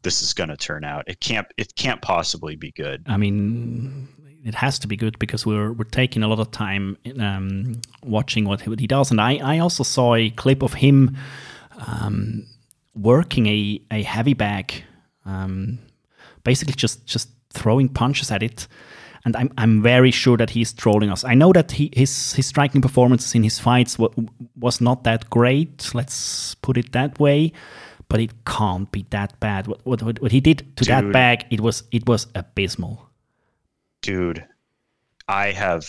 this 0.02 0.22
is 0.22 0.32
going 0.32 0.48
to 0.48 0.56
turn 0.56 0.84
out. 0.84 1.04
It 1.06 1.20
can't 1.20 1.46
it 1.56 1.74
can't 1.74 2.00
possibly 2.00 2.56
be 2.56 2.72
good. 2.72 3.04
I 3.06 3.16
mean, 3.16 4.08
it 4.44 4.54
has 4.54 4.78
to 4.80 4.88
be 4.88 4.96
good 4.96 5.18
because 5.18 5.44
we're 5.44 5.72
we're 5.72 5.84
taking 5.84 6.22
a 6.22 6.28
lot 6.28 6.38
of 6.38 6.50
time 6.50 6.96
um, 7.18 7.80
watching 8.02 8.44
what 8.44 8.62
he, 8.62 8.70
what 8.70 8.80
he 8.80 8.86
does, 8.86 9.10
and 9.10 9.20
I, 9.20 9.36
I 9.36 9.58
also 9.58 9.82
saw 9.82 10.14
a 10.14 10.30
clip 10.30 10.62
of 10.62 10.74
him 10.74 11.16
um, 11.86 12.46
working 12.94 13.46
a, 13.46 13.80
a 13.90 14.02
heavy 14.02 14.34
bag, 14.34 14.84
um, 15.24 15.78
basically 16.44 16.74
just 16.74 17.06
just 17.06 17.28
throwing 17.50 17.88
punches 17.88 18.30
at 18.30 18.42
it. 18.42 18.66
And 19.24 19.36
I'm 19.36 19.50
I'm 19.58 19.82
very 19.82 20.10
sure 20.10 20.36
that 20.38 20.50
he's 20.50 20.72
trolling 20.72 21.10
us. 21.10 21.24
I 21.24 21.34
know 21.34 21.52
that 21.52 21.72
he 21.72 21.90
his 21.92 22.32
his 22.34 22.46
striking 22.46 22.80
performances 22.80 23.34
in 23.34 23.42
his 23.42 23.58
fights 23.58 23.98
wa- 23.98 24.08
was 24.58 24.80
not 24.80 25.04
that 25.04 25.28
great. 25.30 25.94
Let's 25.94 26.54
put 26.62 26.76
it 26.78 26.92
that 26.92 27.18
way. 27.20 27.52
but 28.08 28.18
it 28.20 28.32
can't 28.44 28.90
be 28.90 29.04
that 29.10 29.38
bad. 29.40 29.66
What 29.68 29.84
what, 29.86 30.02
what, 30.22 30.32
he 30.32 30.40
did 30.40 30.58
to 30.76 30.84
that 30.86 31.02
Dude. 31.02 31.12
bag, 31.12 31.44
it 31.50 31.60
was 31.60 31.84
it 31.92 32.06
was 32.08 32.26
abysmal. 32.34 32.94
dude 34.02 34.44
i 35.28 35.52
have 35.52 35.84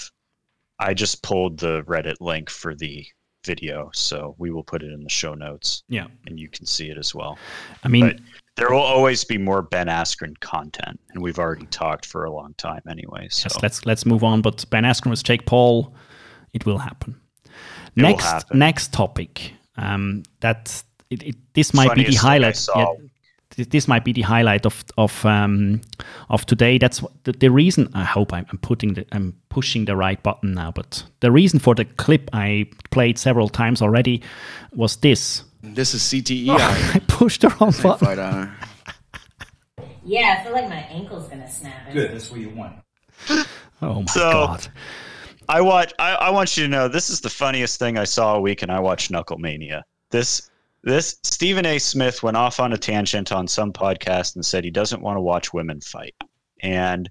i 0.80 0.94
just 0.94 1.24
pulled 1.24 1.58
the 1.60 1.82
reddit 1.84 2.18
link 2.20 2.50
for 2.50 2.76
the 2.76 3.06
video 3.46 3.90
so 3.94 4.36
we 4.38 4.52
will 4.52 4.64
put 4.64 4.84
it 4.84 4.92
in 4.92 5.02
the 5.04 5.10
show 5.10 5.34
notes 5.34 5.84
Yeah, 5.88 6.08
and 6.28 6.40
you 6.40 6.50
can 6.50 6.66
see 6.66 6.90
it 6.92 6.98
as 6.98 7.16
well 7.16 7.38
I 7.84 7.88
mean, 7.88 8.06
But 8.08 8.18
there 8.58 8.70
will 8.70 8.80
always 8.80 9.24
be 9.24 9.38
more 9.38 9.62
ben 9.62 9.88
askren 9.88 10.40
content 10.40 11.00
and 11.12 11.24
we've 11.24 11.40
already 11.40 11.66
talked 11.68 12.06
for 12.06 12.26
a 12.26 12.32
long 12.32 12.54
time 12.58 12.82
anyway 12.90 13.28
so 13.30 13.48
yes, 13.52 13.62
let's 13.62 13.86
let's 13.86 14.06
move 14.06 14.24
on. 14.24 14.42
But 14.42 14.66
Ben 14.70 14.84
Askren 14.84 15.10
was 15.10 15.24
Jake 15.24 15.46
Paul. 15.46 15.94
It 16.54 16.66
will 16.66 16.78
happen. 16.78 17.20
will 17.96 18.04
next 18.04 18.26
happen. 18.26 18.60
next 18.60 18.94
topic. 18.94 19.54
Um, 19.78 20.24
that 20.42 20.84
it, 21.10 21.24
it, 21.24 21.36
this 21.54 21.74
might 21.74 21.96
be 21.96 22.04
the 22.04 22.16
Funniest 22.16 22.68
thing 22.68 22.76
I 22.76 22.84
highlight. 22.84 23.00
yeah, 23.58 23.66
this 23.70 23.88
might 23.88 24.06
be 24.06 24.14
the 24.14 24.22
highlight 24.22 24.66
of 24.66 24.84
of 24.98 25.26
um, 25.26 25.82
of 26.30 26.46
today. 26.46 26.78
That's 26.78 27.02
what, 27.02 27.12
the, 27.24 27.32
the 27.34 27.50
reason. 27.50 27.90
I 27.94 28.04
hope 28.04 28.34
I'm, 28.34 28.46
I'm 28.50 28.58
putting 28.58 28.94
the 28.94 29.06
I'm 29.12 29.34
pushing 29.50 29.86
the 29.86 29.96
right 29.96 30.22
button 30.22 30.54
now. 30.54 30.72
But 30.72 31.04
the 31.20 31.32
reason 31.32 31.60
for 31.60 31.76
the 31.76 31.86
clip 31.86 32.30
I 32.34 32.70
played 32.92 33.18
several 33.18 33.50
times 33.50 33.82
already 33.82 34.22
was 34.74 34.98
this. 34.98 35.44
This 35.64 35.94
is 35.94 36.02
CTE 36.02 36.50
oh, 36.50 36.58
I 36.58 36.92
iron. 36.92 37.02
pushed 37.08 37.42
the 37.42 37.50
wrong 37.50 37.70
This 37.72 37.78
ain't 37.86 38.00
button. 38.00 38.08
fight 38.08 38.20
iron. 38.20 38.52
Yeah, 40.04 40.38
I 40.40 40.44
feel 40.44 40.54
like 40.54 40.68
my 40.70 40.78
ankle's 40.90 41.28
gonna 41.30 41.50
snap. 41.50 41.92
Good, 41.94 42.12
that's 42.12 42.32
what 42.32 42.40
you 42.40 42.50
want. 42.50 42.76
Oh 43.84 44.02
my 44.02 44.06
So- 44.06 44.22
god! 44.48 44.68
I 45.50 45.60
watch. 45.60 45.92
I, 45.98 46.12
I 46.14 46.30
want 46.30 46.56
you 46.56 46.64
to 46.64 46.70
know 46.70 46.88
this 46.88 47.10
is 47.10 47.20
the 47.20 47.32
funniest 47.32 47.80
thing 47.80 47.98
I 47.98 48.04
saw 48.04 48.36
a 48.36 48.40
week, 48.42 48.62
and 48.62 48.72
I 48.72 48.80
watched 48.80 49.12
Knucklemania. 49.12 49.82
This 50.12 50.52
this 50.84 51.18
Stephen 51.24 51.66
A. 51.66 51.80
Smith 51.80 52.22
went 52.22 52.38
off 52.38 52.60
on 52.60 52.74
a 52.74 52.78
tangent 52.78 53.32
on 53.32 53.48
some 53.48 53.74
podcast 53.74 54.36
and 54.36 54.46
said 54.46 54.64
he 54.64 54.70
doesn't 54.70 55.02
want 55.02 55.18
to 55.18 55.22
watch 55.22 55.52
women 55.52 55.82
fight, 55.82 56.14
and 56.62 57.10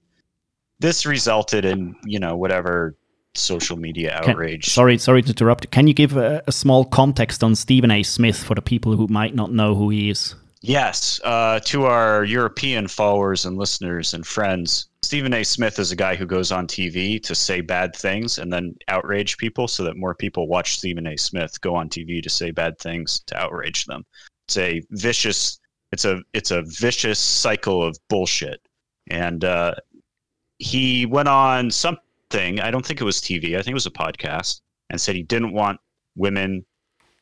this 0.78 1.05
resulted 1.07 1.64
in 1.64 1.96
you 2.05 2.20
know 2.20 2.36
whatever 2.36 2.94
social 3.34 3.76
media 3.76 4.20
Can- 4.22 4.30
outrage. 4.30 4.66
sorry, 4.66 4.98
sorry 4.98 5.22
to 5.22 5.30
interrupt. 5.30 5.70
Can 5.70 5.86
you 5.86 5.94
give 5.94 6.16
a, 6.16 6.42
a 6.46 6.52
small 6.52 6.84
context 6.84 7.44
on 7.44 7.54
Stephen 7.54 7.90
A. 7.90 8.02
Smith 8.02 8.42
for 8.42 8.54
the 8.54 8.62
people 8.62 8.96
who 8.96 9.06
might 9.08 9.34
not 9.34 9.52
know 9.52 9.74
who 9.74 9.90
he 9.90 10.10
is? 10.10 10.34
Yes, 10.62 11.20
uh, 11.24 11.60
to 11.60 11.84
our 11.84 12.24
European 12.24 12.86
followers 12.86 13.46
and 13.46 13.56
listeners 13.56 14.12
and 14.12 14.26
friends, 14.26 14.88
Stephen 15.02 15.32
A. 15.32 15.42
Smith 15.42 15.78
is 15.78 15.90
a 15.90 15.96
guy 15.96 16.14
who 16.14 16.26
goes 16.26 16.52
on 16.52 16.66
TV 16.66 17.22
to 17.22 17.34
say 17.34 17.62
bad 17.62 17.96
things 17.96 18.36
and 18.36 18.52
then 18.52 18.76
outrage 18.88 19.38
people 19.38 19.66
so 19.66 19.82
that 19.84 19.96
more 19.96 20.14
people 20.14 20.46
watch 20.46 20.76
Stephen 20.76 21.06
A. 21.06 21.16
Smith 21.16 21.58
go 21.62 21.74
on 21.74 21.88
TV 21.88 22.22
to 22.22 22.28
say 22.28 22.50
bad 22.50 22.78
things 22.78 23.20
to 23.26 23.36
outrage 23.36 23.86
them. 23.86 24.04
It's 24.46 24.58
a 24.58 24.82
vicious 24.90 25.58
it's 25.92 26.04
a 26.04 26.22
it's 26.34 26.50
a 26.50 26.62
vicious 26.62 27.18
cycle 27.18 27.82
of 27.82 27.96
bullshit. 28.08 28.60
And 29.08 29.44
uh, 29.44 29.74
he 30.58 31.06
went 31.06 31.28
on 31.28 31.70
something, 32.30 32.60
I 32.60 32.70
don't 32.70 32.84
think 32.84 33.00
it 33.00 33.04
was 33.04 33.20
TV, 33.20 33.56
I 33.56 33.62
think 33.62 33.68
it 33.68 33.74
was 33.74 33.86
a 33.86 33.90
podcast, 33.90 34.60
and 34.90 35.00
said 35.00 35.14
he 35.14 35.22
didn't 35.22 35.52
want 35.52 35.80
women 36.16 36.64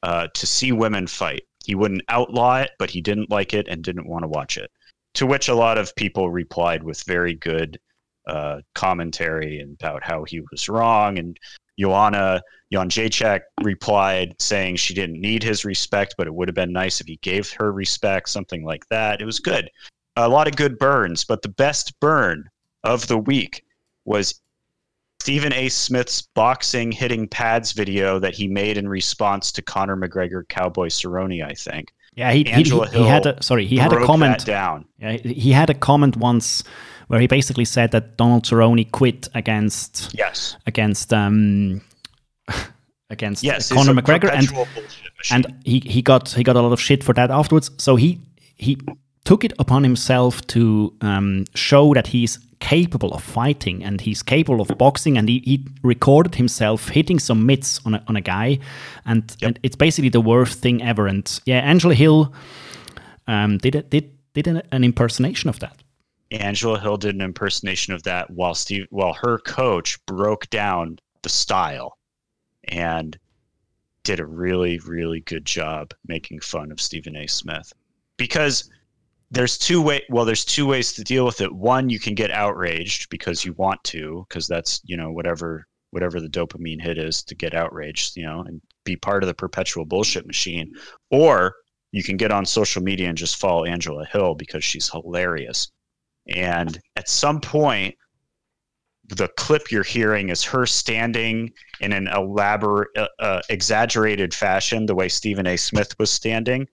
uh, 0.02 0.28
to 0.34 0.46
see 0.46 0.72
women 0.72 1.06
fight. 1.06 1.42
He 1.64 1.74
wouldn't 1.74 2.02
outlaw 2.08 2.58
it, 2.58 2.70
but 2.78 2.90
he 2.90 3.00
didn't 3.00 3.30
like 3.30 3.54
it 3.54 3.68
and 3.68 3.82
didn't 3.82 4.08
want 4.08 4.22
to 4.22 4.28
watch 4.28 4.56
it. 4.56 4.70
To 5.14 5.26
which 5.26 5.48
a 5.48 5.54
lot 5.54 5.78
of 5.78 5.94
people 5.96 6.30
replied 6.30 6.82
with 6.82 7.02
very 7.04 7.34
good 7.34 7.78
uh, 8.26 8.60
commentary 8.74 9.60
about 9.60 10.04
how 10.04 10.24
he 10.24 10.40
was 10.50 10.68
wrong. 10.68 11.18
And 11.18 11.36
Joanna 11.78 12.40
Jan 12.72 13.40
replied 13.62 14.34
saying 14.38 14.76
she 14.76 14.94
didn't 14.94 15.20
need 15.20 15.42
his 15.42 15.64
respect, 15.64 16.14
but 16.16 16.26
it 16.26 16.34
would 16.34 16.48
have 16.48 16.54
been 16.54 16.72
nice 16.72 17.00
if 17.00 17.06
he 17.06 17.16
gave 17.22 17.50
her 17.52 17.72
respect, 17.72 18.28
something 18.28 18.64
like 18.64 18.86
that. 18.90 19.20
It 19.20 19.24
was 19.24 19.40
good. 19.40 19.68
A 20.16 20.28
lot 20.28 20.48
of 20.48 20.56
good 20.56 20.78
burns, 20.78 21.24
but 21.24 21.42
the 21.42 21.48
best 21.48 21.98
burn 22.00 22.44
of 22.84 23.06
the 23.08 23.18
week 23.18 23.64
was 24.04 24.40
Stephen 25.20 25.52
A. 25.52 25.68
Smith's 25.68 26.22
boxing 26.22 26.92
hitting 26.92 27.26
pads 27.28 27.72
video 27.72 28.18
that 28.18 28.34
he 28.34 28.46
made 28.48 28.78
in 28.78 28.88
response 28.88 29.50
to 29.52 29.62
Conor 29.62 29.96
McGregor 29.96 30.46
Cowboy 30.48 30.88
Cerrone, 30.88 31.44
I 31.44 31.54
think. 31.54 31.92
Yeah, 32.14 32.32
he, 32.32 32.44
he, 32.44 32.50
Angela 32.52 32.88
he, 32.88 32.98
he 32.98 33.04
had 33.06 33.26
a 33.26 33.42
sorry. 33.42 33.66
He 33.66 33.76
had 33.76 33.92
a 33.92 34.04
comment. 34.04 34.44
down. 34.44 34.84
Yeah, 34.98 35.12
he 35.18 35.52
had 35.52 35.70
a 35.70 35.74
comment 35.74 36.16
once 36.16 36.64
where 37.08 37.20
he 37.20 37.26
basically 37.26 37.64
said 37.64 37.90
that 37.92 38.16
Donald 38.16 38.44
Cerrone 38.44 38.90
quit 38.90 39.28
against 39.34 40.10
Yes. 40.14 40.56
against 40.66 41.12
um 41.12 41.80
against 43.10 43.42
Yes. 43.44 43.70
Conor 43.72 43.92
McGregor, 43.94 44.30
and 44.32 44.46
perpetual 44.48 44.66
bullshit 44.74 45.12
machine. 45.18 45.44
and 45.46 45.54
he 45.64 45.80
he 45.80 46.00
got 46.02 46.28
he 46.30 46.42
got 46.42 46.56
a 46.56 46.60
lot 46.60 46.72
of 46.72 46.80
shit 46.80 47.04
for 47.04 47.12
that 47.14 47.30
afterwards. 47.30 47.70
So 47.78 47.96
he 47.96 48.20
he 48.56 48.78
took 49.24 49.44
it 49.44 49.52
upon 49.58 49.82
himself 49.84 50.44
to 50.48 50.92
um, 51.02 51.44
show 51.54 51.92
that 51.94 52.08
he's 52.08 52.38
capable 52.60 53.12
of 53.14 53.22
fighting 53.22 53.84
and 53.84 54.00
he's 54.00 54.22
capable 54.22 54.60
of 54.60 54.68
boxing, 54.78 55.16
and 55.16 55.28
he, 55.28 55.40
he 55.44 55.66
recorded 55.82 56.34
himself 56.34 56.88
hitting 56.88 57.18
some 57.18 57.46
mitts 57.46 57.80
on 57.86 57.94
a, 57.94 58.04
on 58.08 58.16
a 58.16 58.20
guy, 58.20 58.58
and, 59.06 59.36
and 59.42 59.58
it's 59.62 59.76
basically 59.76 60.08
the 60.08 60.20
worst 60.20 60.58
thing 60.60 60.82
ever. 60.82 61.06
And 61.06 61.40
yeah, 61.46 61.58
Angela 61.58 61.94
Hill 61.94 62.32
um, 63.26 63.58
did 63.58 63.74
a, 63.74 63.82
did 63.82 64.10
did 64.34 64.46
an, 64.46 64.62
an 64.72 64.84
impersonation 64.84 65.50
of 65.50 65.58
that. 65.60 65.76
Angela 66.30 66.78
Hill 66.78 66.98
did 66.98 67.14
an 67.14 67.22
impersonation 67.22 67.94
of 67.94 68.02
that 68.02 68.30
while 68.30 68.54
Steve 68.54 68.86
while 68.90 69.14
her 69.14 69.38
coach 69.38 70.04
broke 70.06 70.48
down 70.50 70.98
the 71.22 71.28
style 71.28 71.96
and 72.64 73.18
did 74.02 74.20
a 74.20 74.26
really 74.26 74.78
really 74.80 75.20
good 75.20 75.44
job 75.44 75.92
making 76.06 76.40
fun 76.40 76.70
of 76.70 76.80
Stephen 76.80 77.16
A 77.16 77.26
Smith 77.26 77.72
because 78.16 78.70
there's 79.30 79.58
two 79.58 79.82
way 79.82 80.02
well 80.08 80.24
there's 80.24 80.44
two 80.44 80.66
ways 80.66 80.92
to 80.94 81.04
deal 81.04 81.24
with 81.24 81.40
it. 81.40 81.54
One 81.54 81.90
you 81.90 81.98
can 81.98 82.14
get 82.14 82.30
outraged 82.30 83.10
because 83.10 83.44
you 83.44 83.52
want 83.54 83.82
to 83.84 84.26
because 84.28 84.46
that's 84.46 84.80
you 84.84 84.96
know 84.96 85.12
whatever 85.12 85.66
whatever 85.90 86.20
the 86.20 86.28
dopamine 86.28 86.80
hit 86.80 86.98
is 86.98 87.22
to 87.24 87.34
get 87.34 87.54
outraged 87.54 88.16
you 88.16 88.24
know 88.24 88.40
and 88.40 88.60
be 88.84 88.96
part 88.96 89.22
of 89.22 89.26
the 89.26 89.34
perpetual 89.34 89.84
bullshit 89.84 90.26
machine. 90.26 90.72
Or 91.10 91.54
you 91.92 92.02
can 92.02 92.16
get 92.16 92.32
on 92.32 92.46
social 92.46 92.82
media 92.82 93.08
and 93.08 93.18
just 93.18 93.36
follow 93.36 93.64
Angela 93.64 94.06
Hill 94.06 94.34
because 94.34 94.64
she's 94.64 94.90
hilarious. 94.90 95.70
And 96.28 96.78
at 96.96 97.08
some 97.08 97.40
point 97.40 97.96
the 99.08 99.28
clip 99.36 99.70
you're 99.70 99.82
hearing 99.82 100.28
is 100.28 100.44
her 100.44 100.66
standing 100.66 101.50
in 101.80 101.92
an 101.92 102.08
elaborate 102.08 102.88
uh, 102.96 103.08
uh, 103.18 103.40
exaggerated 103.48 104.34
fashion 104.34 104.84
the 104.84 104.94
way 104.94 105.08
stephen 105.08 105.46
a. 105.46 105.56
Smith 105.56 105.98
was 105.98 106.10
standing 106.10 106.68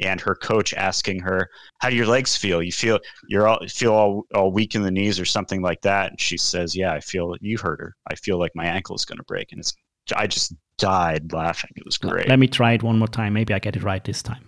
and 0.00 0.20
her 0.20 0.34
coach 0.34 0.72
asking 0.74 1.20
her 1.20 1.48
how 1.78 1.90
do 1.90 1.96
your 1.96 2.06
legs 2.06 2.36
feel 2.36 2.62
you 2.62 2.72
feel 2.72 2.98
you're 3.28 3.46
all 3.48 3.58
feel 3.68 3.92
all, 3.92 4.26
all 4.34 4.50
weak 4.52 4.74
in 4.74 4.82
the 4.82 4.90
knees 4.90 5.18
or 5.20 5.24
something 5.24 5.60
like 5.62 5.80
that 5.82 6.10
and 6.10 6.20
she 6.20 6.36
says 6.36 6.76
yeah 6.76 6.92
i 6.92 7.00
feel 7.00 7.34
you 7.40 7.58
heard 7.58 7.78
her 7.80 7.94
i 8.10 8.14
feel 8.14 8.38
like 8.38 8.52
my 8.54 8.64
ankle 8.66 8.94
is 8.96 9.04
going 9.04 9.18
to 9.18 9.24
break 9.24 9.52
and 9.52 9.60
it's 9.60 9.74
i 10.16 10.26
just 10.26 10.54
died 10.78 11.32
laughing 11.32 11.70
it 11.76 11.84
was 11.84 11.98
great 11.98 12.28
Let 12.28 12.38
me 12.38 12.46
try 12.46 12.72
it 12.72 12.82
one 12.82 12.98
more 12.98 13.08
time. 13.08 13.32
Maybe 13.32 13.52
I 13.52 13.58
get 13.58 13.74
it 13.76 13.82
right 13.82 14.02
this 14.04 14.22
time. 14.22 14.44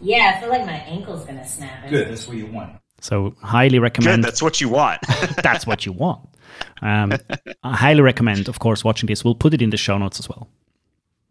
Yeah, 0.00 0.34
I 0.36 0.40
feel 0.40 0.48
like 0.48 0.64
my 0.64 0.78
ankle's 0.94 1.24
gonna 1.24 1.46
snap. 1.46 1.88
Good, 1.90 2.08
that's 2.08 2.28
what 2.28 2.36
you 2.36 2.46
want. 2.46 2.72
So 3.00 3.34
highly 3.42 3.78
good 3.78 3.82
recommend. 3.82 4.24
that's 4.24 4.40
what 4.42 4.60
you 4.60 4.68
want 4.68 5.00
that's 5.42 5.66
what 5.66 5.84
you 5.84 5.92
want. 5.92 6.20
Um, 6.82 7.12
I 7.64 7.76
highly 7.76 8.00
recommend, 8.00 8.48
of 8.48 8.58
course, 8.60 8.84
watching 8.84 9.06
this. 9.08 9.24
We'll 9.24 9.34
put 9.34 9.52
it 9.54 9.60
in 9.60 9.70
the 9.70 9.76
show 9.76 9.98
notes 9.98 10.18
as 10.20 10.28
well. 10.28 10.48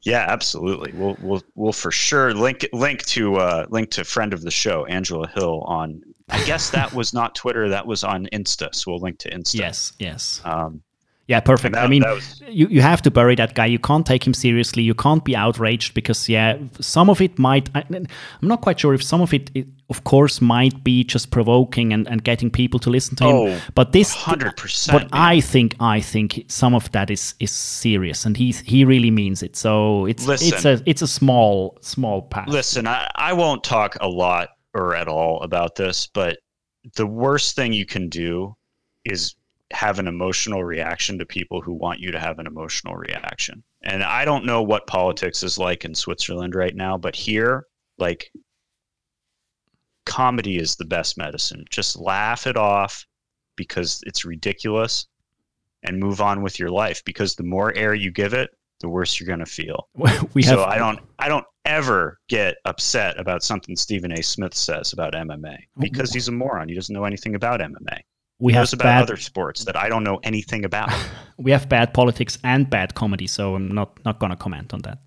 Yeah, 0.06 0.24
absolutely. 0.30 0.94
We'll 0.94 1.18
we'll 1.20 1.44
we'll 1.56 1.74
for 1.74 1.92
sure 1.92 2.34
link 2.34 2.68
link 2.72 3.04
to 3.08 3.38
uh, 3.38 3.66
link 3.70 3.90
to 3.92 4.06
friend 4.06 4.34
of 4.34 4.42
the 4.42 4.52
show 4.52 4.86
Angela 4.86 5.28
Hill 5.28 5.62
on. 5.66 6.02
I 6.30 6.44
guess 6.46 6.70
that 6.70 6.94
was 6.94 7.12
not 7.14 7.34
Twitter. 7.34 7.70
That 7.70 7.88
was 7.88 8.04
on 8.04 8.28
Insta. 8.32 8.74
So 8.74 8.92
we'll 8.92 9.00
link 9.00 9.18
to 9.20 9.32
Insta. 9.32 9.56
Yes, 9.56 9.94
yes. 9.98 10.42
Um, 10.46 10.82
Yeah, 11.28 11.40
perfect. 11.40 11.74
that- 11.74 11.84
I 11.84 11.88
mean, 11.88 12.04
was- 12.04 12.42
you, 12.48 12.68
you 12.68 12.82
have 12.82 13.02
to 13.02 13.12
bury 13.12 13.36
that 13.36 13.56
guy. 13.56 13.66
You 13.66 13.80
can't 13.80 14.06
take 14.06 14.26
him 14.28 14.34
seriously. 14.34 14.84
You 14.84 14.94
can't 14.94 15.26
be 15.26 15.36
outraged 15.36 15.96
because, 15.96 16.30
yeah, 16.30 16.58
some 16.80 17.10
of 17.10 17.20
it 17.20 17.40
might. 17.40 17.70
I, 17.74 17.84
I'm 17.90 18.08
not 18.42 18.62
quite 18.62 18.80
sure 18.80 18.94
if 18.94 19.04
some 19.04 19.22
of 19.22 19.34
it, 19.34 19.50
it, 19.56 19.68
of 19.90 20.04
course, 20.04 20.40
might 20.40 20.84
be 20.84 21.04
just 21.04 21.32
provoking 21.32 21.94
and, 21.94 22.08
and 22.08 22.24
getting 22.24 22.52
people 22.52 22.80
to 22.82 22.92
listen 22.92 23.16
to 23.18 23.24
him. 23.24 23.36
Oh, 23.36 23.62
but 23.74 23.92
this, 23.92 24.16
100%, 24.16 24.92
But 24.92 25.02
man. 25.04 25.10
I 25.14 25.42
think, 25.42 25.76
I 25.80 26.00
think 26.00 26.46
some 26.48 26.76
of 26.76 26.92
that 26.92 27.10
is 27.10 27.34
is 27.40 27.52
serious, 27.52 28.26
and 28.26 28.38
he 28.38 28.52
he 28.52 28.86
really 28.86 29.12
means 29.12 29.42
it. 29.42 29.56
So 29.56 30.06
it's 30.06 30.28
it's 30.28 30.66
a 30.66 30.82
it's 30.86 31.02
a 31.02 31.08
small 31.08 31.78
small 31.82 32.22
path. 32.22 32.48
listen, 32.48 32.88
I, 32.88 33.10
I 33.16 33.34
won't 33.34 33.64
talk 33.64 33.98
a 34.00 34.08
lot 34.08 34.50
or 34.76 34.96
at 34.96 35.08
all 35.08 35.42
about 35.42 35.76
this, 35.76 36.08
but 36.08 36.38
the 36.96 37.08
worst 37.08 37.56
thing 37.56 37.74
you 37.74 37.86
can 37.86 38.10
do 38.10 38.56
is 39.06 39.36
have 39.72 40.00
an 40.00 40.08
emotional 40.08 40.64
reaction 40.64 41.18
to 41.18 41.26
people 41.26 41.62
who 41.62 41.74
want 41.74 42.00
you 42.00 42.12
to 42.12 42.20
have 42.20 42.40
an 42.40 42.48
emotional 42.48 42.96
reaction. 42.96 43.64
And 43.84 44.04
I 44.04 44.26
don't 44.26 44.46
know 44.46 44.62
what 44.62 44.88
politics 44.88 45.44
is 45.44 45.58
like 45.58 45.86
in 45.86 45.96
Switzerland 45.96 46.56
right 46.56 46.76
now, 46.76 46.98
but 46.98 47.16
here, 47.16 47.66
like, 47.98 48.32
comedy 50.06 50.58
is 50.58 50.76
the 50.76 50.86
best 50.86 51.18
medicine. 51.18 51.66
Just 51.70 51.98
laugh 51.98 52.48
it 52.48 52.58
off 52.58 53.06
because 53.56 54.02
it's 54.06 54.26
ridiculous 54.26 55.08
and 55.84 56.00
move 56.00 56.22
on 56.22 56.42
with 56.42 56.60
your 56.60 56.70
life 56.70 57.04
because 57.06 57.36
the 57.36 57.44
more 57.44 57.74
air 57.76 57.94
you 57.94 58.12
give 58.12 58.34
it, 58.34 58.52
the 58.82 58.90
worse 58.90 59.20
you're 59.20 59.28
gonna 59.28 59.46
feel. 59.46 59.88
we 60.34 60.44
have 60.44 60.60
so 60.60 60.64
I 60.64 60.78
don't 60.78 61.00
I 61.20 61.28
don't 61.28 61.46
ever 61.66 62.20
get 62.28 62.58
upset 62.66 63.20
about 63.20 63.44
something 63.44 63.76
Stephen 63.76 64.12
A. 64.12 64.22
Smith 64.22 64.54
says 64.54 64.94
about 64.94 65.14
MMA 65.14 65.58
oh, 65.58 65.80
because 65.80 66.14
he's 66.14 66.28
a 66.28 66.32
moron. 66.32 66.70
He 66.70 66.76
doesn't 66.76 66.94
know 66.94 67.06
anything 67.06 67.36
about 67.36 67.62
MMA. 67.62 68.02
We 68.40 68.54
have 68.54 68.72
about 68.74 68.84
bad 68.84 69.04
other 69.04 69.18
sports 69.18 69.64
that 69.66 69.76
I 69.76 69.90
don't 69.90 70.04
know 70.04 70.20
anything 70.24 70.66
about. 70.66 70.92
we 71.38 71.52
have 71.52 71.68
bad 71.70 71.94
politics 71.94 72.38
and 72.44 72.70
bad 72.70 72.94
comedy, 72.96 73.28
so 73.28 73.56
I'm 73.56 73.70
not 73.74 74.00
not 74.06 74.20
gonna 74.20 74.36
comment 74.36 74.74
on 74.74 74.82
that. 74.82 75.00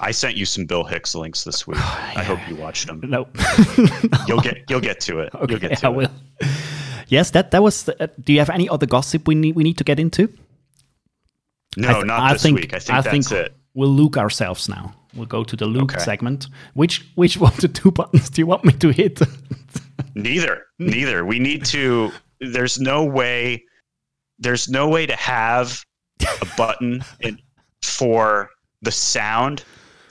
I 0.00 0.10
sent 0.10 0.36
you 0.36 0.44
some 0.44 0.66
Bill 0.66 0.84
Hicks 0.84 1.14
links 1.14 1.44
this 1.44 1.66
week. 1.66 1.78
I 2.16 2.22
hope 2.24 2.40
you 2.48 2.56
watched 2.56 2.86
them. 2.86 3.00
No. 3.04 3.26
You'll 4.28 4.40
get 4.40 4.64
you'll 4.68 4.80
get 4.80 5.00
to 5.00 5.20
it. 5.20 5.34
okay, 5.34 5.46
you'll 5.52 5.60
get 5.60 5.78
to 5.78 5.86
I 5.86 5.90
it. 5.90 5.96
will. 5.96 6.10
Yes, 7.08 7.30
that 7.32 7.50
that 7.50 7.62
was. 7.62 7.84
The, 7.84 8.02
uh, 8.02 8.06
do 8.22 8.32
you 8.32 8.38
have 8.38 8.50
any 8.50 8.68
other 8.68 8.86
gossip 8.86 9.28
we 9.28 9.34
need 9.34 9.54
we 9.54 9.62
need 9.62 9.78
to 9.78 9.84
get 9.84 9.98
into? 10.00 10.28
No, 11.76 11.88
I 11.88 11.92
th- 11.94 12.04
not 12.06 12.20
I 12.20 12.32
this 12.32 12.42
think, 12.42 12.58
week. 12.60 12.72
I 12.74 12.78
think 12.78 13.04
that's 13.04 13.32
it. 13.32 13.54
We'll 13.74 13.88
Luke 13.90 14.16
ourselves 14.16 14.68
now. 14.68 14.94
We'll 15.14 15.26
go 15.26 15.44
to 15.44 15.56
the 15.56 15.66
Luke 15.66 15.92
Okay. 15.94 16.02
segment. 16.04 16.46
Which 16.74 17.04
which 17.14 17.36
one 17.36 17.52
of 17.52 17.60
the 17.60 17.68
two 17.68 17.90
buttons 17.90 18.30
do 18.30 18.40
you 18.40 18.46
want 18.46 18.64
me 18.64 18.72
to 18.72 18.90
hit? 18.90 19.20
Neither. 20.14 20.63
Neither. 20.78 21.24
We 21.24 21.38
need 21.38 21.64
to 21.66 22.10
there's 22.40 22.78
no 22.80 23.04
way 23.04 23.62
there's 24.38 24.68
no 24.68 24.88
way 24.88 25.06
to 25.06 25.14
have 25.16 25.84
a 26.20 26.46
button 26.56 27.02
in, 27.20 27.38
for 27.82 28.50
the 28.82 28.90
sound 28.90 29.64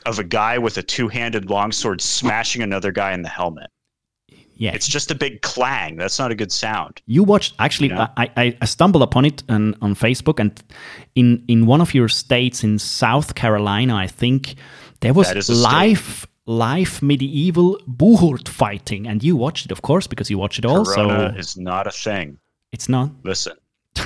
of 0.06 0.20
a 0.20 0.24
guy 0.24 0.58
with 0.58 0.78
a 0.78 0.84
two-handed 0.84 1.50
longsword 1.50 2.02
smashing 2.02 2.62
another 2.62 2.92
guy 2.92 3.14
in 3.14 3.22
the 3.22 3.30
helmet. 3.30 3.70
yeah, 4.56 4.74
It's 4.74 4.88
just 4.88 5.12
a 5.12 5.16
big 5.16 5.42
clang. 5.42 5.96
That's 5.98 6.20
not 6.20 6.32
a 6.32 6.36
good 6.36 6.52
sound. 6.52 7.02
you 7.06 7.24
watched. 7.24 7.54
Actually, 7.60 7.90
Yeah. 7.90 8.08
I, 8.18 8.30
I 8.38 8.58
I 8.62 8.66
stumbled 8.66 9.04
upon 9.04 9.26
it 9.26 9.44
on, 9.50 9.76
on 9.82 9.96
Facebook, 9.96 10.40
and 10.40 10.52
in 11.16 11.44
in 11.48 11.66
one 11.66 11.82
of 11.82 11.94
your 11.94 12.10
states 12.10 12.64
in 12.64 12.80
South 12.80 13.36
Carolina, 13.36 13.96
I 13.96 14.08
think 14.08 14.56
there 15.02 15.14
was 15.14 15.28
That 15.28 15.38
is 15.38 15.46
state. 15.48 15.56
live 15.58 16.28
live 16.46 17.02
medieval 17.02 17.80
buhurt 17.88 18.48
fighting, 18.50 19.08
and 19.08 19.24
you 19.24 19.36
watched 19.36 19.66
it, 19.66 19.72
of 19.72 19.82
course, 19.82 20.08
because 20.08 20.30
you 20.30 20.38
watch 20.38 20.60
it 20.60 20.66
all. 20.66 20.84
Corona 20.86 21.34
So 21.34 21.40
is 21.40 21.58
not 21.58 21.88
a 21.88 21.92
thing. 21.92 22.38
it's 22.72 22.90
not. 22.90 23.12
Listen, 23.24 23.56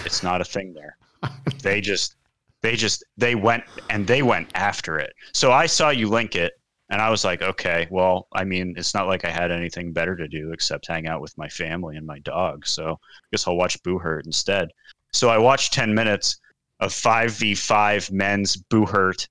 it's 0.05 0.21
not 0.23 0.41
a 0.41 0.45
thing 0.45 0.73
there. 0.73 0.97
They 1.63 1.81
just 1.81 2.15
they 2.61 2.75
just 2.75 3.03
they 3.17 3.35
went 3.35 3.63
and 3.89 4.05
they 4.05 4.21
went 4.21 4.49
after 4.55 4.99
it. 4.99 5.13
So 5.33 5.51
I 5.51 5.65
saw 5.65 5.89
you 5.89 6.07
link 6.09 6.35
it 6.35 6.53
and 6.89 7.01
I 7.01 7.09
was 7.09 7.25
like, 7.25 7.41
okay, 7.41 7.87
well, 7.89 8.27
I 8.33 8.43
mean, 8.43 8.73
it's 8.77 8.93
not 8.93 9.07
like 9.07 9.25
I 9.25 9.29
had 9.31 9.51
anything 9.51 9.91
better 9.93 10.15
to 10.15 10.27
do 10.27 10.51
except 10.53 10.87
hang 10.87 11.07
out 11.07 11.21
with 11.21 11.37
my 11.37 11.47
family 11.49 11.97
and 11.97 12.05
my 12.05 12.19
dog. 12.19 12.65
So 12.67 12.91
I 12.91 13.25
guess 13.31 13.47
I'll 13.47 13.57
watch 13.57 13.81
Buhurt 13.83 14.25
instead. 14.25 14.69
So 15.13 15.29
I 15.29 15.37
watched 15.37 15.73
10 15.73 15.93
minutes 15.93 16.39
of 16.79 16.91
5v5 16.93 18.11
men's 18.11 18.57
Buhurt. 18.57 19.27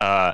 Uh, 0.00 0.32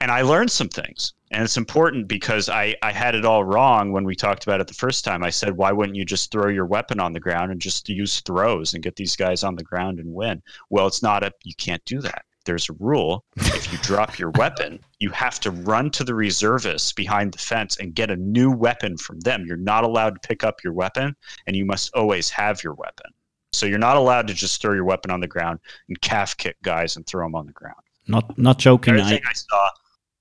and 0.00 0.10
I 0.10 0.22
learned 0.22 0.50
some 0.50 0.68
things. 0.68 1.14
And 1.30 1.44
it's 1.44 1.56
important 1.56 2.08
because 2.08 2.48
I, 2.48 2.74
I 2.82 2.90
had 2.90 3.14
it 3.14 3.24
all 3.24 3.44
wrong 3.44 3.92
when 3.92 4.04
we 4.04 4.16
talked 4.16 4.42
about 4.42 4.60
it 4.60 4.66
the 4.66 4.74
first 4.74 5.04
time. 5.04 5.22
I 5.22 5.30
said, 5.30 5.56
why 5.56 5.70
wouldn't 5.70 5.96
you 5.96 6.04
just 6.04 6.32
throw 6.32 6.48
your 6.48 6.66
weapon 6.66 6.98
on 6.98 7.12
the 7.12 7.20
ground 7.20 7.52
and 7.52 7.60
just 7.60 7.88
use 7.88 8.20
throws 8.20 8.74
and 8.74 8.82
get 8.82 8.96
these 8.96 9.14
guys 9.14 9.44
on 9.44 9.54
the 9.54 9.62
ground 9.62 10.00
and 10.00 10.12
win? 10.12 10.42
Well, 10.70 10.88
it's 10.88 11.02
not 11.02 11.22
a, 11.22 11.32
you 11.44 11.54
can't 11.54 11.84
do 11.84 12.00
that. 12.00 12.24
There's 12.46 12.68
a 12.68 12.74
rule. 12.80 13.24
If 13.36 13.70
you 13.70 13.78
drop 13.78 14.18
your 14.18 14.30
weapon, 14.30 14.80
you 14.98 15.10
have 15.10 15.38
to 15.40 15.50
run 15.50 15.90
to 15.90 16.04
the 16.04 16.14
reservists 16.14 16.92
behind 16.92 17.32
the 17.32 17.38
fence 17.38 17.76
and 17.76 17.94
get 17.94 18.10
a 18.10 18.16
new 18.16 18.50
weapon 18.50 18.96
from 18.96 19.20
them. 19.20 19.44
You're 19.46 19.56
not 19.56 19.84
allowed 19.84 20.14
to 20.14 20.26
pick 20.26 20.42
up 20.42 20.64
your 20.64 20.72
weapon, 20.72 21.14
and 21.46 21.54
you 21.54 21.66
must 21.66 21.94
always 21.94 22.30
have 22.30 22.64
your 22.64 22.72
weapon. 22.74 23.12
So 23.52 23.66
you're 23.66 23.78
not 23.78 23.96
allowed 23.96 24.26
to 24.28 24.34
just 24.34 24.62
throw 24.62 24.72
your 24.72 24.84
weapon 24.84 25.10
on 25.10 25.20
the 25.20 25.28
ground 25.28 25.60
and 25.88 26.00
calf 26.00 26.36
kick 26.36 26.56
guys 26.62 26.96
and 26.96 27.06
throw 27.06 27.26
them 27.26 27.34
on 27.34 27.46
the 27.46 27.52
ground. 27.52 27.76
Not 28.08 28.36
not 28.38 28.58
joking. 28.58 28.98
I, 28.98 29.20
I 29.24 29.32
saw, 29.34 29.68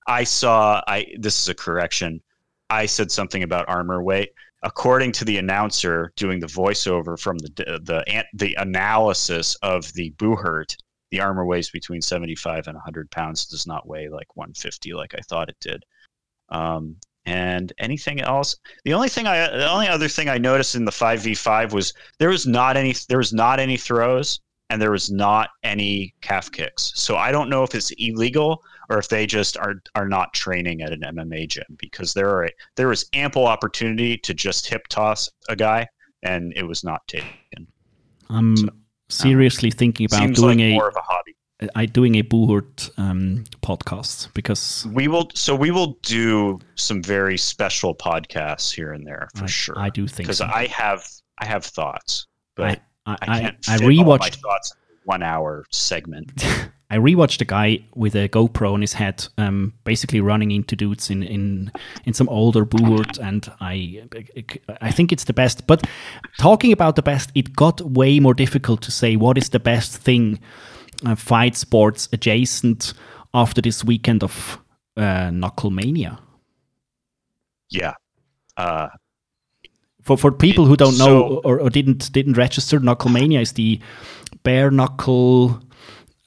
I 0.10 0.24
saw, 0.24 0.82
I 0.88 1.06
this 1.20 1.40
is 1.40 1.48
a 1.48 1.54
correction. 1.54 2.22
I 2.70 2.88
said 2.88 3.12
something 3.12 3.44
about 3.44 3.70
armor 3.70 4.04
weight. 4.04 4.32
According 4.64 5.14
to 5.14 5.26
the 5.26 5.38
announcer 5.38 6.12
doing 6.18 6.40
the 6.40 6.48
voiceover 6.48 7.18
from 7.18 7.38
the 7.38 7.80
the 7.86 8.26
the, 8.34 8.56
analysis 8.56 9.56
of 9.62 9.94
the 9.94 10.10
Buhurt, 10.18 10.76
the 11.12 11.22
armor 11.22 11.46
weighs 11.46 11.70
between 11.70 12.02
seventy 12.02 12.36
five 12.36 12.68
and 12.68 12.78
hundred 12.78 13.10
pounds. 13.12 13.46
Does 13.46 13.68
not 13.68 13.88
weigh 13.88 14.10
like 14.10 14.36
one 14.36 14.54
fifty 14.54 14.94
like 14.94 15.14
I 15.16 15.22
thought 15.22 15.48
it 15.48 15.58
did. 15.62 15.86
Um, 16.50 16.96
and 17.26 17.72
anything 17.78 18.20
else? 18.20 18.58
The 18.86 18.94
only 18.94 19.10
thing 19.10 19.28
I, 19.28 19.48
the 19.50 19.70
only 19.70 19.88
other 19.88 20.08
thing 20.08 20.28
I 20.28 20.40
noticed 20.40 20.74
in 20.74 20.86
the 20.86 20.92
five 20.92 21.22
v 21.22 21.36
five 21.36 21.72
was 21.72 21.94
there 22.18 22.30
was 22.30 22.48
not 22.48 22.76
any, 22.76 22.96
there 23.08 23.20
was 23.20 23.32
not 23.32 23.60
any 23.60 23.78
throws 23.78 24.40
and 24.72 24.82
there 24.82 24.92
was 24.92 25.12
not 25.12 25.50
any 25.64 26.16
calf 26.22 26.52
kicks. 26.52 26.92
So 26.96 27.18
I 27.18 27.32
don't 27.32 27.50
know 27.50 27.64
if 27.64 27.76
it's 27.76 27.92
illegal 27.92 28.64
or 28.90 28.98
if 28.98 29.08
they 29.08 29.26
just 29.26 29.58
are 29.58 29.76
are 29.96 30.08
not 30.08 30.34
training 30.34 30.82
at 30.82 30.92
an 30.92 31.02
MMA 31.02 31.48
gym 31.48 31.66
because 31.78 32.14
there 32.14 32.30
are 32.30 32.50
there 32.76 32.88
was 32.88 33.06
ample 33.14 33.46
opportunity 33.46 34.18
to 34.18 34.34
just 34.34 34.68
hip 34.68 34.88
toss 34.88 35.30
a 35.48 35.56
guy 35.56 35.88
and 36.24 36.54
it 36.56 36.64
was 36.64 36.84
not 36.84 37.08
taken. 37.08 37.68
I'm 38.30 38.56
seriously 39.10 39.72
thinking 39.72 40.06
about 40.06 40.34
doing 40.34 40.60
like 40.60 40.66
a 40.66 40.74
more 40.74 40.88
of 40.88 40.96
a 40.96 41.02
hobby. 41.02 41.36
I 41.76 41.86
doing 41.88 42.16
a 42.16 42.24
Buhurt 42.24 42.90
um, 42.98 43.44
podcast 43.62 44.34
because 44.34 44.88
We 44.94 45.08
will 45.10 45.30
so 45.34 45.56
we 45.56 45.72
will 45.72 45.98
do 46.04 46.60
some 46.76 47.04
very 47.04 47.38
special 47.38 47.94
podcasts 47.94 48.74
here 48.74 48.94
and 48.94 49.06
there 49.06 49.28
for 49.36 49.44
I, 49.44 49.48
sure. 49.48 49.76
I 49.78 49.90
do 49.90 50.08
think 50.08 50.28
because 50.28 50.38
so. 50.38 50.46
I 50.46 50.68
have 50.68 51.06
I 51.40 51.46
have 51.46 51.66
thoughts, 51.66 52.28
but 52.56 52.80
I, 53.06 53.12
I, 53.12 53.18
I, 53.22 53.36
I, 53.36 53.40
can't 53.42 53.70
I 53.70 53.78
my 53.78 53.84
rewatched 53.84 54.36
thoughts 54.38 54.74
in 54.90 54.98
one 55.04 55.24
hour 55.24 55.66
segment. 55.72 56.32
I 56.92 56.98
rewatched 56.98 57.40
a 57.42 57.46
guy 57.46 57.84
with 57.96 58.16
a 58.16 58.28
GoPro 58.30 58.74
on 58.74 58.82
his 58.82 58.94
head, 58.94 59.28
um, 59.38 59.74
basically 59.84 60.22
running 60.22 60.52
into 60.52 60.76
dudes 60.76 61.10
in 61.12 61.22
in 61.24 61.72
in 62.06 62.14
some 62.14 62.28
older 62.30 62.66
Buhurt, 62.66 63.20
and 63.20 63.48
I 63.62 64.04
I 64.82 64.92
think 64.92 65.12
it's 65.12 65.26
the 65.26 65.34
best. 65.34 65.68
But 65.68 65.86
talking 66.40 66.72
about 66.74 66.96
the 66.96 67.04
best, 67.04 67.30
it 67.36 67.56
got 67.56 67.82
way 67.82 68.20
more 68.20 68.34
difficult 68.34 68.82
to 68.82 68.92
say 68.92 69.16
what 69.16 69.38
is 69.38 69.50
the 69.50 69.60
best 69.60 69.98
thing 70.04 70.40
uh, 71.06 71.16
fight 71.16 71.56
sports 71.56 72.10
adjacent 72.12 72.94
after 73.34 73.62
this 73.62 73.84
weekend 73.86 74.24
of 74.24 74.58
uh, 74.98 75.30
Knucklemania. 75.32 76.18
yeah. 77.70 77.94
Uh, 78.58 78.88
For 80.04 80.18
for 80.18 80.32
people 80.32 80.66
who 80.66 80.76
don't 80.76 80.98
know 80.98 81.06
So- 81.06 81.42
or, 81.46 81.60
or 81.62 81.70
didn't 81.70 82.12
didn't 82.12 82.38
register, 82.38 82.80
Knucklemania 82.80 83.42
is 83.42 83.52
the 83.54 83.80
bare 84.44 84.72
knuckle. 84.72 85.60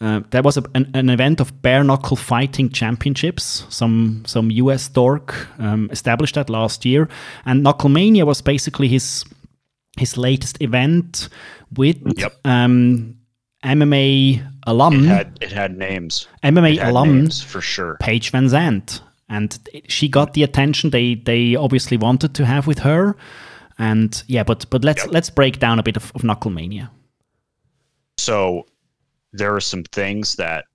Uh, 0.03 0.21
there 0.31 0.43
was 0.43 0.57
a, 0.57 0.63
an, 0.75 0.91
an 0.95 1.09
event 1.11 1.41
of 1.41 1.63
bare 1.63 1.85
knuckle 1.85 2.17
fighting 2.17 2.69
championships. 2.71 3.65
Some 3.69 4.25
some 4.27 4.51
US 4.51 4.89
dork 4.89 5.47
um, 5.61 5.89
established 5.93 6.35
that 6.35 6.51
last 6.51 6.85
year, 6.85 7.09
and 7.45 7.65
Knucklemania 7.65 8.25
was 8.27 8.43
basically 8.43 8.89
his 8.89 9.25
his 9.97 10.17
latest 10.17 10.61
event 10.61 11.29
with 11.77 11.97
Yep. 12.19 12.33
um, 12.45 13.17
MMA 13.65 14.43
alum, 14.67 15.05
it 15.05 15.09
had 15.09 15.39
it 15.41 15.53
had 15.53 15.79
names. 15.79 16.27
MMA 16.43 16.79
had 16.79 16.89
alum 16.89 17.19
names 17.19 17.43
for 17.43 17.61
sure. 17.61 17.97
Paige 18.01 18.33
VanZant, 18.33 19.01
and 19.29 19.57
she 19.89 20.09
got 20.09 20.33
the 20.35 20.43
attention 20.43 20.91
they 20.91 21.15
they 21.15 21.55
obviously 21.57 21.97
wanted 21.97 22.35
to 22.35 22.45
have 22.45 22.67
with 22.67 22.81
her. 22.81 23.15
And 23.79 24.21
yeah, 24.27 24.43
but 24.45 24.67
but 24.71 24.83
let's 24.85 25.05
Yep. 25.05 25.13
let's 25.15 25.31
break 25.31 25.59
down 25.61 25.79
a 25.79 25.83
bit 25.83 25.97
of, 25.97 26.11
of 26.17 26.23
Knucklemania. 26.23 26.89
So 28.19 28.67
there 29.33 29.55
are 29.55 29.61
some 29.61 29.85
things 29.85 30.37
that 30.37 30.67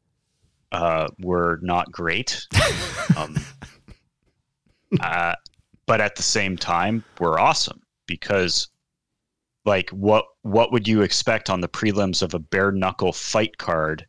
uh, 0.72 1.08
were 1.20 1.60
not 1.62 1.92
great, 1.92 2.46
um, 3.18 3.36
uh, 5.00 5.34
but 5.86 6.02
at 6.02 6.16
the 6.16 6.24
same 6.24 6.58
time 6.58 7.04
were 7.20 7.40
awesome 7.40 7.82
because, 8.06 8.68
like, 9.66 9.90
what 9.92 10.26
what 10.42 10.72
would 10.72 10.88
you 10.88 11.02
expect 11.02 11.50
on 11.50 11.62
the 11.62 11.70
prelims 11.70 12.22
of 12.22 12.34
a 12.34 12.40
bare 12.40 12.72
knuckle 12.72 13.14
fight 13.14 13.58
card 13.58 14.06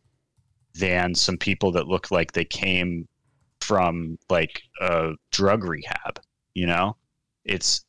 than 0.75 1.15
some 1.15 1.37
people 1.37 1.71
that 1.71 1.87
look 1.87 2.11
like 2.11 2.31
they 2.31 2.45
came 2.45 3.07
from 3.61 4.17
like 4.29 4.61
a 4.81 5.11
drug 5.31 5.63
rehab? 5.63 6.19
You 6.53 6.67
know, 6.67 6.97
it's 7.45 7.85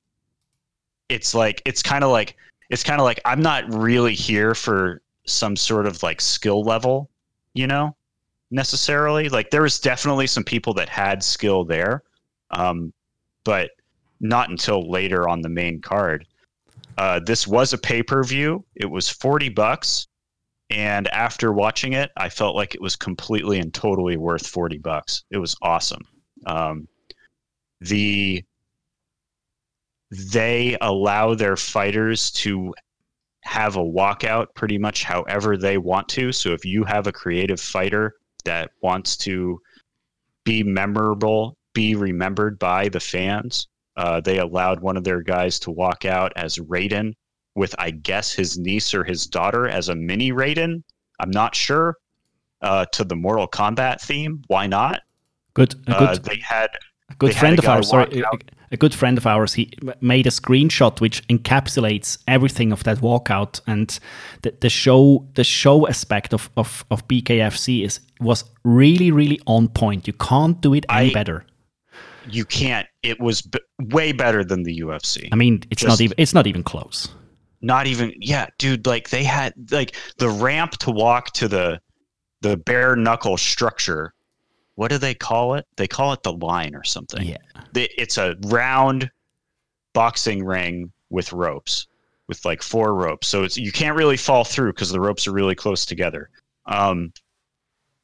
it's 1.08 1.34
like 1.34 1.60
it's 1.66 1.82
kind 1.82 2.04
of 2.04 2.10
like 2.10 2.36
it's 2.70 2.84
kind 2.84 3.00
of 3.00 3.04
like 3.04 3.20
I'm 3.24 3.42
not 3.42 3.72
really 3.72 4.14
here 4.14 4.54
for 4.54 5.02
some 5.26 5.56
sort 5.56 5.86
of 5.86 6.02
like 6.02 6.20
skill 6.20 6.62
level, 6.62 7.10
you 7.54 7.66
know, 7.66 7.96
necessarily. 8.50 9.28
Like 9.28 9.50
there 9.50 9.62
was 9.62 9.78
definitely 9.78 10.26
some 10.26 10.44
people 10.44 10.74
that 10.74 10.88
had 10.88 11.22
skill 11.22 11.64
there, 11.64 12.02
um, 12.50 12.92
but 13.44 13.70
not 14.20 14.50
until 14.50 14.90
later 14.90 15.28
on 15.28 15.40
the 15.40 15.48
main 15.48 15.80
card. 15.80 16.26
Uh, 16.98 17.20
this 17.20 17.46
was 17.46 17.72
a 17.72 17.78
pay 17.78 18.02
per 18.02 18.22
view. 18.22 18.64
It 18.74 18.86
was 18.86 19.08
forty 19.08 19.48
bucks, 19.48 20.08
and 20.68 21.08
after 21.08 21.52
watching 21.52 21.94
it, 21.94 22.10
I 22.16 22.28
felt 22.28 22.56
like 22.56 22.74
it 22.74 22.82
was 22.82 22.96
completely 22.96 23.58
and 23.58 23.72
totally 23.72 24.16
worth 24.16 24.46
forty 24.46 24.78
bucks. 24.78 25.24
It 25.30 25.38
was 25.38 25.56
awesome. 25.62 26.02
Um, 26.46 26.88
the 27.80 28.44
they 30.10 30.76
allow 30.80 31.34
their 31.34 31.56
fighters 31.56 32.30
to 32.32 32.74
have 33.42 33.76
a 33.76 33.82
walkout 33.82 34.46
pretty 34.54 34.78
much 34.78 35.04
however 35.04 35.56
they 35.56 35.78
want 35.78 36.08
to. 36.10 36.32
So 36.32 36.52
if 36.52 36.64
you 36.64 36.84
have 36.84 37.06
a 37.06 37.12
creative 37.12 37.60
fighter 37.60 38.14
that 38.44 38.70
wants 38.82 39.16
to 39.18 39.60
be 40.44 40.62
memorable, 40.62 41.56
be 41.72 41.94
remembered 41.94 42.58
by 42.58 42.88
the 42.88 43.00
fans, 43.00 43.68
uh, 43.96 44.20
they 44.20 44.38
allowed 44.38 44.80
one 44.80 44.96
of 44.96 45.04
their 45.04 45.22
guys 45.22 45.58
to 45.60 45.70
walk 45.70 46.04
out 46.04 46.32
as 46.36 46.56
Raiden 46.56 47.14
with, 47.54 47.74
I 47.78 47.90
guess, 47.90 48.32
his 48.32 48.58
niece 48.58 48.94
or 48.94 49.04
his 49.04 49.26
daughter 49.26 49.68
as 49.68 49.88
a 49.88 49.94
mini 49.94 50.32
Raiden. 50.32 50.82
I'm 51.18 51.30
not 51.30 51.54
sure. 51.54 51.96
Uh, 52.62 52.84
to 52.92 53.04
the 53.04 53.16
Mortal 53.16 53.48
Kombat 53.48 54.02
theme, 54.02 54.42
why 54.48 54.66
not? 54.66 55.00
Good. 55.54 55.74
Uh, 55.86 56.12
good, 56.12 56.24
they 56.24 56.36
had 56.36 56.68
a 57.08 57.14
good 57.14 57.34
friend 57.34 57.58
of 57.58 57.66
ours. 57.66 57.88
Sorry, 57.88 58.22
a, 58.70 58.76
good 58.76 58.94
friend 58.94 59.18
of 59.18 59.26
ours. 59.26 59.54
He 59.54 59.72
made 60.00 60.26
a 60.26 60.30
screenshot 60.30 61.00
which 61.00 61.26
encapsulates 61.28 62.18
everything 62.28 62.72
of 62.72 62.84
that 62.84 62.98
walkout, 62.98 63.60
and 63.66 63.98
the, 64.42 64.54
the 64.60 64.70
show, 64.70 65.26
the 65.34 65.44
show 65.44 65.86
aspect 65.88 66.32
of, 66.34 66.50
of, 66.56 66.84
of 66.90 67.06
BKFC 67.08 67.84
is 67.84 68.00
was 68.20 68.44
really, 68.64 69.10
really 69.10 69.40
on 69.46 69.68
point. 69.68 70.06
You 70.06 70.12
can't 70.14 70.60
do 70.60 70.74
it 70.74 70.84
any 70.90 71.10
I- 71.10 71.12
better. 71.12 71.44
you 72.28 72.44
can't. 72.44 72.86
It 73.02 73.18
was 73.18 73.42
b- 73.42 73.58
way 73.78 74.12
better 74.12 74.44
than 74.44 74.62
the 74.64 74.80
UFC. 74.80 75.28
I 75.32 75.36
mean, 75.36 75.62
it's 75.70 75.82
not 75.84 76.00
even 76.00 76.14
it's 76.18 76.34
not 76.34 76.46
even 76.46 76.62
close. 76.62 77.08
not 77.62 77.86
even 77.86 78.12
yeah 78.20 78.46
dude 78.58 78.86
like 78.86 79.10
they 79.10 79.22
had 79.24 79.52
like 79.70 79.94
the 80.18 80.28
ramp 80.30 80.72
to 80.78 80.90
walk 80.90 81.30
to 81.32 81.46
the 81.48 81.78
the 82.40 82.56
bare 82.56 82.96
knuckle 82.96 83.36
structure 83.36 84.14
what 84.80 84.90
do 84.90 84.96
they 84.96 85.12
call 85.12 85.56
it? 85.56 85.66
They 85.76 85.86
call 85.86 86.14
it 86.14 86.22
the 86.22 86.32
line 86.32 86.74
or 86.74 86.84
something. 86.84 87.22
Yeah. 87.22 87.36
It's 87.74 88.16
a 88.16 88.34
round 88.46 89.10
boxing 89.92 90.42
ring 90.42 90.90
with 91.10 91.34
ropes 91.34 91.86
with 92.28 92.42
like 92.46 92.62
four 92.62 92.94
ropes. 92.94 93.28
So 93.28 93.42
it's 93.42 93.58
you 93.58 93.72
can't 93.72 93.94
really 93.94 94.16
fall 94.16 94.42
through 94.42 94.72
because 94.72 94.88
the 94.88 94.98
ropes 94.98 95.26
are 95.26 95.32
really 95.32 95.54
close 95.54 95.84
together. 95.84 96.30
Um 96.64 97.12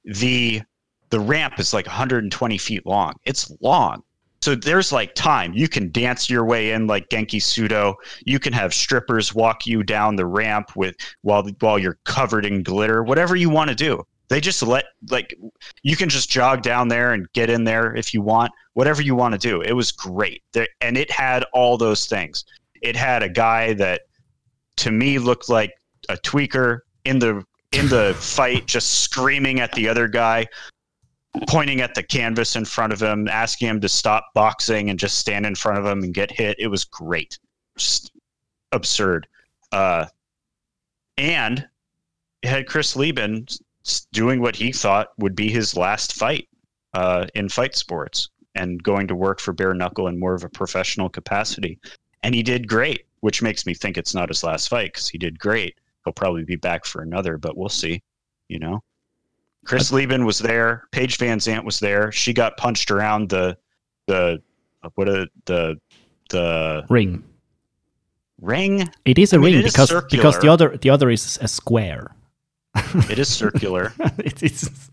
the 0.05 0.61
the 1.09 1.19
ramp 1.19 1.59
is 1.59 1.73
like 1.73 1.87
120 1.87 2.59
feet 2.59 2.85
long. 2.85 3.15
It's 3.25 3.51
long. 3.63 4.03
So 4.43 4.55
there's 4.55 4.93
like 4.93 5.15
time. 5.15 5.55
You 5.55 5.69
can 5.69 5.91
dance 5.93 6.29
your 6.29 6.45
way 6.45 6.73
in 6.73 6.87
like 6.87 7.09
genki 7.09 7.41
sudo. 7.41 7.95
You 8.27 8.39
can 8.39 8.53
have 8.53 8.75
strippers 8.75 9.35
walk 9.35 9.67
you 9.67 9.83
down 9.83 10.17
the 10.17 10.27
ramp 10.27 10.77
with 10.77 10.95
while 11.23 11.49
while 11.61 11.79
you're 11.79 11.99
covered 12.05 12.45
in 12.45 12.63
glitter 12.63 13.03
whatever 13.03 13.35
you 13.35 13.49
want 13.49 13.71
to 13.71 13.75
do 13.75 14.05
they 14.29 14.41
just 14.41 14.63
let 14.63 14.87
like 15.11 15.35
you 15.83 15.97
can 15.97 16.09
just 16.09 16.31
jog 16.31 16.63
down 16.63 16.89
there 16.89 17.13
and 17.13 17.31
get 17.33 17.51
in 17.51 17.65
there 17.65 17.95
if 17.95 18.13
you 18.13 18.23
want 18.23 18.53
whatever 18.75 19.01
you 19.03 19.15
want 19.15 19.33
to 19.33 19.39
do. 19.39 19.63
It 19.63 19.73
was 19.73 19.93
great. 19.93 20.43
There, 20.53 20.69
and 20.81 20.97
it 20.97 21.11
had 21.11 21.45
all 21.53 21.79
those 21.79 22.07
things. 22.07 22.45
It 22.83 22.97
had 22.97 23.23
a 23.23 23.29
guy 23.29 23.73
that 23.75 24.03
to 24.79 24.91
me 24.91 25.19
looked 25.19 25.49
like 25.49 25.73
a 26.09 26.17
tweaker 26.17 26.81
in 27.05 27.19
the 27.19 27.45
in 27.73 27.89
the 27.89 28.15
fight 28.21 28.67
just 28.67 29.03
screaming 29.03 29.61
at 29.61 29.73
the 29.73 29.89
other 29.89 30.09
guy 30.09 30.47
pointing 31.49 31.81
at 31.81 31.95
the 31.95 32.03
canvas 32.03 32.57
in 32.57 32.65
front 32.65 32.93
of 32.93 33.03
him 33.03 33.29
asking 33.29 33.69
him 33.69 33.81
to 33.81 33.89
stop 33.89 34.27
boxing 34.35 34.91
and 34.91 34.99
just 34.99 35.19
stand 35.19 35.45
in 35.45 35.55
front 35.55 35.79
of 35.79 35.85
him 35.85 36.03
and 36.03 36.15
get 36.15 36.31
hit. 36.31 36.57
It 36.59 36.69
was 36.69 36.85
great. 36.85 37.39
Just 37.77 38.11
absurd. 38.73 39.27
Uh 39.73 40.07
and 41.17 41.67
it 42.43 42.49
had 42.49 42.67
chris 42.67 42.95
Leben 42.95 43.47
doing 44.13 44.41
what 44.41 44.57
he 44.57 44.73
thought 44.73 45.09
would 45.19 45.35
be 45.35 45.51
his 45.51 45.77
last 45.77 46.15
fight 46.15 46.49
uh, 46.95 47.27
in 47.35 47.49
fight 47.49 47.77
sports 47.77 48.31
and 48.55 48.83
going 48.83 49.07
to 49.07 49.15
work 49.15 49.41
for 49.41 49.53
bare 49.53 49.75
knuckle 49.75 50.09
in 50.09 50.19
more 50.19 50.35
of 50.35 50.45
a 50.45 50.49
professional 50.49 51.09
capacity. 51.09 51.79
And 52.23 52.35
he 52.35 52.43
did 52.43 52.69
great 52.69 53.07
which 53.21 53.43
makes 53.43 53.67
me 53.67 53.75
think 53.75 53.97
it's 53.97 54.15
not 54.15 54.29
his 54.29 54.45
last 54.45 54.69
fight 54.69 54.93
because 54.93 55.09
he 55.09 55.19
did 55.19 55.39
great. 55.39 55.75
He'll 56.05 56.13
probably 56.13 56.45
be 56.45 56.57
back 56.57 56.85
for 56.85 57.03
another 57.03 57.39
but 57.39 57.57
we'll 57.57 57.69
see 57.69 58.03
you 58.49 58.59
know? 58.59 58.83
Chris 59.65 59.93
Leben 59.93 60.25
was 60.25 60.39
there. 60.39 60.85
Paige 60.93 61.17
van 61.17 61.39
zant 61.41 61.65
was 61.65 61.81
there. 61.81 62.13
She 62.13 62.33
got 62.33 62.57
punched 62.57 62.91
around 62.91 63.29
the 63.29 63.59
the 64.07 64.41
uh, 64.85 64.91
what 64.95 65.09
a 65.09 65.27
the 65.47 65.81
the 66.31 66.85
Ring. 66.89 67.25
ring? 68.41 68.89
It 69.05 69.19
is 69.19 69.33
a 69.33 69.37
I 69.37 69.39
mean, 69.41 69.55
ring 69.57 69.65
because 69.65 69.93
because 70.09 70.39
the 70.39 70.49
other 70.49 70.77
the 70.77 70.91
other 70.91 71.11
is 71.11 71.37
a 71.41 71.49
square. 71.49 72.15
it 73.11 73.19
is 73.19 73.29
circular 73.29 73.93
it 74.19 74.43
is 74.43 74.91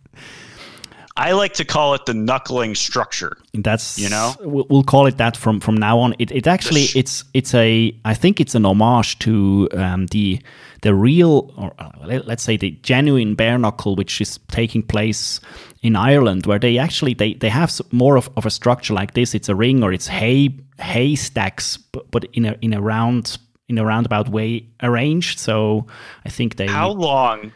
i 1.16 1.32
like 1.32 1.54
to 1.54 1.66
call 1.66 1.94
it 1.94 2.06
the 2.06 2.14
knuckling 2.14 2.76
structure 2.76 3.38
that's 3.54 4.00
You 4.00 4.10
know? 4.10 4.34
we'll, 4.42 4.84
call 4.84 5.06
it 5.06 5.18
that 5.18 5.38
from 5.38 5.60
from 5.60 5.76
now 5.76 6.00
on. 6.00 6.16
It 6.18 6.32
it 6.32 6.48
actually 6.48 6.86
sh- 6.86 6.96
it's 6.96 7.24
it's 7.34 7.54
a 7.54 7.94
I 8.04 8.16
think 8.16 8.40
it's 8.42 8.56
an 8.56 8.66
homage 8.66 9.20
to 9.20 9.70
um, 9.74 10.08
the 10.08 10.42
the 10.82 10.94
real 10.96 11.54
or 11.56 11.72
uh, 11.78 11.92
let- 12.04 12.26
let's 12.26 12.42
say 12.44 12.58
the 12.58 12.72
genuine 12.82 13.36
bare 13.36 13.58
knuckle 13.60 13.96
which 13.96 14.20
is 14.22 14.40
taking 14.48 14.82
place 14.82 15.40
in 15.84 15.96
Ireland 15.96 16.46
where 16.48 16.60
they 16.60 16.80
actually 16.80 17.14
they 17.14 17.36
they 17.36 17.50
have 17.50 17.72
more 17.92 18.18
of, 18.18 18.28
of 18.36 18.46
a 18.46 18.50
structure 18.50 18.96
like 18.96 19.14
this. 19.14 19.36
It's 19.36 19.50
a 19.50 19.56
ring 19.56 19.84
or 19.84 19.94
it's 19.94 20.08
hay 20.08 20.50
hay 20.80 21.16
stacks 21.16 21.78
but, 21.78 22.10
but 22.12 22.24
in 22.34 22.46
a 22.46 22.56
in 22.62 22.74
a 22.74 22.82
round 22.82 23.38
in 23.70 23.78
a 23.78 23.84
roundabout 23.86 24.30
way 24.30 24.66
arranged. 24.82 25.40
So 25.40 25.86
I 26.26 26.30
think 26.30 26.56
they 26.56 26.68
how 26.68 26.90
long 26.90 27.52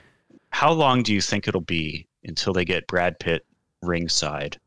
how 0.49 0.71
long 0.71 1.03
do 1.03 1.13
you 1.13 1.21
think 1.21 1.47
it'll 1.47 1.61
be 1.61 2.07
until 2.23 2.53
they 2.53 2.65
get 2.65 2.87
brad 2.87 3.19
pitt 3.19 3.45
ringside 3.81 4.57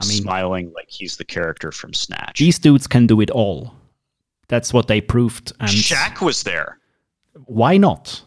I 0.00 0.06
mean- 0.06 0.22
smiling 0.22 0.72
like 0.74 0.88
he's 0.88 1.16
the 1.16 1.24
character 1.24 1.70
from 1.72 1.92
snatch 1.94 2.38
these 2.38 2.58
dudes 2.58 2.86
can 2.86 3.06
do 3.06 3.20
it 3.20 3.30
all. 3.30 3.74
That's 4.48 4.72
what 4.74 4.86
they 4.86 5.00
proved. 5.00 5.52
And 5.60 5.70
Shaq 5.70 6.20
was 6.20 6.42
there 6.42 6.78
why 7.46 7.76
not? 7.76 8.22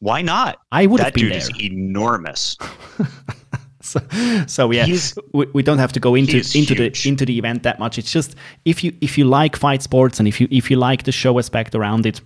why 0.00 0.20
not 0.20 0.58
I 0.70 0.84
would 0.86 1.00
have 1.00 1.08
that 1.08 1.14
been 1.14 1.24
dude 1.24 1.32
there. 1.32 1.38
is 1.38 1.50
enormous 1.62 2.56
so, 3.80 4.00
so 4.46 4.70
yeah, 4.70 4.86
we, 5.32 5.46
we 5.54 5.62
don't 5.62 5.78
have 5.78 5.92
to 5.92 6.00
go 6.00 6.14
into 6.14 6.36
into 6.58 6.74
the 6.74 6.86
into 7.06 7.24
the 7.24 7.38
event 7.38 7.62
that 7.62 7.78
much. 7.78 7.98
It's 7.98 8.10
just 8.12 8.34
if 8.64 8.82
you 8.84 8.94
if 9.00 9.16
you 9.18 9.24
like 9.24 9.56
fight 9.56 9.82
sports 9.82 10.18
and 10.18 10.26
if 10.28 10.40
you 10.40 10.48
if 10.50 10.70
you 10.70 10.76
like 10.76 11.04
the 11.04 11.12
show 11.12 11.38
aspect 11.38 11.74
around 11.74 12.06
it, 12.06 12.20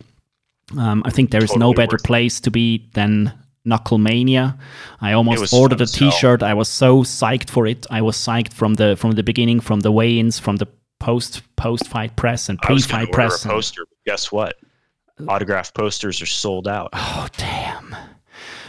um, 0.76 1.02
I 1.04 1.10
think 1.10 1.30
there 1.30 1.44
is 1.44 1.56
no 1.56 1.72
better 1.72 1.98
place 1.98 2.40
to 2.40 2.50
be 2.50 2.88
than 2.94 3.32
Knucklemania. 3.66 4.58
I 5.00 5.12
almost 5.12 5.52
ordered 5.52 5.80
a. 5.80 5.86
T-shirt. 5.86 6.42
I 6.42 6.54
was 6.54 6.68
so 6.68 7.02
psyched 7.02 7.50
for 7.50 7.66
it. 7.66 7.86
I 7.90 8.02
was 8.02 8.16
psyched 8.16 8.52
from 8.52 8.74
the 8.74 8.96
from 8.96 9.12
the 9.12 9.22
beginning, 9.22 9.60
from 9.60 9.80
the 9.80 9.92
weigh-ins, 9.92 10.38
from 10.38 10.56
the 10.56 10.68
post 10.98 11.42
post 11.56 11.86
fight 11.86 12.16
press 12.16 12.48
and 12.48 12.58
i 12.62 12.72
was 12.72 12.86
going 12.86 13.06
pre-fight 13.06 13.12
to 13.12 13.20
order 13.22 13.28
press. 13.28 13.44
a 13.44 13.48
poster 13.48 13.82
but 13.88 14.10
guess 14.10 14.32
what 14.32 14.56
autographed 15.28 15.74
posters 15.74 16.20
are 16.20 16.26
sold 16.26 16.66
out 16.66 16.90
oh 16.92 17.28
damn! 17.36 17.96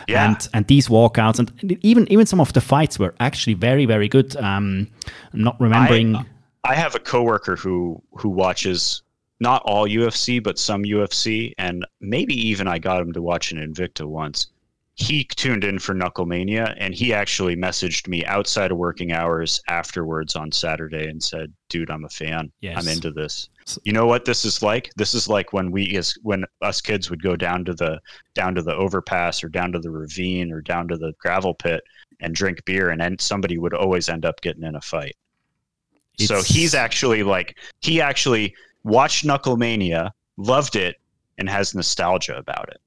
yeah 0.08 0.28
and 0.28 0.48
and 0.54 0.68
these 0.68 0.88
walkouts 0.88 1.40
and 1.40 1.78
even 1.82 2.12
even 2.12 2.26
some 2.26 2.40
of 2.40 2.54
the 2.54 2.62
fights 2.62 2.98
were 2.98 3.14
actually 3.20 3.54
very 3.54 3.86
very 3.86 4.08
good. 4.08 4.36
Um, 4.38 4.88
I'm 5.34 5.44
not 5.44 5.60
remembering. 5.60 6.26
I 6.64 6.76
have 6.76 6.96
a 6.96 7.00
coworker 7.00 7.56
who 7.56 8.02
who 8.14 8.30
watches 8.30 9.02
not 9.40 9.62
all 9.66 9.88
UFC 9.88 10.42
but 10.42 10.60
some 10.60 10.84
UFC, 10.84 11.54
and 11.58 11.86
maybe 12.02 12.36
even 12.36 12.68
I 12.68 12.80
got 12.80 13.02
him 13.02 13.14
to 13.14 13.22
watch 13.22 13.52
an 13.52 13.58
Invicta 13.58 14.06
once. 14.06 14.48
He 14.96 15.24
tuned 15.24 15.64
in 15.64 15.80
for 15.80 15.96
Knucklemania, 15.96 16.76
and 16.78 16.94
he 16.94 17.14
actually 17.14 17.56
messaged 17.56 18.10
me 18.10 18.26
outside 18.26 18.70
of 18.70 18.78
working 18.78 19.14
hours 19.14 19.62
afterwards 19.70 20.36
on 20.36 20.52
Saturday 20.52 21.08
and 21.08 21.24
said, 21.24 21.54
"Dude, 21.70 21.90
I'm 21.90 22.04
a 22.04 22.10
fan. 22.10 22.52
Yes. 22.60 22.78
I'm 22.78 22.92
into 22.92 23.12
this." 23.12 23.48
You 23.84 23.94
know 23.94 24.08
what 24.08 24.26
this 24.26 24.44
is 24.44 24.62
like? 24.62 24.92
This 24.98 25.14
is 25.14 25.30
like 25.30 25.54
when 25.54 25.72
we 25.72 25.96
as 25.96 26.18
when 26.24 26.44
us 26.62 26.82
kids 26.82 27.10
would 27.10 27.24
go 27.24 27.38
down 27.38 27.64
to 27.66 27.74
the 27.74 28.02
down 28.34 28.56
to 28.56 28.62
the 28.62 28.76
overpass 28.76 29.42
or 29.42 29.48
down 29.48 29.72
to 29.72 29.80
the 29.80 29.90
ravine 29.90 30.52
or 30.52 30.60
down 30.60 30.90
to 30.90 30.98
the 30.98 31.14
gravel 31.18 31.54
pit 31.54 31.82
and 32.20 32.36
drink 32.36 32.66
beer, 32.66 32.90
and 32.90 33.00
then 33.00 33.18
somebody 33.20 33.58
would 33.58 33.74
always 33.74 34.10
end 34.10 34.26
up 34.26 34.42
getting 34.42 34.64
in 34.64 34.76
a 34.76 34.82
fight. 34.82 35.16
So 36.20 36.42
he's 36.42 36.76
actually 36.76 37.24
like 37.24 37.58
he 37.80 38.02
actually 38.02 38.54
watched 38.84 39.26
Knucklemania, 39.26 40.12
loved 40.38 40.76
it, 40.76 40.96
and 41.38 41.50
has 41.50 41.74
nostalgia 41.76 42.38
about 42.38 42.70
it. 42.70 42.82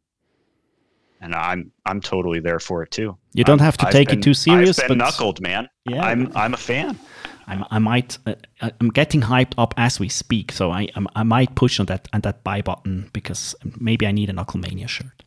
And 1.20 1.34
I'm 1.34 1.70
I'm 1.86 2.00
totally 2.00 2.40
there 2.40 2.58
for 2.58 2.82
it 2.82 2.90
too. 2.90 3.16
You 3.32 3.44
don't 3.44 3.60
I'm- 3.60 3.64
have 3.66 3.76
to 3.78 3.86
I've 3.86 3.92
take 3.92 4.08
been- 4.08 4.18
it 4.18 4.22
too 4.22 4.34
serious, 4.34 4.78
I've 4.78 4.88
been 4.88 4.98
but- 4.98 5.04
knuckled, 5.04 5.40
man. 5.40 5.68
Yeah. 5.88 6.04
I'm 6.04 6.32
I'm 6.36 6.54
a 6.54 6.56
fan. 6.56 6.98
I'm, 7.46 7.64
I 7.70 7.78
might. 7.80 8.18
Uh, 8.26 8.34
I- 8.60 8.72
I'm 8.80 8.88
getting 8.88 9.20
hyped 9.22 9.54
up 9.58 9.74
as 9.76 9.98
we 10.00 10.08
speak, 10.08 10.52
so 10.52 10.70
I 10.70 10.88
I'm, 10.96 11.06
I 11.14 11.22
might 11.22 11.54
push 11.54 11.78
on 11.80 11.86
that 11.86 12.08
on 12.12 12.20
that 12.22 12.42
buy 12.44 12.60
button 12.62 13.10
because 13.12 13.54
maybe 13.78 14.06
I 14.06 14.12
need 14.12 14.30
a 14.30 14.32
Knucklemania 14.32 14.88
shirt. 14.88 15.24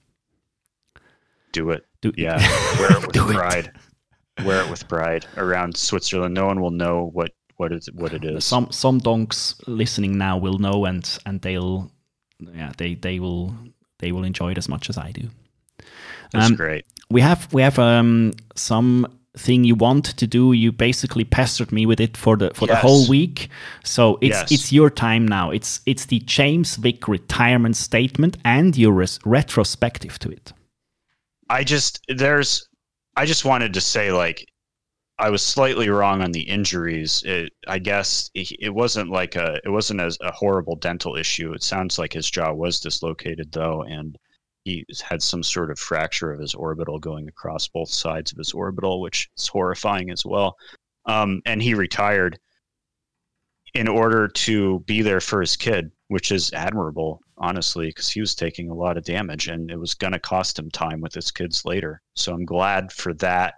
Do 1.51 1.69
it. 1.71 1.85
Do, 2.01 2.11
Yeah. 2.17 2.37
Wear 2.79 2.91
it 2.97 3.01
with 3.07 3.11
Do 3.13 3.29
it. 3.31 3.71
Wear 4.45 4.61
it 4.65 4.69
with 4.69 4.87
pride 4.89 5.25
around 5.37 5.77
Switzerland. 5.77 6.33
No 6.33 6.47
one 6.47 6.59
will 6.61 6.71
know 6.71 7.09
what 7.13 7.31
what 7.57 7.71
is 7.71 7.89
what 7.93 8.13
it 8.13 8.23
is. 8.25 8.43
Some 8.45 8.71
some 8.71 8.99
donks 8.99 9.55
listening 9.67 10.17
now 10.17 10.37
will 10.37 10.57
know, 10.59 10.85
and 10.85 11.17
and 11.25 11.41
they'll 11.41 11.91
yeah 12.39 12.71
they 12.77 12.95
they 12.95 13.19
will 13.19 13.55
they 13.99 14.11
will 14.11 14.23
enjoy 14.23 14.51
it 14.51 14.57
as 14.57 14.67
much 14.69 14.89
as 14.89 14.97
I 14.97 15.11
do. 15.11 15.29
That's 16.31 16.47
um, 16.47 16.55
great. 16.55 16.85
we 17.09 17.21
have 17.21 17.51
we 17.53 17.61
have 17.61 17.79
um, 17.79 18.33
some 18.55 19.07
thing 19.37 19.63
you 19.65 19.75
want 19.75 20.05
to 20.17 20.27
do. 20.27 20.53
You 20.53 20.71
basically 20.71 21.25
pestered 21.25 21.71
me 21.71 21.85
with 21.85 21.99
it 21.99 22.17
for 22.17 22.37
the 22.37 22.51
for 22.53 22.67
the 22.67 22.75
whole 22.75 23.07
week. 23.07 23.49
So 23.83 24.17
it's 24.21 24.37
Yes. 24.37 24.51
it's 24.51 24.71
your 24.71 24.89
time 24.89 25.27
now. 25.27 25.51
It's 25.51 25.81
it's 25.85 26.05
the 26.05 26.19
James 26.19 26.77
Vick 26.77 27.07
retirement 27.07 27.75
statement 27.75 28.37
and 28.43 28.77
your 28.77 28.93
res- 28.93 29.19
retrospective 29.25 30.17
to 30.19 30.29
it. 30.29 30.53
I 31.49 31.63
just 31.63 31.99
there's 32.07 32.67
I 33.15 33.25
just 33.25 33.45
wanted 33.45 33.73
to 33.73 33.81
say 33.81 34.11
like 34.11 34.45
I 35.17 35.29
was 35.29 35.41
slightly 35.41 35.89
wrong 35.89 36.21
on 36.21 36.31
the 36.33 36.41
injuries. 36.41 37.23
It, 37.25 37.53
I 37.67 37.79
guess 37.79 38.29
it, 38.33 38.51
it 38.59 38.73
wasn't 38.73 39.09
like 39.09 39.35
a 39.35 39.59
it 39.63 39.69
wasn't 39.69 40.01
as 40.01 40.17
a 40.21 40.31
horrible 40.31 40.75
dental 40.75 41.15
issue. 41.15 41.53
It 41.53 41.63
sounds 41.63 41.97
like 41.97 42.13
his 42.13 42.29
jaw 42.29 42.51
was 42.51 42.81
dislocated 42.81 43.51
though, 43.51 43.83
and 43.83 44.17
he 44.65 44.85
had 45.01 45.21
some 45.21 45.43
sort 45.43 45.71
of 45.71 45.79
fracture 45.79 46.33
of 46.33 46.41
his 46.41 46.53
orbital 46.53 46.99
going 46.99 47.29
across 47.29 47.67
both 47.67 47.89
sides 47.89 48.31
of 48.31 48.37
his 48.37 48.51
orbital, 48.51 48.99
which 48.99 49.29
is 49.37 49.47
horrifying 49.47 50.09
as 50.09 50.25
well. 50.25 50.57
Um, 51.05 51.41
and 51.45 51.61
he 51.61 51.75
retired 51.75 52.39
in 53.73 53.87
order 53.87 54.27
to 54.27 54.79
be 54.81 55.01
there 55.01 55.21
for 55.21 55.39
his 55.39 55.55
kid, 55.55 55.91
which 56.07 56.31
is 56.31 56.51
admirable, 56.53 57.21
honestly, 57.37 57.87
because 57.87 58.09
he 58.09 58.21
was 58.21 58.33
taking 58.33 58.69
a 58.69 58.73
lot 58.73 58.97
of 58.97 59.03
damage 59.03 59.47
and 59.47 59.69
it 59.69 59.77
was 59.77 59.93
going 59.93 60.13
to 60.13 60.19
cost 60.19 60.57
him 60.57 60.71
time 60.71 60.99
with 60.99 61.13
his 61.13 61.29
kids 61.29 61.63
later. 61.63 62.01
So 62.15 62.33
I'm 62.33 62.45
glad 62.45 62.91
for 62.91 63.13
that. 63.15 63.55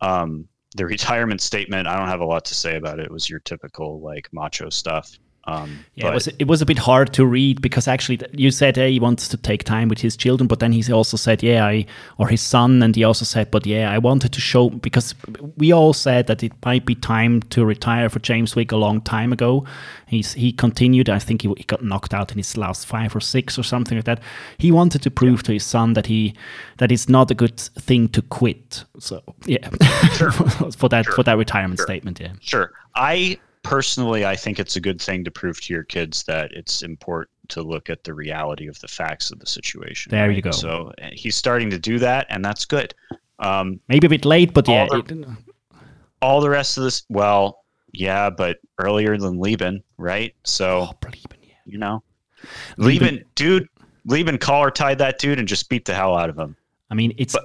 Um, 0.00 0.46
the 0.76 0.86
retirement 0.86 1.40
statement, 1.40 1.88
I 1.88 1.96
don't 1.96 2.08
have 2.08 2.20
a 2.20 2.26
lot 2.26 2.44
to 2.46 2.54
say 2.54 2.76
about 2.76 3.00
it. 3.00 3.06
It 3.06 3.10
was 3.10 3.28
your 3.28 3.40
typical 3.40 4.00
like 4.00 4.28
macho 4.32 4.70
stuff. 4.70 5.18
Um, 5.50 5.84
Yeah, 5.94 6.10
it 6.10 6.14
was 6.14 6.28
it 6.38 6.46
was 6.46 6.62
a 6.62 6.66
bit 6.66 6.78
hard 6.78 7.12
to 7.14 7.26
read 7.26 7.60
because 7.60 7.88
actually 7.88 8.20
you 8.32 8.50
said 8.50 8.76
hey, 8.76 8.92
he 8.92 9.00
wants 9.00 9.28
to 9.28 9.36
take 9.36 9.64
time 9.64 9.88
with 9.88 10.00
his 10.00 10.16
children, 10.16 10.46
but 10.46 10.60
then 10.60 10.72
he 10.72 10.92
also 10.92 11.16
said 11.16 11.42
yeah, 11.42 11.66
I 11.66 11.86
or 12.18 12.28
his 12.28 12.40
son, 12.40 12.82
and 12.82 12.94
he 12.94 13.04
also 13.04 13.24
said 13.24 13.50
but 13.50 13.66
yeah, 13.66 13.90
I 13.90 13.98
wanted 13.98 14.32
to 14.32 14.40
show 14.40 14.70
because 14.70 15.14
we 15.56 15.72
all 15.72 15.92
said 15.92 16.26
that 16.28 16.42
it 16.42 16.52
might 16.64 16.86
be 16.86 16.94
time 16.94 17.42
to 17.50 17.64
retire 17.64 18.08
for 18.08 18.20
James 18.20 18.54
Vick 18.54 18.72
a 18.72 18.76
long 18.76 19.00
time 19.00 19.32
ago. 19.32 19.64
He's 20.06 20.34
he 20.34 20.52
continued. 20.52 21.08
I 21.08 21.18
think 21.18 21.42
he, 21.42 21.52
he 21.56 21.64
got 21.64 21.82
knocked 21.82 22.14
out 22.14 22.32
in 22.32 22.38
his 22.38 22.56
last 22.56 22.86
five 22.86 23.14
or 23.14 23.20
six 23.20 23.58
or 23.58 23.62
something 23.62 23.98
like 23.98 24.06
that. 24.06 24.20
He 24.58 24.72
wanted 24.72 25.02
to 25.02 25.10
prove 25.10 25.42
to 25.44 25.52
his 25.52 25.64
son 25.64 25.94
that 25.94 26.06
he 26.06 26.34
that 26.78 26.92
it's 26.92 27.08
not 27.08 27.30
a 27.30 27.34
good 27.34 27.58
thing 27.58 28.08
to 28.10 28.22
quit. 28.22 28.84
So 28.98 29.22
yeah, 29.46 29.68
sure. 30.14 30.32
for 30.76 30.88
that 30.88 31.06
for 31.06 31.22
that 31.24 31.36
retirement 31.38 31.80
statement. 31.80 32.20
Yeah. 32.20 32.32
Sure. 32.40 32.72
I 32.94 33.38
personally, 33.62 34.24
I 34.24 34.36
think 34.36 34.58
it's 34.58 34.76
a 34.76 34.80
good 34.80 35.00
thing 35.00 35.24
to 35.24 35.30
prove 35.30 35.60
to 35.62 35.72
your 35.72 35.84
kids 35.84 36.22
that 36.24 36.52
it's 36.52 36.82
important 36.82 37.30
to 37.48 37.62
look 37.62 37.90
at 37.90 38.04
the 38.04 38.14
reality 38.14 38.68
of 38.68 38.78
the 38.80 38.88
facts 38.88 39.30
of 39.30 39.38
the 39.40 39.46
situation. 39.46 40.10
There 40.10 40.30
you 40.30 40.42
go. 40.42 40.50
So 40.50 40.92
uh, 41.02 41.08
he's 41.12 41.36
starting 41.36 41.70
to 41.70 41.78
do 41.78 41.98
that, 41.98 42.26
and 42.30 42.44
that's 42.44 42.64
good. 42.64 42.94
Um, 43.38 43.80
Maybe 43.88 44.06
a 44.06 44.10
bit 44.10 44.24
late, 44.24 44.54
but 44.54 44.68
yeah. 44.68 44.86
All 44.90 44.98
it- 44.98 45.26
all 46.22 46.40
the 46.42 46.50
rest 46.50 46.76
of 46.76 46.84
this, 46.84 47.02
well, 47.08 47.64
yeah, 47.92 48.28
but 48.28 48.58
earlier 48.78 49.16
than 49.16 49.38
Leben, 49.40 49.82
right? 49.96 50.34
So 50.44 50.90
oh, 50.90 51.08
in 51.08 51.12
you. 51.14 51.50
you 51.64 51.78
know, 51.78 52.02
Leben- 52.76 53.14
Leben, 53.14 53.24
dude, 53.34 53.66
Leben 54.04 54.36
collar 54.38 54.70
tied 54.70 54.98
that 54.98 55.18
dude 55.18 55.38
and 55.38 55.48
just 55.48 55.68
beat 55.70 55.86
the 55.86 55.94
hell 55.94 56.16
out 56.16 56.28
of 56.28 56.38
him. 56.38 56.56
I 56.90 56.94
mean, 56.94 57.14
it's 57.18 57.36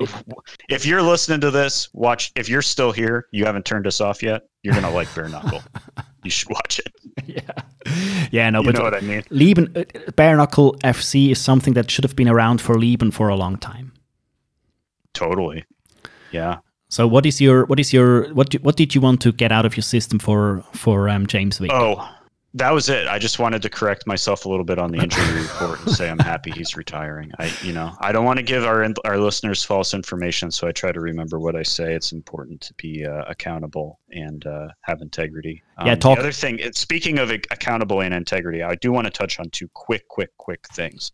if 0.69 0.85
you're 0.85 1.03
listening 1.03 1.39
to 1.41 1.51
this, 1.51 1.89
watch. 1.93 2.31
If 2.35 2.49
you're 2.49 2.63
still 2.63 2.91
here, 2.91 3.27
you 3.31 3.45
haven't 3.45 3.65
turned 3.65 3.85
us 3.85 4.01
off 4.01 4.23
yet. 4.23 4.47
You're 4.63 4.73
gonna 4.73 4.89
like 4.89 5.13
bare 5.13 5.29
knuckle. 5.29 5.61
you 6.23 6.31
should 6.31 6.49
watch 6.49 6.79
it. 6.79 6.91
yeah, 7.27 7.41
yeah, 8.31 8.49
no, 8.49 8.61
You 8.61 8.65
but 8.67 8.75
know 8.75 8.83
what 8.83 8.95
I 8.95 9.01
mean? 9.01 9.23
Leben, 9.29 9.71
uh, 9.75 9.83
bare 10.15 10.35
knuckle 10.35 10.75
FC 10.83 11.31
is 11.31 11.39
something 11.39 11.73
that 11.73 11.91
should 11.91 12.03
have 12.03 12.15
been 12.15 12.27
around 12.27 12.59
for 12.59 12.77
Leben 12.79 13.11
for 13.11 13.29
a 13.29 13.35
long 13.35 13.57
time. 13.57 13.93
Totally. 15.13 15.63
Yeah. 16.31 16.57
So, 16.89 17.07
what 17.07 17.25
is 17.25 17.39
your, 17.39 17.65
what 17.65 17.79
is 17.79 17.93
your, 17.93 18.33
what, 18.33 18.49
do, 18.49 18.57
what 18.59 18.75
did 18.77 18.95
you 18.95 19.01
want 19.01 19.21
to 19.21 19.31
get 19.31 19.51
out 19.51 19.65
of 19.65 19.75
your 19.77 19.83
system 19.83 20.17
for 20.19 20.63
for 20.73 21.07
um, 21.09 21.27
James 21.27 21.59
Vick? 21.59 21.71
Oh, 21.71 22.07
that 22.55 22.71
was 22.73 22.87
it. 22.89 23.07
I 23.07 23.19
just 23.19 23.37
wanted 23.37 23.61
to 23.63 23.69
correct 23.69 24.07
myself 24.07 24.45
a 24.45 24.49
little 24.49 24.63
bit 24.65 24.79
on 24.79 24.91
the 24.91 24.97
injury 25.03 25.41
report 25.41 25.79
and 25.85 25.91
say 25.95 26.09
I'm 26.09 26.17
happy 26.19 26.51
he's 26.51 26.75
retiring. 26.75 27.31
I, 27.37 27.53
you 27.61 27.73
know, 27.73 27.91
I 27.99 28.11
don't 28.11 28.25
want 28.25 28.37
to 28.37 28.43
give 28.43 28.63
our 28.63 28.87
our 29.03 29.17
listeners 29.17 29.63
false 29.63 29.93
information, 29.93 30.49
so 30.51 30.67
I 30.67 30.71
try 30.71 30.91
to 30.91 30.99
remember 31.01 31.39
what 31.39 31.55
I 31.55 31.63
say. 31.63 31.93
It's 31.93 32.11
important 32.13 32.61
to 32.61 32.73
be 32.75 33.05
uh, 33.05 33.23
accountable 33.27 33.99
and 34.11 34.45
uh, 34.47 34.69
have 34.81 35.01
integrity. 35.01 35.61
Um, 35.77 35.87
Yeah, 35.87 35.95
talk- 35.95 36.15
The 36.15 36.21
other 36.21 36.31
thing, 36.31 36.57
it- 36.59 36.75
speaking 36.77 37.19
of 37.19 37.29
accountable 37.29 38.01
and 38.01 38.13
integrity, 38.13 38.63
I 38.63 38.75
do 38.75 38.91
want 38.91 39.05
to 39.05 39.11
touch 39.11 39.39
on 39.39 39.49
two 39.49 39.67
quick, 39.73 40.07
quick, 40.07 40.31
quick 40.37 40.65
things. 40.73 41.11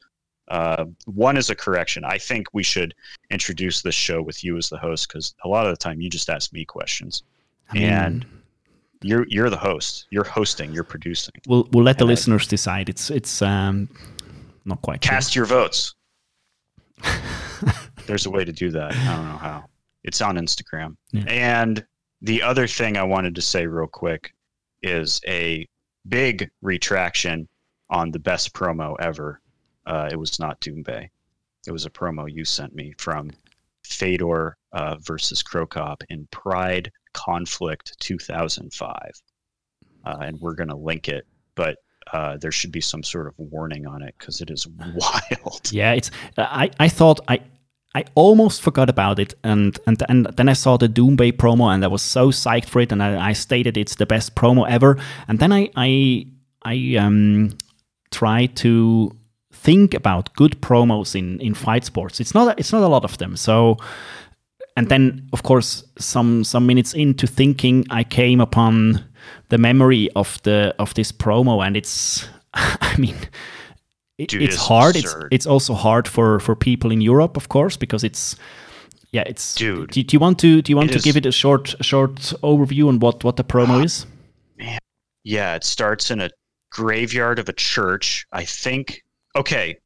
Uh, 0.47 0.85
one 1.05 1.37
is 1.37 1.49
a 1.49 1.55
correction. 1.55 2.03
I 2.03 2.17
think 2.17 2.47
we 2.53 2.61
should 2.63 2.93
introduce 3.29 3.81
this 3.81 3.95
show 3.95 4.21
with 4.21 4.43
you 4.43 4.57
as 4.57 4.69
the 4.69 4.77
host 4.77 5.07
because 5.07 5.33
a 5.45 5.47
lot 5.47 5.65
of 5.65 5.71
the 5.71 5.77
time 5.77 6.01
you 6.01 6.09
just 6.09 6.29
ask 6.29 6.51
me 6.53 6.65
questions, 6.65 7.23
I 7.69 7.73
mean, 7.75 7.83
and 7.83 8.25
you're 9.01 9.25
you're 9.29 9.49
the 9.49 9.57
host. 9.57 10.07
You're 10.09 10.23
hosting. 10.23 10.73
You're 10.73 10.83
producing. 10.83 11.33
we'll 11.47 11.67
we'll 11.71 11.83
let 11.83 11.97
the 11.97 12.03
and 12.05 12.09
I- 12.09 12.13
listeners 12.13 12.47
decide. 12.47 12.89
It's 12.89 13.09
it's 13.09 13.41
um 13.41 13.89
not 14.65 14.81
quite. 14.81 15.01
Cast 15.01 15.35
your 15.35 15.45
votes. 15.45 15.95
There's 18.05 18.25
a 18.25 18.29
way 18.29 18.45
to 18.45 18.51
do 18.51 18.69
that. 18.71 18.91
I 18.95 19.15
don't 19.15 19.25
know 19.29 19.37
how. 19.37 19.65
It's 20.03 20.21
on 20.21 20.35
Instagram. 20.37 20.95
Yeah. 21.11 21.23
And 21.27 21.85
the 22.21 22.41
other 22.41 22.67
thing 22.67 22.97
I 22.97 23.03
wanted 23.03 23.35
to 23.35 23.41
say 23.41 23.65
real 23.67 23.87
quick 23.87 24.33
is 24.81 25.21
a 25.27 25.67
big 26.07 26.49
retraction 26.61 27.47
on 27.89 28.11
the 28.11 28.19
best 28.19 28.53
promo 28.53 28.95
ever. 28.99 29.39
Uh, 29.85 30.09
it 30.11 30.15
was 30.15 30.39
not 30.39 30.59
Doombay. 30.61 31.09
It 31.67 31.71
was 31.71 31.85
a 31.85 31.89
promo 31.89 32.31
you 32.31 32.43
sent 32.45 32.73
me 32.73 32.93
from 32.97 33.31
Fedor 34.01 34.57
uh, 34.73 34.95
versus 34.99 35.43
Cro 35.43 35.67
Cop 35.67 36.03
in 36.09 36.27
Pride 36.31 36.91
Conflict 37.13 37.95
2005. 37.99 38.97
Uh, 40.03 40.17
and 40.21 40.39
we're 40.41 40.55
going 40.55 40.69
to 40.69 40.75
link 40.75 41.07
it, 41.07 41.27
but 41.53 41.77
uh, 42.11 42.35
there 42.37 42.51
should 42.51 42.71
be 42.71 42.81
some 42.81 43.03
sort 43.03 43.27
of 43.27 43.35
warning 43.37 43.85
on 43.85 44.01
it 44.01 44.15
because 44.17 44.41
it 44.41 44.49
is 44.49 44.67
wild. 44.95 45.71
Yeah, 45.71 45.93
it's. 45.93 46.09
I 46.35 46.71
I 46.79 46.89
thought 46.89 47.19
I. 47.27 47.41
I 47.93 48.05
almost 48.15 48.61
forgot 48.61 48.89
about 48.89 49.19
it, 49.19 49.35
and 49.43 49.77
and 49.85 50.01
and 50.09 50.25
then 50.37 50.49
I 50.49 50.53
saw 50.53 50.77
the 50.77 50.87
Doombay 50.87 51.33
promo, 51.33 51.71
and 51.71 51.83
I 51.83 51.87
was 51.87 52.01
so 52.01 52.29
psyched 52.29 52.69
for 52.69 52.79
it, 52.79 52.91
and 52.91 53.03
I, 53.03 53.29
I 53.29 53.33
stated 53.33 53.77
it's 53.77 53.95
the 53.95 54.05
best 54.05 54.33
promo 54.33 54.67
ever. 54.67 54.97
And 55.27 55.37
then 55.37 55.51
I 55.51 55.69
I 55.75 56.25
I 56.63 56.95
um 56.97 57.57
tried 58.09 58.55
to 58.57 59.11
think 59.63 59.93
about 59.93 60.33
good 60.35 60.59
promos 60.61 61.15
in 61.15 61.39
in 61.39 61.53
fight 61.53 61.85
sports. 61.85 62.19
It's 62.19 62.33
not 62.33 62.59
it's 62.59 62.71
not 62.73 62.83
a 62.83 62.87
lot 62.87 63.03
of 63.03 63.17
them. 63.17 63.35
So, 63.37 63.77
and 64.75 64.87
then 64.89 65.29
of 65.33 65.43
course 65.43 65.83
some 65.99 66.43
some 66.43 66.65
minutes 66.65 66.93
into 66.93 67.27
thinking, 67.27 67.85
I 67.89 68.03
came 68.03 68.41
upon 68.41 69.03
the 69.49 69.57
memory 69.57 70.09
of 70.15 70.39
the 70.43 70.73
of 70.77 70.93
this 70.93 71.11
promo, 71.11 71.61
and 71.65 71.75
it's 71.77 72.27
I 72.53 72.95
mean 72.97 73.15
it- 74.17 74.29
Dude, 74.29 74.41
it's 74.43 74.55
it's 74.55 74.67
hard. 74.67 74.95
It's 74.95 75.05
absurd. 75.05 75.27
it's 75.33 75.47
also 75.47 75.73
hard 75.73 76.07
for 76.07 76.39
for 76.39 76.55
people 76.55 76.91
in 76.91 77.01
Europe, 77.01 77.37
of 77.37 77.47
course, 77.47 77.77
because 77.79 78.03
it's 78.07 78.35
yeah, 79.13 79.23
it's. 79.27 79.55
Dude. 79.55 79.91
do, 79.91 80.03
do 80.03 80.15
you 80.15 80.19
want 80.21 80.39
to 80.39 80.61
do 80.61 80.71
you 80.71 80.77
want 80.77 80.91
to 80.91 80.97
is- 80.97 81.03
give 81.03 81.17
it 81.17 81.25
a 81.25 81.31
short 81.31 81.75
short 81.81 82.33
overview 82.43 82.87
on 82.87 82.99
what 82.99 83.23
what 83.23 83.35
the 83.35 83.43
promo 83.43 83.83
is? 83.83 84.05
Yeah, 85.23 85.55
it 85.55 85.63
starts 85.63 86.11
in 86.11 86.21
a 86.21 86.29
graveyard 86.71 87.39
of 87.39 87.49
a 87.49 87.53
church. 87.53 88.25
I 88.31 88.45
think. 88.45 89.01
Okay, 89.35 89.77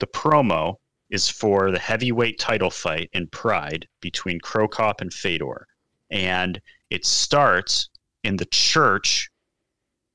the 0.00 0.06
promo 0.06 0.76
is 1.10 1.28
for 1.28 1.70
the 1.70 1.78
heavyweight 1.78 2.38
title 2.38 2.70
fight 2.70 3.10
in 3.12 3.26
Pride 3.28 3.86
between 4.00 4.40
Cro 4.40 4.66
Cop 4.66 5.00
and 5.00 5.12
Fedor, 5.12 5.66
and 6.10 6.60
it 6.90 7.04
starts 7.04 7.90
in 8.24 8.36
the 8.36 8.46
church 8.46 9.30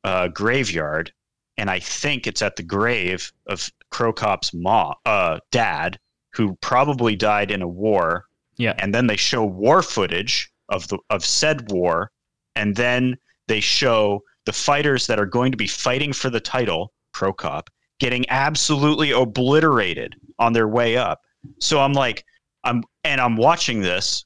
uh, 0.04 0.28
graveyard, 0.30 1.14
and 1.58 1.70
I 1.70 1.80
think 1.80 2.26
it's 2.26 2.42
at 2.42 2.56
the 2.56 2.64
grave 2.64 3.32
of 3.46 3.70
Cro 3.92 4.12
Cop's 4.12 4.54
mom, 4.54 4.96
uh, 5.06 5.40
dad, 5.52 6.00
who 6.32 6.56
probably 6.62 7.16
died 7.16 7.52
in 7.52 7.62
a 7.62 7.68
war. 7.68 8.26
Yeah, 8.58 8.74
and 8.80 8.94
then 8.94 9.08
they 9.08 9.18
show 9.18 9.46
war 9.46 9.84
footage 9.84 10.52
of 10.70 10.88
the 10.88 10.98
of 11.12 11.24
said 11.24 11.72
war, 11.72 12.12
and 12.56 12.76
then 12.76 13.18
they 13.48 13.60
show 13.60 14.24
the 14.46 14.54
fighters 14.54 15.06
that 15.06 15.20
are 15.20 15.26
going 15.28 15.52
to 15.52 15.58
be 15.58 15.68
fighting 15.68 16.14
for 16.14 16.32
the 16.32 16.40
title, 16.40 16.94
Cro 17.14 17.32
Cop, 17.32 17.70
getting 18.02 18.26
absolutely 18.30 19.12
obliterated 19.12 20.16
on 20.40 20.52
their 20.52 20.68
way 20.68 20.98
up. 20.98 21.22
So 21.60 21.80
I'm 21.80 21.94
like, 21.94 22.26
I'm 22.64 22.84
and 23.04 23.22
I'm 23.22 23.38
watching 23.38 23.80
this, 23.80 24.26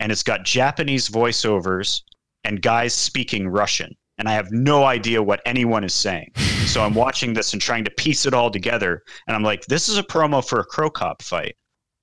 and 0.00 0.12
it's 0.12 0.22
got 0.22 0.44
Japanese 0.44 1.08
voiceovers 1.08 2.02
and 2.44 2.60
guys 2.60 2.92
speaking 2.92 3.48
Russian, 3.48 3.96
and 4.18 4.28
I 4.28 4.32
have 4.32 4.50
no 4.50 4.84
idea 4.84 5.22
what 5.22 5.40
anyone 5.46 5.84
is 5.84 5.94
saying. 5.94 6.32
So 6.64 6.82
I'm 6.82 6.94
watching 6.94 7.34
this 7.34 7.52
and 7.52 7.60
trying 7.60 7.84
to 7.84 7.90
piece 7.90 8.24
it 8.24 8.32
all 8.32 8.50
together, 8.50 9.02
and 9.28 9.36
I'm 9.36 9.42
like, 9.42 9.66
this 9.66 9.88
is 9.88 9.98
a 9.98 10.02
promo 10.02 10.44
for 10.44 10.58
a 10.58 10.64
Cro 10.64 10.88
Cop 10.90 11.22
fight 11.22 11.56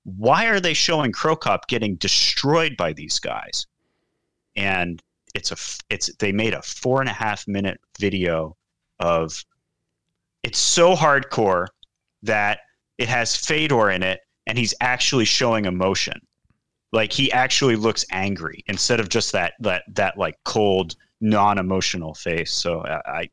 why 0.04 0.46
are 0.46 0.60
they 0.60 0.74
showing 0.74 1.12
Cro 1.12 1.36
Cop 1.36 1.68
getting 1.68 1.96
destroyed 1.96 2.76
by 2.76 2.92
these 2.92 3.18
guys? 3.18 3.66
And 4.56 5.02
it's 5.34 5.52
a 5.52 5.56
it's 5.92 6.14
they 6.16 6.32
made 6.32 6.54
a 6.54 6.62
four 6.62 7.00
and 7.00 7.08
a 7.08 7.12
half 7.12 7.46
minute 7.48 7.80
video 7.98 8.56
of 9.00 9.44
it's 10.42 10.58
so 10.58 10.94
hardcore 10.94 11.66
that 12.22 12.60
it 12.98 13.08
has 13.08 13.36
Fedor 13.36 13.90
in 13.90 14.02
it 14.02 14.20
and 14.46 14.58
he's 14.58 14.74
actually 14.80 15.24
showing 15.24 15.64
emotion. 15.64 16.20
Like 16.92 17.12
he 17.12 17.32
actually 17.32 17.76
looks 17.76 18.04
angry 18.10 18.62
instead 18.66 19.00
of 19.00 19.08
just 19.08 19.32
that 19.32 19.54
that 19.60 19.84
that 19.94 20.18
like 20.18 20.36
cold, 20.44 20.94
non-emotional 21.20 22.14
face. 22.14 22.52
So 22.52 22.84
I, 22.84 23.00
I 23.06 23.30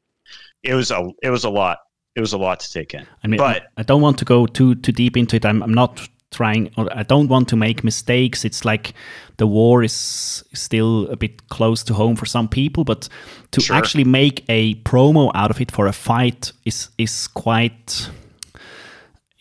it 0.63 0.73
was 0.73 0.91
a 0.91 1.09
it 1.21 1.29
was 1.29 1.43
a 1.43 1.49
lot. 1.49 1.79
It 2.15 2.21
was 2.21 2.33
a 2.33 2.37
lot 2.37 2.59
to 2.61 2.71
take 2.71 2.93
in. 2.93 3.05
I 3.23 3.27
mean, 3.27 3.37
but 3.37 3.63
I 3.77 3.83
don't 3.83 4.01
want 4.01 4.17
to 4.19 4.25
go 4.25 4.45
too 4.45 4.75
too 4.75 4.91
deep 4.91 5.17
into 5.17 5.35
it. 5.35 5.45
I'm, 5.45 5.61
I'm 5.61 5.73
not 5.73 6.07
trying, 6.31 6.71
or 6.77 6.87
I 6.95 7.03
don't 7.03 7.27
want 7.27 7.47
to 7.49 7.55
make 7.55 7.83
mistakes. 7.83 8.45
It's 8.45 8.63
like 8.65 8.93
the 9.37 9.47
war 9.47 9.83
is 9.83 10.43
still 10.53 11.07
a 11.09 11.15
bit 11.15 11.49
close 11.49 11.83
to 11.83 11.93
home 11.93 12.15
for 12.15 12.25
some 12.25 12.47
people, 12.47 12.83
but 12.83 13.09
to 13.51 13.61
Sure. 13.61 13.75
actually 13.75 14.03
make 14.03 14.43
a 14.49 14.75
promo 14.83 15.31
out 15.33 15.49
of 15.51 15.59
it 15.61 15.71
for 15.71 15.87
a 15.87 15.93
fight 15.93 16.51
is 16.65 16.89
is 16.97 17.27
quite. 17.27 18.09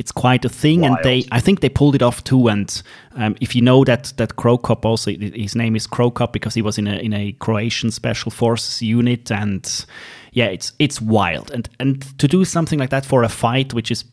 It's 0.00 0.12
quite 0.12 0.44
a 0.44 0.48
thing, 0.48 0.84
and 0.84 0.96
they. 1.02 1.24
I 1.32 1.40
think 1.40 1.58
they 1.60 1.68
pulled 1.68 1.96
it 1.96 2.02
off 2.02 2.22
too. 2.22 2.46
And 2.48 2.82
um, 3.16 3.34
if 3.40 3.56
you 3.56 3.62
know 3.62 3.82
that 3.84 4.12
that 4.16 4.36
Cro 4.36 4.56
Cop 4.56 4.86
also, 4.86 5.10
his 5.10 5.56
name 5.56 5.74
is 5.74 5.88
Cro 5.88 6.10
Cop 6.12 6.32
because 6.32 6.54
he 6.54 6.62
was 6.62 6.78
in 6.78 6.86
a 6.86 6.96
in 6.98 7.12
a 7.12 7.32
Croatian 7.32 7.90
special 7.90 8.30
forces 8.30 8.80
unit, 8.80 9.32
and 9.32 9.86
yeah, 10.32 10.46
it's 10.46 10.72
it's 10.78 11.00
wild. 11.00 11.50
And 11.50 11.68
and 11.80 12.18
to 12.18 12.28
do 12.28 12.44
something 12.44 12.78
like 12.78 12.90
that 12.90 13.04
for 13.04 13.24
a 13.24 13.28
fight, 13.28 13.74
which 13.74 13.90
is 13.90 14.04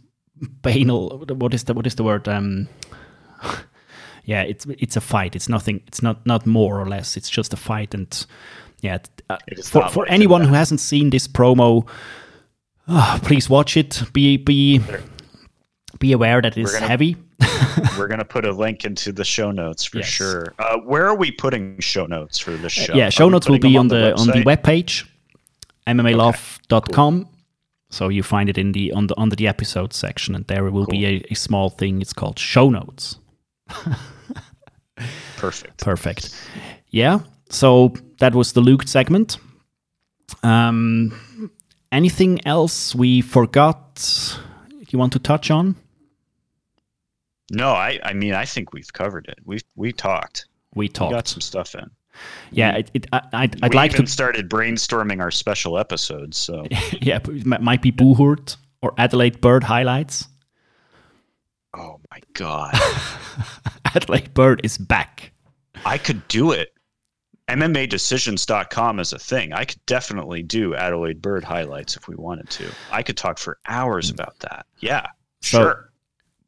banal. 0.62 1.26
What 1.30 1.54
is 1.54 1.64
the 1.64 1.74
what 1.74 1.88
is 1.88 1.96
the 1.96 2.04
word? 2.04 2.28
Um, 2.28 2.68
yeah, 4.26 4.42
it's 4.42 4.66
it's 4.80 4.96
a 4.96 5.02
fight. 5.02 5.36
It's 5.36 5.50
nothing. 5.50 5.82
It's 5.88 6.02
not 6.02 6.26
not 6.26 6.46
more 6.46 6.80
or 6.80 6.88
less. 6.88 7.18
It's 7.18 7.30
just 7.30 7.54
a 7.54 7.58
fight. 7.58 7.94
And 7.94 8.26
yeah, 8.82 8.98
uh, 9.30 9.38
for 9.64 9.90
for 9.90 10.08
anyone 10.08 10.42
who 10.42 10.54
hasn't 10.54 10.80
seen 10.80 11.10
this 11.10 11.28
promo, 11.28 11.88
ah, 12.88 13.20
please 13.24 13.50
watch 13.50 13.78
it. 13.78 14.04
Be 14.14 14.38
be 14.38 14.82
be 16.00 16.12
aware 16.12 16.42
that 16.42 16.58
it's 16.58 16.74
gonna- 16.74 16.88
heavy. 16.88 17.16
we're 17.98 18.08
gonna 18.08 18.24
put 18.26 18.46
a 18.46 18.52
link 18.52 18.86
into 18.86 19.12
the 19.12 19.26
show 19.26 19.52
notes 19.52 19.84
for 19.84 19.98
Yes. 19.98 20.08
sure. 20.08 20.54
Uh, 20.58 20.78
where 20.86 21.06
are 21.06 21.16
we 21.16 21.32
putting 21.32 21.80
show 21.82 22.06
notes 22.06 22.40
for 22.40 22.52
this 22.52 22.72
show? 22.72 22.94
yeah, 22.94 23.10
show 23.10 23.26
we 23.26 23.32
notes 23.32 23.50
will 23.50 23.60
be 23.60 23.74
them 23.74 23.80
on 23.82 23.88
the 23.90 24.16
on 24.16 24.28
the 24.28 24.44
webpage 24.44 25.06
mmalove.com. 25.88 27.28
So 27.96 28.10
you 28.10 28.24
find 28.24 28.50
it 28.50 28.58
in 28.58 28.74
the 28.74 28.92
on 28.92 29.08
the 29.08 29.18
under 29.18 29.38
the 29.38 29.48
episode 29.48 29.94
section, 29.94 30.36
and 30.36 30.46
there 30.48 30.70
will 30.70 30.86
be 30.86 31.06
a, 31.06 31.26
a 31.32 31.34
small 31.34 31.70
thing. 31.70 32.02
It's 32.02 32.12
called 32.12 32.38
show 32.38 32.70
notes. 32.70 33.20
Perfect. 35.38 35.78
Perfect. 35.82 36.36
Yeah. 36.90 37.20
So 37.50 37.94
that 38.20 38.36
was 38.36 38.52
the 38.52 38.60
Luke 38.60 38.86
segment. 38.86 39.38
Um, 40.44 41.50
anything 41.90 42.46
else 42.46 42.94
we 42.94 43.22
forgot? 43.22 44.40
You 44.90 45.00
want 45.00 45.14
to 45.14 45.20
touch 45.20 45.50
on? 45.50 45.78
No, 47.50 47.70
I, 47.70 48.02
I 48.04 48.12
mean, 48.12 48.34
I 48.34 48.44
think 48.44 48.74
we've 48.74 48.92
covered 48.92 49.28
it. 49.30 49.40
We 49.46 49.60
we 49.76 49.94
talked. 49.94 50.48
We 50.74 50.90
We 51.12 51.16
got 51.16 51.30
some 51.30 51.40
stuff 51.40 51.74
in. 51.76 51.90
Yeah. 52.52 52.78
It, 52.78 52.92
it, 52.94 53.08
I, 53.12 53.22
I'd, 53.34 53.64
I'd 53.64 53.74
like 53.74 53.94
even 53.94 54.06
to. 54.06 54.12
started 54.12 54.50
brainstorming 54.50 55.22
our 55.22 55.32
special 55.32 55.78
episodes. 55.78 56.38
So 56.38 56.66
Yeah, 57.02 57.20
it 57.24 57.46
might 57.46 57.82
be 57.82 57.92
Buhurt 57.92 58.58
or 58.82 58.94
Adelaide 58.98 59.42
Byrd 59.42 59.64
highlights. 59.64 60.28
oh 61.76 62.00
my 62.12 62.20
god, 62.34 62.74
Adelaide 63.96 64.34
Byrd 64.34 64.62
is 64.64 64.78
back. 64.78 65.32
I 65.86 65.98
could 65.98 66.28
do 66.28 66.52
it. 66.52 66.72
MMAdecisions.com 67.48 69.00
is 69.00 69.14
a 69.14 69.20
thing. 69.20 69.54
I 69.54 69.66
could 69.66 69.86
definitely 69.86 70.42
do 70.42 70.74
Adelaide 70.74 71.22
Byrd 71.22 71.44
highlights 71.44 71.96
if 71.96 72.08
we 72.08 72.16
wanted 72.16 72.50
to. 72.52 72.72
I 72.92 73.04
could 73.04 73.18
talk 73.18 73.38
for 73.38 73.60
hours 73.68 74.10
mm. 74.10 74.16
about 74.16 74.40
that. 74.40 74.66
Yeah, 74.80 75.06
So, 75.42 75.60
sure. 75.62 75.92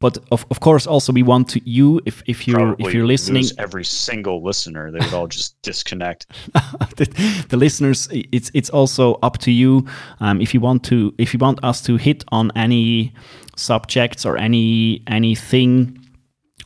But 0.00 0.18
of, 0.30 0.46
of 0.50 0.60
course, 0.60 0.86
also 0.86 1.12
we 1.12 1.22
want 1.22 1.48
to 1.50 1.68
you 1.68 2.00
if 2.06 2.22
if 2.26 2.46
you're 2.46 2.58
Probably 2.58 2.86
if 2.86 2.94
you're 2.94 3.06
listening, 3.06 3.44
every 3.58 3.84
single 3.84 4.42
listener, 4.42 4.92
they 4.92 4.98
would 5.00 5.12
all 5.12 5.26
just 5.26 5.60
disconnect. 5.62 6.26
the, 6.96 7.44
the 7.48 7.56
listeners, 7.56 8.08
it's 8.12 8.50
it's 8.54 8.70
also 8.70 9.14
up 9.22 9.38
to 9.38 9.50
you. 9.50 9.86
Um, 10.20 10.40
if 10.40 10.54
you 10.54 10.60
want 10.60 10.84
to, 10.84 11.12
if 11.18 11.34
you 11.34 11.38
want 11.38 11.64
us 11.64 11.82
to 11.82 11.96
hit 11.96 12.24
on 12.28 12.52
any 12.54 13.12
subjects 13.56 14.24
or 14.24 14.36
any 14.36 15.02
anything, 15.08 15.98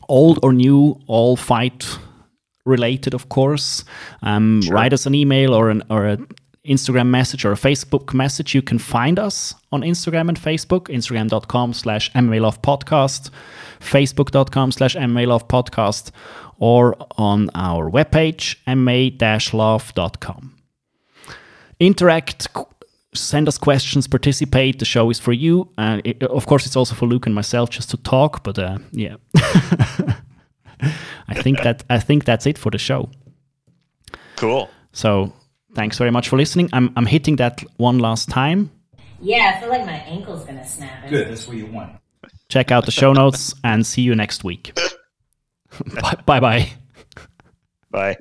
old 0.07 0.39
or 0.43 0.53
new, 0.53 0.99
all 1.07 1.35
fight 1.35 1.85
related, 2.65 3.13
of 3.13 3.29
course. 3.29 3.83
Um, 4.21 4.61
Write 4.69 4.93
us 4.93 5.05
an 5.05 5.15
email 5.15 5.53
or 5.53 5.69
an 5.69 5.81
or 5.89 6.05
a 6.05 6.17
Instagram 6.67 7.07
message 7.07 7.43
or 7.45 7.51
a 7.51 7.55
Facebook 7.55 8.13
message. 8.13 8.55
You 8.55 8.61
can 8.61 8.79
find 8.79 9.19
us 9.19 9.53
on 9.71 9.81
Instagram 9.81 10.29
and 10.29 10.39
Facebook. 10.39 10.83
Instagram.com 10.87 11.73
slash 11.73 12.11
MMA 12.13 12.39
Love 12.41 12.61
Podcast, 12.61 13.29
Facebook.com 13.79 14.71
slash 14.71 14.95
MMA 14.95 15.27
Love 15.27 15.47
Podcast, 15.47 16.11
or 16.59 16.95
on 17.17 17.49
our 17.55 17.89
webpage, 17.91 18.55
mmalove.com. 18.67 20.53
Interact, 21.79 22.47
send 23.13 23.47
us 23.49 23.57
questions, 23.57 24.07
participate. 24.07 24.79
The 24.79 24.85
show 24.85 25.09
is 25.09 25.19
for 25.19 25.33
you. 25.33 25.67
Uh, 25.77 25.99
it- 26.05 26.23
of 26.23 26.45
course, 26.45 26.65
it's 26.65 26.77
also 26.77 26.95
for 26.95 27.07
Luke 27.07 27.25
and 27.25 27.35
myself 27.35 27.69
just 27.71 27.89
to 27.89 27.97
talk, 27.97 28.43
but 28.43 28.57
uh, 28.57 28.77
yeah. 28.91 29.15
I 31.27 31.33
think 31.41 31.61
that 31.63 31.83
I 31.89 31.99
think 31.99 32.25
that's 32.25 32.45
it 32.45 32.57
for 32.57 32.69
the 32.69 32.77
show. 32.77 33.09
Cool. 34.35 34.69
So 34.91 35.31
thanks 35.75 35.97
very 35.97 36.11
much 36.11 36.29
for 36.29 36.37
listening. 36.37 36.69
I'm 36.73 36.91
I'm 36.95 37.05
hitting 37.05 37.37
that 37.37 37.63
one 37.77 37.99
last 37.99 38.29
time. 38.29 38.71
Yeah, 39.19 39.53
I 39.55 39.59
feel 39.59 39.69
like 39.69 39.85
my 39.85 39.93
ankle's 39.93 40.45
gonna 40.45 40.67
snap. 40.67 41.07
Good, 41.09 41.29
that's 41.29 41.47
what 41.47 41.57
you 41.57 41.67
want. 41.67 41.97
Check 42.49 42.71
out 42.71 42.85
the 42.85 42.91
show 42.91 43.13
notes 43.13 43.53
and 43.63 43.85
see 43.85 44.01
you 44.01 44.15
next 44.15 44.43
week. 44.43 44.77
bye 46.25 46.39
bye. 46.39 46.69
Bye. 47.91 48.17